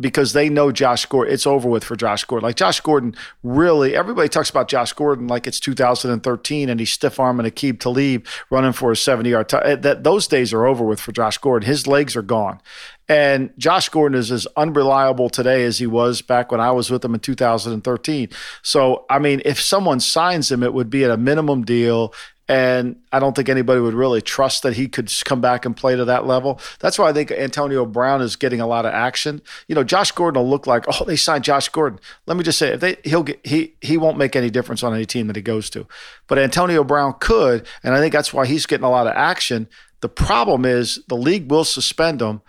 because 0.00 0.32
they 0.32 0.48
know 0.48 0.70
Josh 0.70 1.06
Gordon. 1.06 1.32
It's 1.34 1.46
over 1.46 1.68
with 1.68 1.84
for 1.84 1.96
Josh 1.96 2.24
Gordon. 2.24 2.46
Like 2.46 2.56
Josh 2.56 2.80
Gordon, 2.80 3.14
really, 3.42 3.96
everybody 3.96 4.28
talks 4.28 4.50
about 4.50 4.68
Josh 4.68 4.92
Gordon 4.92 5.26
like 5.26 5.46
it's 5.46 5.60
2013 5.60 6.68
and 6.68 6.80
he's 6.80 6.92
stiff 6.92 7.18
arming 7.18 7.46
Aqib 7.46 7.80
Talib 7.80 8.26
running 8.50 8.72
for 8.72 8.92
a 8.92 8.96
70 8.96 9.30
yard. 9.30 9.48
T- 9.48 9.56
eh, 9.56 9.76
that 9.76 10.04
those 10.04 10.26
days 10.26 10.52
are 10.52 10.66
over 10.66 10.84
with 10.84 11.00
for 11.00 11.12
Josh 11.12 11.38
Gordon. 11.38 11.66
His 11.66 11.86
legs 11.86 12.14
are 12.16 12.22
gone. 12.22 12.60
And 13.08 13.50
Josh 13.56 13.88
Gordon 13.88 14.18
is 14.18 14.30
as 14.30 14.46
unreliable 14.56 15.30
today 15.30 15.64
as 15.64 15.78
he 15.78 15.86
was 15.86 16.20
back 16.20 16.52
when 16.52 16.60
I 16.60 16.70
was 16.72 16.90
with 16.90 17.04
him 17.04 17.14
in 17.14 17.20
2013. 17.20 18.28
So, 18.62 19.06
I 19.08 19.18
mean, 19.18 19.40
if 19.44 19.60
someone 19.60 20.00
signs 20.00 20.52
him, 20.52 20.62
it 20.62 20.74
would 20.74 20.90
be 20.90 21.04
at 21.04 21.10
a 21.10 21.16
minimum 21.16 21.64
deal 21.64 22.12
and 22.48 22.96
I 23.12 23.18
don't 23.18 23.36
think 23.36 23.50
anybody 23.50 23.78
would 23.80 23.92
really 23.92 24.22
trust 24.22 24.62
that 24.62 24.72
he 24.72 24.88
could 24.88 25.12
come 25.24 25.42
back 25.42 25.66
and 25.66 25.76
play 25.76 25.96
to 25.96 26.06
that 26.06 26.26
level. 26.26 26.58
That's 26.80 26.98
why 26.98 27.10
I 27.10 27.12
think 27.12 27.30
Antonio 27.30 27.84
Brown 27.84 28.22
is 28.22 28.36
getting 28.36 28.60
a 28.60 28.66
lot 28.66 28.86
of 28.86 28.94
action. 28.94 29.42
You 29.68 29.74
know, 29.74 29.84
Josh 29.84 30.12
Gordon 30.12 30.42
will 30.42 30.48
look 30.48 30.66
like, 30.66 30.84
oh, 30.88 31.04
they 31.04 31.16
signed 31.16 31.44
Josh 31.44 31.68
Gordon. 31.68 32.00
Let 32.26 32.38
me 32.38 32.44
just 32.44 32.58
say, 32.58 32.68
if 32.68 32.80
they 32.80 32.96
he'll 33.04 33.22
get 33.22 33.46
he 33.46 33.74
he 33.82 33.98
won't 33.98 34.16
make 34.16 34.34
any 34.34 34.48
difference 34.48 34.82
on 34.82 34.94
any 34.94 35.04
team 35.04 35.26
that 35.26 35.36
he 35.36 35.42
goes 35.42 35.68
to, 35.70 35.86
but 36.26 36.38
Antonio 36.38 36.82
Brown 36.84 37.14
could, 37.20 37.66
and 37.82 37.94
I 37.94 37.98
think 37.98 38.14
that's 38.14 38.32
why 38.32 38.46
he's 38.46 38.64
getting 38.64 38.84
a 38.84 38.90
lot 38.90 39.06
of 39.06 39.12
action. 39.14 39.68
The 40.00 40.08
problem 40.08 40.64
is 40.64 41.00
the 41.08 41.16
league 41.16 41.50
will 41.50 41.64
suspend 41.64 42.22
him. 42.22 42.40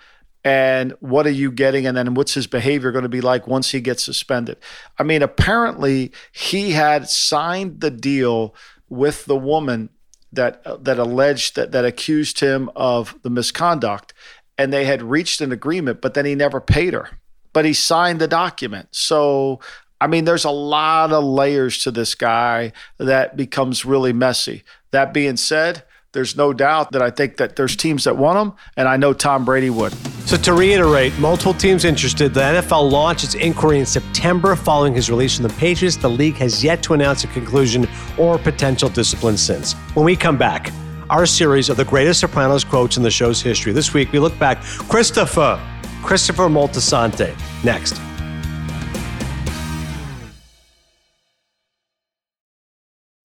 And 0.43 0.93
what 0.99 1.27
are 1.27 1.31
you 1.31 1.51
getting? 1.51 1.85
And 1.85 1.97
then 1.97 2.13
what's 2.13 2.33
his 2.33 2.47
behavior 2.47 2.91
going 2.91 3.03
to 3.03 3.09
be 3.09 3.21
like 3.21 3.45
once 3.45 3.71
he 3.71 3.81
gets 3.81 4.03
suspended? 4.03 4.57
I 4.97 5.03
mean, 5.03 5.21
apparently 5.21 6.11
he 6.31 6.71
had 6.71 7.09
signed 7.09 7.81
the 7.81 7.91
deal 7.91 8.55
with 8.87 9.25
the 9.25 9.35
woman 9.35 9.89
that 10.31 10.61
uh, 10.65 10.77
that 10.77 10.99
alleged 10.99 11.55
that 11.55 11.71
that 11.71 11.85
accused 11.85 12.39
him 12.39 12.69
of 12.75 13.15
the 13.23 13.29
misconduct, 13.29 14.13
and 14.57 14.71
they 14.71 14.85
had 14.85 15.01
reached 15.01 15.41
an 15.41 15.51
agreement, 15.51 16.01
but 16.01 16.13
then 16.13 16.25
he 16.25 16.35
never 16.35 16.61
paid 16.61 16.93
her. 16.93 17.09
But 17.51 17.65
he 17.65 17.73
signed 17.73 18.19
the 18.19 18.27
document. 18.27 18.89
So 18.91 19.59
I 20.01 20.07
mean, 20.07 20.25
there's 20.25 20.45
a 20.45 20.51
lot 20.51 21.11
of 21.11 21.23
layers 21.23 21.83
to 21.83 21.91
this 21.91 22.15
guy 22.15 22.71
that 22.97 23.35
becomes 23.35 23.85
really 23.85 24.13
messy. 24.13 24.63
That 24.91 25.13
being 25.13 25.37
said, 25.37 25.83
there's 26.11 26.35
no 26.35 26.53
doubt 26.53 26.91
that 26.91 27.01
I 27.01 27.11
think 27.11 27.37
that 27.37 27.55
there's 27.55 27.75
teams 27.75 28.03
that 28.05 28.17
want 28.17 28.39
him, 28.39 28.57
and 28.75 28.87
I 28.87 28.97
know 28.97 29.13
Tom 29.13 29.45
Brady 29.45 29.69
would. 29.69 29.93
So 30.25 30.37
to 30.37 30.53
reiterate, 30.53 31.17
multiple 31.19 31.53
teams 31.53 31.85
interested. 31.85 32.33
The 32.33 32.41
NFL 32.41 32.91
launched 32.91 33.23
its 33.23 33.35
inquiry 33.35 33.79
in 33.79 33.85
September 33.85 34.55
following 34.55 34.93
his 34.93 35.09
release 35.09 35.37
from 35.37 35.47
the 35.47 35.53
Patriots. 35.55 35.97
The 35.97 36.09
league 36.09 36.35
has 36.35 36.63
yet 36.63 36.81
to 36.83 36.93
announce 36.93 37.23
a 37.23 37.27
conclusion 37.27 37.87
or 38.17 38.37
potential 38.37 38.89
discipline 38.89 39.37
since. 39.37 39.73
When 39.93 40.05
we 40.05 40.15
come 40.15 40.37
back, 40.37 40.71
our 41.09 41.25
series 41.25 41.69
of 41.69 41.77
the 41.77 41.85
greatest 41.85 42.19
Sopranos 42.19 42.63
quotes 42.63 42.97
in 42.97 43.03
the 43.03 43.11
show's 43.11 43.41
history. 43.41 43.71
This 43.71 43.93
week, 43.93 44.11
we 44.11 44.19
look 44.19 44.37
back 44.39 44.61
Christopher, 44.63 45.59
Christopher 46.03 46.43
Moltisanti. 46.43 47.35
Next. 47.63 47.99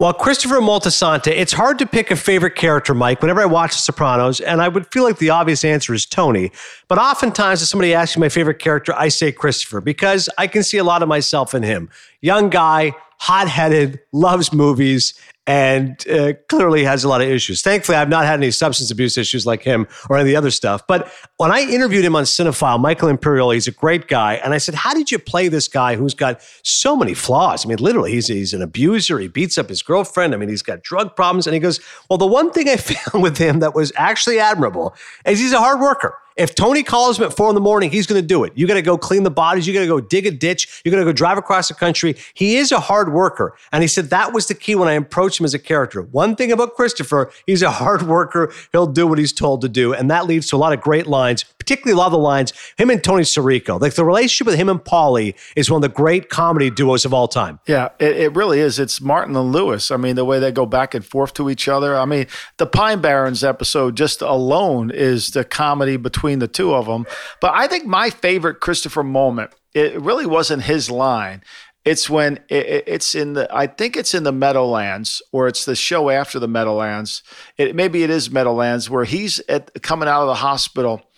Well, 0.00 0.14
Christopher 0.14 0.62
Moltisanti, 0.62 1.26
it's 1.26 1.52
hard 1.52 1.78
to 1.78 1.86
pick 1.86 2.10
a 2.10 2.16
favorite 2.16 2.54
character, 2.54 2.94
Mike, 2.94 3.20
whenever 3.20 3.42
I 3.42 3.44
watch 3.44 3.72
The 3.72 3.80
Sopranos, 3.80 4.40
and 4.40 4.62
I 4.62 4.66
would 4.66 4.90
feel 4.90 5.04
like 5.04 5.18
the 5.18 5.28
obvious 5.28 5.62
answer 5.62 5.92
is 5.92 6.06
Tony. 6.06 6.52
But 6.88 6.96
oftentimes, 6.96 7.60
if 7.60 7.68
somebody 7.68 7.92
asks 7.92 8.16
me 8.16 8.22
my 8.22 8.30
favorite 8.30 8.60
character, 8.60 8.94
I 8.96 9.08
say 9.08 9.30
Christopher 9.30 9.82
because 9.82 10.30
I 10.38 10.46
can 10.46 10.62
see 10.62 10.78
a 10.78 10.84
lot 10.84 11.02
of 11.02 11.08
myself 11.10 11.52
in 11.54 11.62
him. 11.62 11.90
Young 12.22 12.48
guy, 12.48 12.92
hot 13.18 13.46
headed, 13.48 14.00
loves 14.10 14.54
movies, 14.54 15.12
and 15.46 16.06
uh, 16.08 16.34
clearly 16.48 16.84
has 16.84 17.02
a 17.02 17.08
lot 17.08 17.22
of 17.22 17.28
issues. 17.28 17.62
Thankfully, 17.62 17.96
I've 17.96 18.08
not 18.08 18.24
had 18.24 18.34
any 18.34 18.50
substance 18.50 18.90
abuse 18.90 19.16
issues 19.16 19.46
like 19.46 19.62
him 19.62 19.88
or 20.08 20.16
any 20.16 20.22
of 20.22 20.26
the 20.26 20.36
other 20.36 20.50
stuff. 20.50 20.86
But 20.86 21.10
when 21.38 21.50
I 21.50 21.62
interviewed 21.62 22.04
him 22.04 22.14
on 22.14 22.24
Cinephile, 22.24 22.78
Michael 22.78 23.08
Imperioli, 23.08 23.54
he's 23.54 23.66
a 23.66 23.72
great 23.72 24.06
guy. 24.06 24.34
And 24.34 24.52
I 24.52 24.58
said, 24.58 24.74
How 24.74 24.94
did 24.94 25.10
you 25.10 25.18
play 25.18 25.48
this 25.48 25.66
guy 25.66 25.96
who's 25.96 26.14
got 26.14 26.42
so 26.62 26.94
many 26.94 27.14
flaws? 27.14 27.64
I 27.64 27.68
mean, 27.68 27.78
literally, 27.78 28.12
he's, 28.12 28.28
he's 28.28 28.52
an 28.52 28.62
abuser. 28.62 29.18
He 29.18 29.28
beats 29.28 29.56
up 29.56 29.68
his 29.68 29.82
girlfriend. 29.82 30.34
I 30.34 30.36
mean, 30.36 30.50
he's 30.50 30.62
got 30.62 30.82
drug 30.82 31.16
problems. 31.16 31.46
And 31.46 31.54
he 31.54 31.60
goes, 31.60 31.80
Well, 32.08 32.18
the 32.18 32.26
one 32.26 32.52
thing 32.52 32.68
I 32.68 32.76
found 32.76 33.22
with 33.22 33.38
him 33.38 33.60
that 33.60 33.74
was 33.74 33.92
actually 33.96 34.38
admirable 34.38 34.94
is 35.24 35.40
he's 35.40 35.52
a 35.52 35.58
hard 35.58 35.80
worker. 35.80 36.16
If 36.36 36.54
Tony 36.54 36.82
calls 36.82 37.18
him 37.18 37.24
at 37.24 37.36
four 37.36 37.48
in 37.48 37.54
the 37.54 37.60
morning, 37.60 37.90
he's 37.90 38.06
going 38.06 38.20
to 38.20 38.26
do 38.26 38.44
it. 38.44 38.52
You 38.54 38.66
got 38.66 38.74
to 38.74 38.82
go 38.82 38.96
clean 38.96 39.24
the 39.24 39.30
bodies. 39.30 39.66
You 39.66 39.74
got 39.74 39.80
to 39.80 39.86
go 39.86 40.00
dig 40.00 40.26
a 40.26 40.30
ditch. 40.30 40.80
You 40.84 40.90
got 40.90 40.98
to 40.98 41.04
go 41.04 41.12
drive 41.12 41.36
across 41.36 41.68
the 41.68 41.74
country. 41.74 42.16
He 42.32 42.56
is 42.56 42.72
a 42.72 42.80
hard 42.80 43.12
worker. 43.12 43.54
And 43.72 43.82
he 43.82 43.88
said 43.88 44.10
that 44.10 44.32
was 44.32 44.46
the 44.46 44.54
key 44.54 44.74
when 44.74 44.88
I 44.88 44.92
approached 44.92 45.39
him 45.40 45.44
as 45.44 45.54
a 45.54 45.58
character. 45.58 46.02
One 46.02 46.36
thing 46.36 46.52
about 46.52 46.74
Christopher, 46.74 47.30
he's 47.46 47.62
a 47.62 47.70
hard 47.70 48.02
worker. 48.02 48.52
He'll 48.72 48.86
do 48.86 49.06
what 49.06 49.18
he's 49.18 49.32
told 49.32 49.62
to 49.62 49.68
do. 49.68 49.92
And 49.92 50.10
that 50.10 50.26
leads 50.26 50.48
to 50.48 50.56
a 50.56 50.58
lot 50.58 50.72
of 50.72 50.80
great 50.80 51.06
lines, 51.06 51.44
particularly 51.58 51.94
a 51.94 51.98
lot 51.98 52.06
of 52.06 52.12
the 52.12 52.18
lines, 52.18 52.52
him 52.76 52.90
and 52.90 53.02
Tony 53.02 53.22
Sirico. 53.22 53.80
Like 53.80 53.94
the 53.94 54.04
relationship 54.04 54.46
with 54.46 54.56
him 54.56 54.68
and 54.68 54.80
Paulie 54.80 55.34
is 55.56 55.70
one 55.70 55.78
of 55.78 55.90
the 55.90 55.94
great 55.94 56.28
comedy 56.28 56.70
duos 56.70 57.04
of 57.04 57.14
all 57.14 57.28
time. 57.28 57.58
Yeah, 57.66 57.88
it, 57.98 58.16
it 58.16 58.36
really 58.36 58.60
is. 58.60 58.78
It's 58.78 59.00
Martin 59.00 59.36
and 59.36 59.52
Lewis. 59.52 59.90
I 59.90 59.96
mean, 59.96 60.16
the 60.16 60.24
way 60.24 60.38
they 60.38 60.52
go 60.52 60.66
back 60.66 60.94
and 60.94 61.04
forth 61.04 61.34
to 61.34 61.50
each 61.50 61.68
other. 61.68 61.96
I 61.96 62.04
mean, 62.04 62.26
the 62.58 62.66
Pine 62.66 63.00
Barrens 63.00 63.42
episode 63.42 63.96
just 63.96 64.22
alone 64.22 64.90
is 64.90 65.30
the 65.30 65.44
comedy 65.44 65.96
between 65.96 66.38
the 66.38 66.48
two 66.48 66.74
of 66.74 66.86
them. 66.86 67.06
But 67.40 67.52
I 67.54 67.66
think 67.66 67.86
my 67.86 68.10
favorite 68.10 68.60
Christopher 68.60 69.02
moment, 69.02 69.52
it 69.74 70.00
really 70.00 70.26
wasn't 70.26 70.64
his 70.64 70.90
line. 70.90 71.42
It's 71.84 72.10
when 72.10 72.38
it, 72.48 72.84
it's 72.86 73.14
in 73.14 73.32
the, 73.32 73.48
I 73.54 73.66
think 73.66 73.96
it's 73.96 74.14
in 74.14 74.24
the 74.24 74.32
Meadowlands, 74.32 75.22
or 75.32 75.48
it's 75.48 75.64
the 75.64 75.74
show 75.74 76.10
after 76.10 76.38
the 76.38 76.48
Meadowlands. 76.48 77.22
It, 77.56 77.74
maybe 77.74 78.02
it 78.02 78.10
is 78.10 78.30
Meadowlands, 78.30 78.90
where 78.90 79.04
he's 79.04 79.40
at, 79.48 79.82
coming 79.82 80.08
out 80.08 80.22
of 80.22 80.28
the 80.28 80.34
hospital 80.34 81.09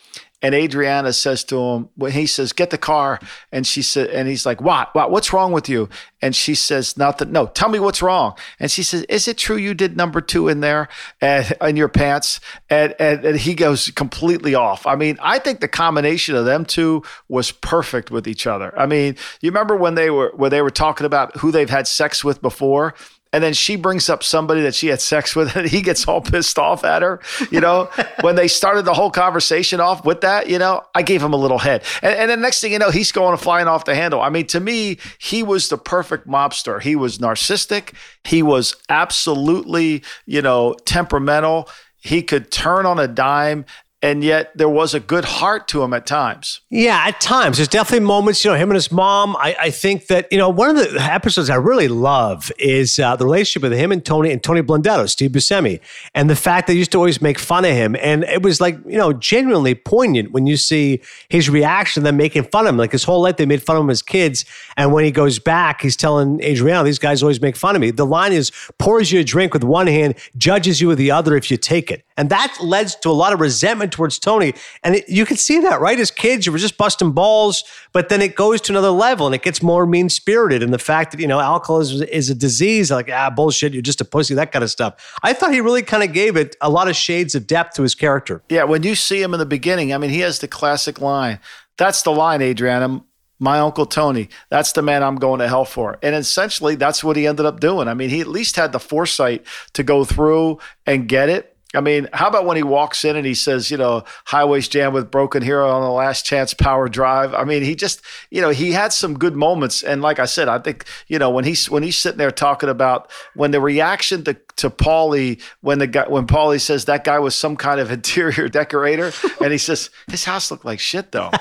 and 0.42 0.54
Adriana 0.56 1.12
says 1.12 1.44
to 1.44 1.56
him, 1.56 1.88
when 1.94 2.12
he 2.12 2.26
says, 2.26 2.52
"Get 2.52 2.70
the 2.70 2.78
car," 2.78 3.20
and 3.52 3.64
she 3.64 3.80
said, 3.80 4.10
and 4.10 4.28
he's 4.28 4.44
like, 4.44 4.60
"What? 4.60 4.92
What? 4.94 5.10
What's 5.10 5.32
wrong 5.32 5.52
with 5.52 5.68
you?" 5.68 5.88
And 6.20 6.34
she 6.34 6.54
says, 6.56 6.96
"Nothing. 6.96 7.30
No, 7.30 7.46
tell 7.46 7.68
me 7.68 7.78
what's 7.78 8.02
wrong." 8.02 8.34
And 8.58 8.70
she 8.70 8.82
says, 8.82 9.02
"Is 9.04 9.28
it 9.28 9.38
true 9.38 9.56
you 9.56 9.72
did 9.72 9.96
number 9.96 10.20
two 10.20 10.48
in 10.48 10.60
there 10.60 10.88
and 11.20 11.54
in 11.62 11.76
your 11.76 11.88
pants?" 11.88 12.40
And, 12.68 12.94
and 12.98 13.24
and 13.24 13.38
he 13.38 13.54
goes 13.54 13.90
completely 13.90 14.54
off. 14.56 14.86
I 14.86 14.96
mean, 14.96 15.16
I 15.22 15.38
think 15.38 15.60
the 15.60 15.68
combination 15.68 16.34
of 16.34 16.44
them 16.44 16.64
two 16.64 17.04
was 17.28 17.52
perfect 17.52 18.10
with 18.10 18.26
each 18.26 18.46
other. 18.46 18.76
I 18.78 18.86
mean, 18.86 19.16
you 19.40 19.50
remember 19.50 19.76
when 19.76 19.94
they 19.94 20.10
were 20.10 20.32
when 20.34 20.50
they 20.50 20.62
were 20.62 20.70
talking 20.70 21.06
about 21.06 21.36
who 21.36 21.52
they've 21.52 21.70
had 21.70 21.86
sex 21.86 22.24
with 22.24 22.42
before, 22.42 22.94
and 23.32 23.42
then 23.42 23.54
she 23.54 23.76
brings 23.76 24.08
up 24.08 24.22
somebody 24.22 24.60
that 24.62 24.74
she 24.74 24.88
had 24.88 25.00
sex 25.00 25.34
with 25.34 25.56
and 25.56 25.68
he 25.68 25.82
gets 25.82 26.06
all 26.06 26.20
pissed 26.20 26.58
off 26.58 26.84
at 26.84 27.02
her 27.02 27.20
you 27.50 27.60
know? 27.60 27.90
When 28.20 28.36
they 28.36 28.46
started 28.46 28.84
the 28.84 28.94
whole 28.94 29.10
conversation 29.10 29.80
off 29.80 30.04
with 30.04 30.20
that 30.20 30.48
you 30.48 30.58
know 30.58 30.84
i 30.94 31.02
gave 31.02 31.22
him 31.22 31.32
a 31.32 31.36
little 31.36 31.58
head. 31.58 31.82
And, 32.02 32.14
and 32.14 32.30
the 32.30 32.36
next 32.36 32.60
thing 32.60 32.72
you 32.72 32.78
know 32.78 32.90
he's 32.90 33.12
going 33.12 33.36
flying 33.38 33.66
off 33.66 33.84
the 33.84 33.94
handle. 33.94 34.20
I 34.20 34.28
mean 34.28 34.46
to 34.48 34.60
me 34.60 34.98
he 35.18 35.42
was 35.42 35.68
the 35.68 35.78
perfect 35.78 36.26
mobster. 36.26 36.80
He 36.80 36.94
was 36.94 37.18
narcissistic. 37.18 37.94
He 38.24 38.42
was 38.42 38.76
absolutely 38.88 40.02
you 40.26 40.42
know 40.42 40.74
temperamental. 40.84 41.68
He 42.00 42.22
could 42.22 42.50
turn 42.50 42.84
on 42.86 42.98
a 42.98 43.06
dime 43.06 43.64
and 44.02 44.24
yet 44.24 44.50
there 44.56 44.68
was 44.68 44.94
a 44.94 45.00
good 45.00 45.24
heart 45.24 45.68
to 45.68 45.82
him 45.82 45.94
at 45.94 46.06
times. 46.06 46.60
Yeah, 46.70 47.04
at 47.06 47.20
times. 47.20 47.58
There's 47.58 47.68
definitely 47.68 48.04
moments, 48.04 48.44
you 48.44 48.50
know, 48.50 48.56
him 48.56 48.70
and 48.70 48.74
his 48.74 48.90
mom. 48.90 49.36
I, 49.36 49.56
I 49.60 49.70
think 49.70 50.08
that, 50.08 50.26
you 50.32 50.38
know, 50.38 50.48
one 50.48 50.70
of 50.70 50.76
the 50.76 51.00
episodes 51.00 51.48
I 51.48 51.54
really 51.54 51.86
love 51.86 52.50
is 52.58 52.98
uh, 52.98 53.14
the 53.14 53.24
relationship 53.24 53.62
with 53.62 53.78
him 53.78 53.92
and 53.92 54.04
Tony 54.04 54.32
and 54.32 54.42
Tony 54.42 54.60
Blundetto, 54.60 55.08
Steve 55.08 55.30
Buscemi, 55.30 55.80
and 56.14 56.28
the 56.28 56.34
fact 56.34 56.66
they 56.66 56.74
used 56.74 56.90
to 56.92 56.98
always 56.98 57.22
make 57.22 57.38
fun 57.38 57.64
of 57.64 57.70
him. 57.70 57.94
And 58.00 58.24
it 58.24 58.42
was 58.42 58.60
like, 58.60 58.76
you 58.86 58.98
know, 58.98 59.12
genuinely 59.12 59.76
poignant 59.76 60.32
when 60.32 60.48
you 60.48 60.56
see 60.56 61.00
his 61.28 61.48
reaction, 61.48 62.02
them 62.02 62.16
making 62.16 62.44
fun 62.44 62.66
of 62.66 62.70
him. 62.70 62.78
Like 62.78 62.92
his 62.92 63.04
whole 63.04 63.22
life, 63.22 63.36
they 63.36 63.46
made 63.46 63.62
fun 63.62 63.76
of 63.76 63.82
him 63.82 63.90
as 63.90 64.02
kids. 64.02 64.44
And 64.76 64.92
when 64.92 65.04
he 65.04 65.12
goes 65.12 65.38
back, 65.38 65.80
he's 65.80 65.96
telling 65.96 66.42
Adriana, 66.42 66.82
these 66.82 66.98
guys 66.98 67.22
always 67.22 67.40
make 67.40 67.54
fun 67.54 67.76
of 67.76 67.80
me. 67.80 67.92
The 67.92 68.06
line 68.06 68.32
is, 68.32 68.50
pours 68.78 69.12
you 69.12 69.20
a 69.20 69.24
drink 69.24 69.54
with 69.54 69.62
one 69.62 69.86
hand, 69.86 70.16
judges 70.36 70.80
you 70.80 70.88
with 70.88 70.98
the 70.98 71.12
other 71.12 71.36
if 71.36 71.52
you 71.52 71.56
take 71.56 71.90
it. 71.92 72.04
And 72.16 72.30
that 72.30 72.58
led 72.60 72.88
to 73.02 73.08
a 73.08 73.12
lot 73.12 73.32
of 73.32 73.40
resentment 73.40 73.91
towards 73.92 74.18
Tony. 74.18 74.54
And 74.82 74.96
it, 74.96 75.08
you 75.08 75.24
can 75.24 75.36
see 75.36 75.60
that, 75.60 75.80
right? 75.80 75.98
As 75.98 76.10
kids, 76.10 76.46
you 76.46 76.52
were 76.52 76.58
just 76.58 76.76
busting 76.76 77.12
balls, 77.12 77.62
but 77.92 78.08
then 78.08 78.20
it 78.20 78.34
goes 78.34 78.60
to 78.62 78.72
another 78.72 78.90
level 78.90 79.26
and 79.26 79.34
it 79.34 79.42
gets 79.42 79.62
more 79.62 79.86
mean 79.86 80.08
spirited. 80.08 80.62
And 80.62 80.74
the 80.74 80.78
fact 80.78 81.12
that, 81.12 81.20
you 81.20 81.28
know, 81.28 81.38
alcoholism 81.38 82.02
is, 82.02 82.08
is 82.08 82.30
a 82.30 82.34
disease, 82.34 82.90
like, 82.90 83.10
ah, 83.12 83.30
bullshit, 83.30 83.72
you're 83.72 83.82
just 83.82 84.00
a 84.00 84.04
pussy, 84.04 84.34
that 84.34 84.50
kind 84.50 84.64
of 84.64 84.70
stuff. 84.70 85.16
I 85.22 85.32
thought 85.32 85.52
he 85.52 85.60
really 85.60 85.82
kind 85.82 86.02
of 86.02 86.12
gave 86.12 86.36
it 86.36 86.56
a 86.60 86.70
lot 86.70 86.88
of 86.88 86.96
shades 86.96 87.34
of 87.34 87.46
depth 87.46 87.76
to 87.76 87.82
his 87.82 87.94
character. 87.94 88.42
Yeah, 88.48 88.64
when 88.64 88.82
you 88.82 88.94
see 88.94 89.22
him 89.22 89.34
in 89.34 89.38
the 89.38 89.46
beginning, 89.46 89.92
I 89.92 89.98
mean, 89.98 90.10
he 90.10 90.20
has 90.20 90.40
the 90.40 90.48
classic 90.48 91.00
line. 91.00 91.38
That's 91.76 92.02
the 92.02 92.10
line, 92.12 92.42
Adriana 92.42 93.02
my 93.42 93.58
uncle 93.58 93.86
Tony. 93.86 94.28
That's 94.50 94.70
the 94.70 94.82
man 94.82 95.02
I'm 95.02 95.16
going 95.16 95.40
to 95.40 95.48
hell 95.48 95.64
for. 95.64 95.98
And 96.00 96.14
essentially, 96.14 96.76
that's 96.76 97.02
what 97.02 97.16
he 97.16 97.26
ended 97.26 97.44
up 97.44 97.58
doing. 97.58 97.88
I 97.88 97.94
mean, 97.94 98.08
he 98.08 98.20
at 98.20 98.28
least 98.28 98.54
had 98.54 98.70
the 98.70 98.78
foresight 98.78 99.44
to 99.72 99.82
go 99.82 100.04
through 100.04 100.60
and 100.86 101.08
get 101.08 101.28
it. 101.28 101.51
I 101.74 101.80
mean, 101.80 102.08
how 102.12 102.28
about 102.28 102.44
when 102.44 102.56
he 102.56 102.62
walks 102.62 103.04
in 103.04 103.16
and 103.16 103.26
he 103.26 103.34
says, 103.34 103.70
you 103.70 103.76
know, 103.76 104.04
highways 104.26 104.68
jam 104.68 104.92
with 104.92 105.10
broken 105.10 105.42
hero 105.42 105.70
on 105.70 105.82
the 105.82 105.90
last 105.90 106.26
chance 106.26 106.52
power 106.52 106.88
drive? 106.88 107.32
I 107.34 107.44
mean, 107.44 107.62
he 107.62 107.74
just, 107.74 108.02
you 108.30 108.40
know, 108.40 108.50
he 108.50 108.72
had 108.72 108.92
some 108.92 109.18
good 109.18 109.34
moments. 109.34 109.82
And 109.82 110.02
like 110.02 110.18
I 110.18 110.26
said, 110.26 110.48
I 110.48 110.58
think, 110.58 110.84
you 111.08 111.18
know, 111.18 111.30
when 111.30 111.44
he's 111.44 111.70
when 111.70 111.82
he's 111.82 111.96
sitting 111.96 112.18
there 112.18 112.30
talking 112.30 112.68
about 112.68 113.10
when 113.34 113.50
the 113.52 113.60
reaction 113.60 114.24
to 114.24 114.36
to 114.56 114.70
Paulie 114.70 115.40
when 115.62 115.78
the 115.78 115.86
guy 115.86 116.06
when 116.08 116.26
Paulie 116.26 116.60
says 116.60 116.84
that 116.84 117.04
guy 117.04 117.18
was 117.18 117.34
some 117.34 117.56
kind 117.56 117.80
of 117.80 117.90
interior 118.02 118.48
decorator, 118.48 119.12
and 119.40 119.52
he 119.52 119.58
says 119.58 119.90
his 120.08 120.24
house 120.24 120.50
looked 120.50 120.64
like 120.64 120.80
shit 120.80 121.12
though. 121.12 121.30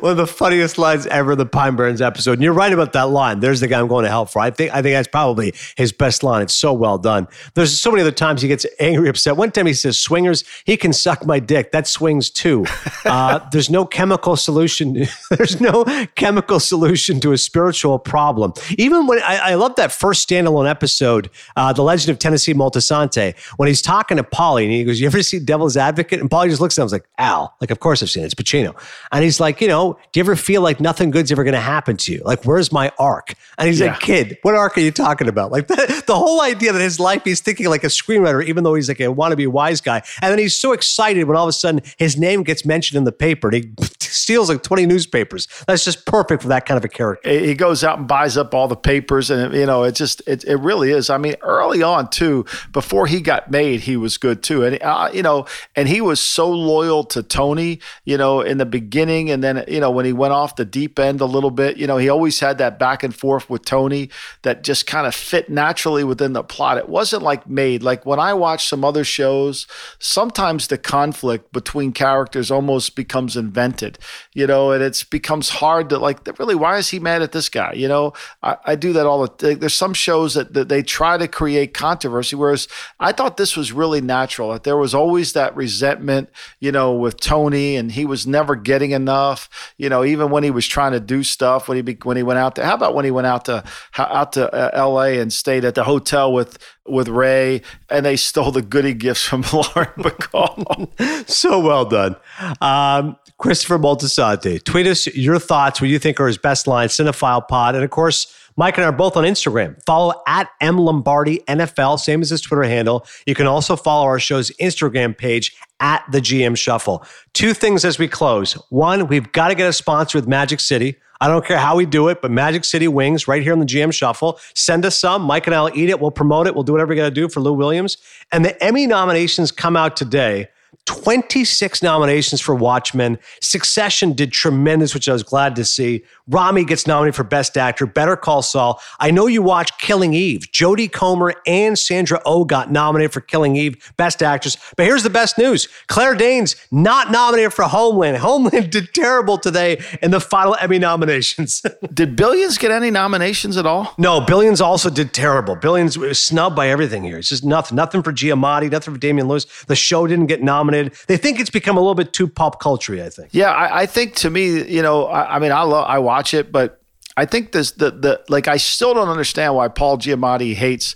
One 0.00 0.12
of 0.12 0.16
the 0.16 0.26
funniest 0.26 0.78
lines 0.78 1.06
ever, 1.06 1.36
the 1.36 1.46
Pine 1.46 1.76
Barrens 1.76 2.00
episode. 2.00 2.32
And 2.32 2.42
you're 2.42 2.52
right 2.52 2.72
about 2.72 2.92
that 2.94 3.10
line. 3.10 3.40
There's 3.40 3.60
the 3.60 3.68
guy 3.68 3.78
I'm 3.78 3.88
going 3.88 4.04
to 4.04 4.08
help 4.08 4.30
for. 4.30 4.40
I 4.40 4.50
think 4.50 4.72
I 4.72 4.82
think 4.82 4.94
that's 4.94 5.08
probably 5.08 5.54
his 5.76 5.92
best 5.92 6.22
line. 6.22 6.42
It's 6.42 6.54
so 6.54 6.72
well 6.72 6.98
done. 6.98 7.28
There's 7.54 7.78
so 7.78 7.90
many 7.90 8.00
other 8.02 8.10
times 8.10 8.35
he 8.42 8.48
gets 8.48 8.66
angry, 8.80 9.08
upset. 9.08 9.36
One 9.36 9.50
time 9.50 9.66
he 9.66 9.74
says, 9.74 9.98
"Swingers, 9.98 10.44
he 10.64 10.76
can 10.76 10.92
suck 10.92 11.24
my 11.26 11.38
dick. 11.38 11.72
That 11.72 11.86
swings 11.86 12.30
too." 12.30 12.64
Uh, 13.06 13.38
there's 13.52 13.70
no 13.70 13.86
chemical 13.86 14.34
solution. 14.34 15.06
there's 15.30 15.60
no 15.60 15.84
chemical 16.16 16.58
solution 16.58 17.20
to 17.20 17.30
a 17.32 17.38
spiritual 17.38 18.00
problem. 18.00 18.52
Even 18.78 19.06
when 19.06 19.20
I, 19.22 19.50
I 19.50 19.54
love 19.54 19.76
that 19.76 19.92
first 19.92 20.28
standalone 20.28 20.68
episode, 20.68 21.30
uh, 21.54 21.72
"The 21.72 21.82
Legend 21.84 22.10
of 22.10 22.18
Tennessee 22.18 22.52
Moltisanti," 22.52 23.36
when 23.58 23.68
he's 23.68 23.80
talking 23.80 24.16
to 24.16 24.24
Paulie 24.24 24.64
and 24.64 24.72
he 24.72 24.82
goes, 24.84 25.00
"You 25.00 25.06
ever 25.06 25.22
see 25.22 25.38
Devil's 25.38 25.76
Advocate?" 25.76 26.20
And 26.20 26.28
Paulie 26.28 26.48
just 26.48 26.60
looks 26.60 26.76
at 26.78 26.82
him, 26.82 26.88
like, 26.88 27.06
"Al, 27.18 27.54
like 27.60 27.70
of 27.70 27.78
course 27.78 28.02
I've 28.02 28.10
seen 28.10 28.24
it. 28.24 28.26
It's 28.26 28.34
Pacino." 28.34 28.74
And 29.12 29.22
he's 29.22 29.38
like, 29.38 29.60
you 29.60 29.68
know, 29.68 29.96
do 30.12 30.18
you 30.18 30.24
ever 30.24 30.34
feel 30.34 30.62
like 30.62 30.80
nothing 30.80 31.12
good's 31.12 31.30
ever 31.30 31.44
going 31.44 31.54
to 31.54 31.60
happen 31.60 31.96
to 31.98 32.12
you? 32.12 32.22
Like, 32.24 32.44
where's 32.44 32.72
my 32.72 32.90
arc? 32.98 33.34
And 33.56 33.68
he's 33.68 33.78
Yeah. 33.78 33.92
like, 33.92 34.00
kid, 34.00 34.36
what 34.42 34.54
arc 34.56 34.76
are 34.76 34.80
you 34.80 34.90
talking 34.90 35.28
about? 35.28 35.52
Like 35.52 35.68
the, 35.68 36.02
the 36.08 36.16
whole 36.16 36.40
idea 36.40 36.72
that 36.72 36.80
his 36.82 36.98
life, 36.98 37.22
he's 37.24 37.40
thinking 37.40 37.66
like 37.68 37.84
a 37.84 37.88
screenwriter, 37.88 38.25
even 38.42 38.64
though 38.64 38.74
he's 38.74 38.88
like 38.88 39.00
a 39.00 39.04
wannabe 39.04 39.48
wise 39.48 39.80
guy. 39.80 40.02
And 40.22 40.30
then 40.30 40.38
he's 40.38 40.56
so 40.56 40.72
excited 40.72 41.24
when 41.24 41.36
all 41.36 41.44
of 41.44 41.50
a 41.50 41.52
sudden 41.52 41.82
his 41.98 42.16
name 42.16 42.42
gets 42.42 42.64
mentioned 42.64 42.98
in 42.98 43.04
the 43.04 43.12
paper 43.12 43.48
and 43.48 43.64
he 43.64 43.72
steals 44.00 44.48
like 44.48 44.62
20 44.62 44.86
newspapers. 44.86 45.48
That's 45.66 45.84
just 45.84 46.06
perfect 46.06 46.42
for 46.42 46.48
that 46.48 46.66
kind 46.66 46.78
of 46.78 46.84
a 46.84 46.88
character. 46.88 47.28
he 47.28 47.54
goes 47.54 47.84
out 47.84 47.98
and 47.98 48.08
buys 48.08 48.36
up 48.36 48.54
all 48.54 48.68
the 48.68 48.76
papers 48.76 49.30
and 49.30 49.54
you 49.54 49.66
know 49.66 49.82
it 49.84 49.94
just 49.94 50.22
it, 50.26 50.44
it 50.44 50.56
really 50.56 50.90
is 50.90 51.10
i 51.10 51.18
mean 51.18 51.34
early 51.42 51.82
on 51.82 52.08
too 52.08 52.44
before 52.72 53.06
he 53.06 53.20
got 53.20 53.50
made 53.50 53.80
he 53.80 53.96
was 53.96 54.16
good 54.16 54.42
too 54.42 54.64
and 54.64 54.82
uh, 54.82 55.10
you 55.12 55.22
know 55.22 55.46
and 55.74 55.88
he 55.88 56.00
was 56.00 56.20
so 56.20 56.50
loyal 56.50 57.04
to 57.04 57.22
tony 57.22 57.80
you 58.04 58.16
know 58.16 58.40
in 58.40 58.58
the 58.58 58.66
beginning 58.66 59.30
and 59.30 59.42
then 59.42 59.64
you 59.68 59.80
know 59.80 59.90
when 59.90 60.04
he 60.04 60.12
went 60.12 60.32
off 60.32 60.56
the 60.56 60.64
deep 60.64 60.98
end 60.98 61.20
a 61.20 61.24
little 61.24 61.50
bit 61.50 61.76
you 61.76 61.86
know 61.86 61.96
he 61.96 62.08
always 62.08 62.40
had 62.40 62.58
that 62.58 62.78
back 62.78 63.02
and 63.02 63.14
forth 63.14 63.48
with 63.50 63.64
tony 63.64 64.08
that 64.42 64.62
just 64.62 64.86
kind 64.86 65.06
of 65.06 65.14
fit 65.14 65.48
naturally 65.50 66.04
within 66.04 66.32
the 66.32 66.42
plot 66.42 66.78
it 66.78 66.88
wasn't 66.88 67.22
like 67.22 67.48
made 67.48 67.82
like 67.82 68.06
when 68.06 68.15
i 68.18 68.32
watch 68.32 68.66
some 68.66 68.84
other 68.84 69.04
shows 69.04 69.66
sometimes 69.98 70.68
the 70.68 70.78
conflict 70.78 71.52
between 71.52 71.92
characters 71.92 72.50
almost 72.50 72.96
becomes 72.96 73.36
invented 73.36 73.98
you 74.34 74.46
know 74.46 74.72
and 74.72 74.82
it 74.82 75.04
becomes 75.10 75.48
hard 75.48 75.88
to 75.88 75.98
like 75.98 76.26
really 76.38 76.54
why 76.54 76.76
is 76.76 76.88
he 76.88 76.98
mad 76.98 77.22
at 77.22 77.32
this 77.32 77.48
guy 77.48 77.72
you 77.72 77.88
know 77.88 78.12
i, 78.42 78.56
I 78.64 78.74
do 78.76 78.92
that 78.94 79.06
all 79.06 79.22
the 79.22 79.28
time. 79.28 79.58
there's 79.58 79.74
some 79.74 79.94
shows 79.94 80.34
that, 80.34 80.54
that 80.54 80.68
they 80.68 80.82
try 80.82 81.18
to 81.18 81.28
create 81.28 81.74
controversy 81.74 82.36
whereas 82.36 82.68
i 83.00 83.12
thought 83.12 83.36
this 83.36 83.56
was 83.56 83.72
really 83.72 84.00
natural 84.00 84.52
that 84.52 84.64
there 84.64 84.76
was 84.76 84.94
always 84.94 85.32
that 85.32 85.54
resentment 85.56 86.28
you 86.60 86.72
know 86.72 86.94
with 86.94 87.20
tony 87.20 87.76
and 87.76 87.92
he 87.92 88.04
was 88.04 88.26
never 88.26 88.56
getting 88.56 88.92
enough 88.92 89.48
you 89.76 89.88
know 89.88 90.04
even 90.04 90.30
when 90.30 90.44
he 90.44 90.50
was 90.50 90.66
trying 90.66 90.92
to 90.92 91.00
do 91.00 91.22
stuff 91.22 91.68
when 91.68 91.76
he 91.76 91.82
be, 91.82 91.98
when 92.02 92.16
he 92.16 92.22
went 92.22 92.38
out 92.38 92.56
to 92.56 92.64
how 92.64 92.74
about 92.74 92.94
when 92.94 93.04
he 93.04 93.10
went 93.10 93.26
out 93.26 93.44
to 93.44 93.64
out 93.98 94.32
to 94.32 94.52
uh, 94.52 94.86
la 94.86 95.02
and 95.02 95.32
stayed 95.32 95.64
at 95.64 95.74
the 95.74 95.84
hotel 95.84 96.32
with 96.32 96.58
with 96.86 97.08
ray 97.08 97.62
and 97.90 98.05
they 98.06 98.16
stole 98.16 98.52
the 98.52 98.62
goodie 98.62 98.94
gifts 98.94 99.24
from 99.24 99.42
lauren 99.52 99.92
bacall 99.98 101.28
So 101.28 101.60
well 101.60 101.84
done. 101.84 102.16
Um, 102.60 103.16
Christopher 103.38 103.78
Moltisanti, 103.78 104.62
tweet 104.62 104.86
us 104.86 105.06
your 105.08 105.38
thoughts, 105.38 105.80
what 105.80 105.90
you 105.90 105.98
think 105.98 106.20
are 106.20 106.26
his 106.26 106.38
best 106.38 106.66
lines, 106.66 106.92
Cinephile 106.92 107.46
Pod. 107.46 107.74
And 107.74 107.84
of 107.84 107.90
course, 107.90 108.32
Mike 108.56 108.78
and 108.78 108.84
I 108.84 108.88
are 108.88 108.92
both 108.92 109.16
on 109.16 109.24
Instagram. 109.24 109.76
Follow 109.84 110.14
at 110.26 110.48
M 110.60 110.78
Lombardi 110.78 111.40
NFL, 111.46 111.98
same 111.98 112.22
as 112.22 112.30
his 112.30 112.40
Twitter 112.40 112.62
handle. 112.62 113.06
You 113.26 113.34
can 113.34 113.46
also 113.46 113.76
follow 113.76 114.06
our 114.06 114.18
show's 114.18 114.50
Instagram 114.52 115.16
page 115.16 115.54
at 115.80 116.04
the 116.10 116.20
GM 116.20 116.56
Shuffle. 116.56 117.04
Two 117.34 117.52
things 117.52 117.84
as 117.84 117.98
we 117.98 118.08
close. 118.08 118.54
One, 118.70 119.08
we've 119.08 119.30
got 119.32 119.48
to 119.48 119.54
get 119.54 119.68
a 119.68 119.72
sponsor 119.72 120.16
with 120.16 120.26
Magic 120.26 120.60
City. 120.60 120.96
I 121.20 121.28
don't 121.28 121.44
care 121.44 121.58
how 121.58 121.76
we 121.76 121.86
do 121.86 122.08
it, 122.08 122.20
but 122.20 122.30
Magic 122.30 122.64
City 122.64 122.88
Wings 122.88 123.26
right 123.26 123.42
here 123.42 123.52
on 123.52 123.60
the 123.60 123.66
GM 123.66 123.92
Shuffle. 123.92 124.38
Send 124.54 124.84
us 124.84 124.98
some. 124.98 125.22
Mike 125.22 125.46
and 125.46 125.54
I'll 125.54 125.76
eat 125.76 125.88
it. 125.88 126.00
We'll 126.00 126.10
promote 126.10 126.46
it. 126.46 126.54
We'll 126.54 126.64
do 126.64 126.72
whatever 126.72 126.90
we 126.90 126.96
got 126.96 127.04
to 127.04 127.10
do 127.10 127.28
for 127.28 127.40
Lou 127.40 127.52
Williams. 127.52 127.96
And 128.32 128.44
the 128.44 128.62
Emmy 128.62 128.86
nominations 128.86 129.50
come 129.50 129.76
out 129.76 129.96
today. 129.96 130.48
26 130.86 131.82
nominations 131.82 132.40
for 132.40 132.54
Watchmen. 132.54 133.18
Succession 133.40 134.12
did 134.12 134.32
tremendous, 134.32 134.94
which 134.94 135.08
I 135.08 135.12
was 135.12 135.22
glad 135.22 135.56
to 135.56 135.64
see. 135.64 136.04
Rami 136.28 136.64
gets 136.64 136.86
nominated 136.86 137.14
for 137.14 137.24
Best 137.24 137.56
Actor. 137.56 137.86
Better 137.86 138.16
Call 138.16 138.42
Saul. 138.42 138.80
I 138.98 139.10
know 139.10 139.26
you 139.26 139.42
watched 139.42 139.78
Killing 139.80 140.14
Eve. 140.14 140.42
Jodie 140.52 140.90
Comer 140.90 141.34
and 141.46 141.78
Sandra 141.78 142.20
Oh 142.24 142.44
got 142.44 142.70
nominated 142.70 143.12
for 143.12 143.20
Killing 143.20 143.56
Eve, 143.56 143.92
Best 143.96 144.22
Actress. 144.22 144.56
But 144.76 144.86
here's 144.86 145.02
the 145.02 145.10
best 145.10 145.38
news 145.38 145.68
Claire 145.88 146.14
Danes 146.14 146.56
not 146.70 147.10
nominated 147.10 147.52
for 147.52 147.64
Homeland. 147.64 148.16
Homeland 148.26 148.70
did 148.70 148.94
terrible 148.94 149.38
today 149.38 149.82
in 150.02 150.10
the 150.12 150.20
final 150.20 150.56
Emmy 150.60 150.78
nominations. 150.78 151.62
did 151.94 152.16
billions 152.16 152.58
get 152.58 152.70
any 152.70 152.90
nominations 152.90 153.56
at 153.56 153.66
all 153.66 153.94
No, 153.98 154.20
Billions 154.20 154.60
also 154.60 154.90
did 154.90 155.12
terrible. 155.12 155.56
Billions 155.56 155.96
was 155.98 156.18
snubbed 156.18 156.56
by 156.56 156.68
everything 156.68 157.02
here. 157.02 157.18
It's 157.18 157.28
just 157.28 157.44
nothing. 157.44 157.76
Nothing 157.76 158.02
for 158.02 158.12
Giamatti, 158.12 158.70
nothing 158.70 158.94
for 158.94 159.00
Damian 159.00 159.28
Lewis. 159.28 159.46
The 159.66 159.76
show 159.76 160.06
didn't 160.06 160.26
get 160.26 160.42
nominated. 160.42 160.75
They 161.06 161.16
think 161.16 161.40
it's 161.40 161.50
become 161.50 161.76
a 161.76 161.80
little 161.80 161.94
bit 161.94 162.12
too 162.12 162.28
pop 162.28 162.60
culture 162.60 162.94
I 162.94 163.10
think. 163.10 163.30
Yeah, 163.32 163.50
I, 163.50 163.82
I 163.82 163.86
think 163.86 164.14
to 164.16 164.30
me, 164.30 164.62
you 164.68 164.82
know, 164.82 165.06
I, 165.06 165.36
I 165.36 165.38
mean, 165.38 165.52
I 165.52 165.62
love, 165.62 165.86
I 165.88 165.98
watch 165.98 166.34
it, 166.34 166.52
but 166.52 166.80
I 167.16 167.24
think 167.24 167.52
this, 167.52 167.72
the, 167.72 167.90
the, 167.90 168.20
like, 168.28 168.48
I 168.48 168.58
still 168.58 168.94
don't 168.94 169.08
understand 169.08 169.54
why 169.54 169.68
Paul 169.68 169.98
Giamatti 169.98 170.54
hates, 170.54 170.94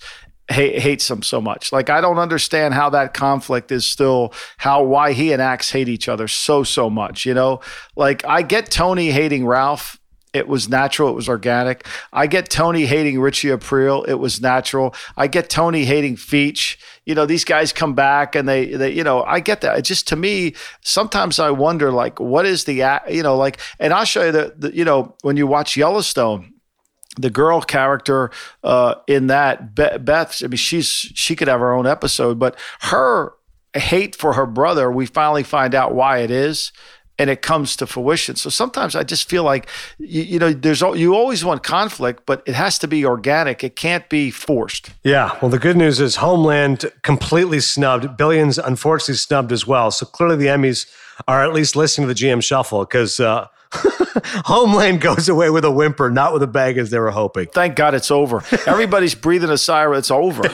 hate, 0.49 0.79
hates 0.79 1.09
them 1.09 1.23
so 1.23 1.41
much. 1.41 1.73
Like, 1.73 1.91
I 1.91 2.01
don't 2.01 2.19
understand 2.19 2.75
how 2.75 2.91
that 2.91 3.15
conflict 3.15 3.73
is 3.73 3.87
still, 3.87 4.35
how, 4.59 4.83
why 4.83 5.13
he 5.13 5.33
and 5.33 5.41
Axe 5.41 5.71
hate 5.71 5.89
each 5.89 6.09
other 6.09 6.29
so, 6.29 6.63
so 6.63 6.91
much, 6.91 7.25
you 7.25 7.35
know? 7.35 7.61
Like, 7.97 8.25
I 8.25 8.43
get 8.43 8.71
Tony 8.71 9.11
hating 9.11 9.47
Ralph. 9.47 10.00
It 10.33 10.47
was 10.47 10.69
natural. 10.69 11.09
It 11.09 11.15
was 11.15 11.29
organic. 11.29 11.87
I 12.13 12.29
get 12.29 12.49
Tony 12.49 12.87
hating 12.87 13.21
Richie 13.21 13.51
April. 13.51 14.05
It 14.05 14.15
was 14.15 14.41
natural. 14.41 14.95
I 15.17 15.27
get 15.27 15.51
Tony 15.51 15.85
hating 15.85 16.17
Feech. 16.17 16.77
You 17.05 17.17
know, 17.17 17.27
these 17.27 17.45
guys 17.45 17.73
come 17.73 17.95
back 17.95 18.37
and 18.37 18.49
they, 18.49 18.67
they, 18.67 18.93
you 18.93 19.03
know, 19.03 19.25
I 19.25 19.41
get 19.41 19.61
that. 19.63 19.79
It 19.79 19.83
just 19.83 20.07
to 20.09 20.17
me, 20.17 20.55
sometimes 20.83 21.41
I 21.41 21.51
wonder, 21.51 21.91
like, 21.91 22.21
what 22.21 22.47
is 22.47 22.65
the, 22.65 23.01
you 23.11 23.23
know, 23.25 23.37
like, 23.37 23.59
and 23.81 23.93
I'll 23.93 24.05
show 24.05 24.25
you 24.27 24.33
that, 24.33 24.75
you 24.75 24.85
know, 24.85 25.17
when 25.23 25.37
you 25.37 25.49
watch 25.49 25.77
Yellowstone, 25.77 26.55
the 27.17 27.31
girl 27.31 27.61
character 27.61 28.31
uh, 28.63 28.95
in 29.09 29.27
that 29.27 29.75
Be- 29.75 29.99
Beth, 29.99 30.43
I 30.45 30.47
mean, 30.47 30.57
she's 30.57 30.87
she 30.87 31.35
could 31.35 31.49
have 31.49 31.59
her 31.59 31.73
own 31.73 31.87
episode, 31.87 32.39
but 32.39 32.57
her 32.83 33.33
hate 33.75 34.15
for 34.15 34.35
her 34.35 34.47
brother, 34.47 34.91
we 34.91 35.07
finally 35.07 35.43
find 35.43 35.75
out 35.75 35.95
why 35.95 36.19
it 36.19 36.31
is, 36.31 36.73
and 37.21 37.29
it 37.29 37.43
comes 37.43 37.77
to 37.77 37.87
fruition. 37.87 38.35
So 38.35 38.49
sometimes 38.49 38.97
I 38.97 39.03
just 39.03 39.29
feel 39.29 39.45
like 39.45 39.69
you, 39.99 40.23
you 40.23 40.39
know, 40.39 40.55
there's 40.55 40.81
you 40.81 41.15
always 41.15 41.45
want 41.45 41.63
conflict, 41.63 42.25
but 42.25 42.43
it 42.47 42.55
has 42.55 42.79
to 42.79 42.89
be 42.89 43.05
organic. 43.05 43.63
It 43.63 43.77
can't 43.77 44.09
be 44.09 44.31
forced. 44.31 44.93
Yeah. 45.05 45.37
Well, 45.43 45.51
the 45.51 45.59
good 45.59 45.77
news 45.77 46.01
is 46.01 46.17
Homeland 46.17 46.91
completely 47.03 47.61
snubbed. 47.61 48.17
Billions, 48.17 48.57
unfortunately, 48.57 49.17
snubbed 49.17 49.53
as 49.53 49.67
well. 49.67 49.91
So 49.91 50.07
clearly 50.07 50.37
the 50.37 50.47
Emmys 50.47 50.91
are 51.29 51.45
at 51.45 51.53
least 51.53 51.77
listening 51.77 52.09
to 52.09 52.15
the 52.15 52.19
GM 52.19 52.43
Shuffle 52.43 52.87
because 52.87 53.21
uh, 53.21 53.49
Homeland 54.47 55.01
goes 55.01 55.29
away 55.29 55.49
with 55.49 55.65
a 55.65 55.71
whimper, 55.71 56.11
not 56.11 56.33
with 56.33 56.43
a 56.43 56.47
bang 56.47 56.77
as 56.79 56.91
they 56.91 56.99
were 56.99 57.11
hoping. 57.11 57.47
Thank 57.47 57.77
God 57.77 57.95
it's 57.95 58.11
over. 58.11 58.43
Everybody's 58.67 59.15
breathing 59.15 59.51
a 59.51 59.59
sigh. 59.59 59.81
It's 59.97 60.11
over. 60.11 60.43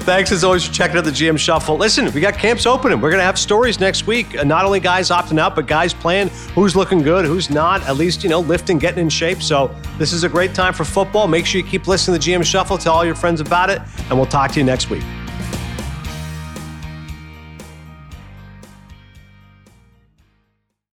Thanks 0.00 0.32
as 0.32 0.44
always 0.44 0.64
for 0.64 0.72
checking 0.72 0.98
out 0.98 1.04
the 1.04 1.10
GM 1.10 1.38
Shuffle. 1.38 1.76
Listen, 1.76 2.12
we 2.12 2.20
got 2.20 2.34
camps 2.34 2.66
opening. 2.66 3.00
We're 3.00 3.10
going 3.10 3.20
to 3.20 3.24
have 3.24 3.38
stories 3.38 3.80
next 3.80 4.06
week. 4.06 4.36
Uh, 4.38 4.44
not 4.44 4.64
only 4.64 4.80
guys 4.80 5.08
opting 5.08 5.38
out, 5.38 5.54
but 5.54 5.66
guys 5.66 5.94
playing 5.94 6.28
who's 6.54 6.76
looking 6.76 7.02
good, 7.02 7.24
who's 7.24 7.48
not, 7.48 7.82
at 7.88 7.96
least, 7.96 8.22
you 8.22 8.28
know, 8.28 8.40
lifting, 8.40 8.78
getting 8.78 9.00
in 9.00 9.08
shape. 9.08 9.42
So 9.42 9.74
this 9.98 10.12
is 10.12 10.24
a 10.24 10.28
great 10.28 10.54
time 10.54 10.74
for 10.74 10.84
football. 10.84 11.26
Make 11.26 11.46
sure 11.46 11.60
you 11.60 11.66
keep 11.66 11.88
listening 11.88 12.20
to 12.20 12.26
the 12.26 12.32
GM 12.32 12.44
Shuffle. 12.44 12.76
Tell 12.76 12.94
all 12.94 13.04
your 13.04 13.14
friends 13.14 13.40
about 13.40 13.70
it, 13.70 13.80
and 14.08 14.12
we'll 14.12 14.26
talk 14.26 14.52
to 14.52 14.60
you 14.60 14.64
next 14.64 14.90
week. 14.90 15.02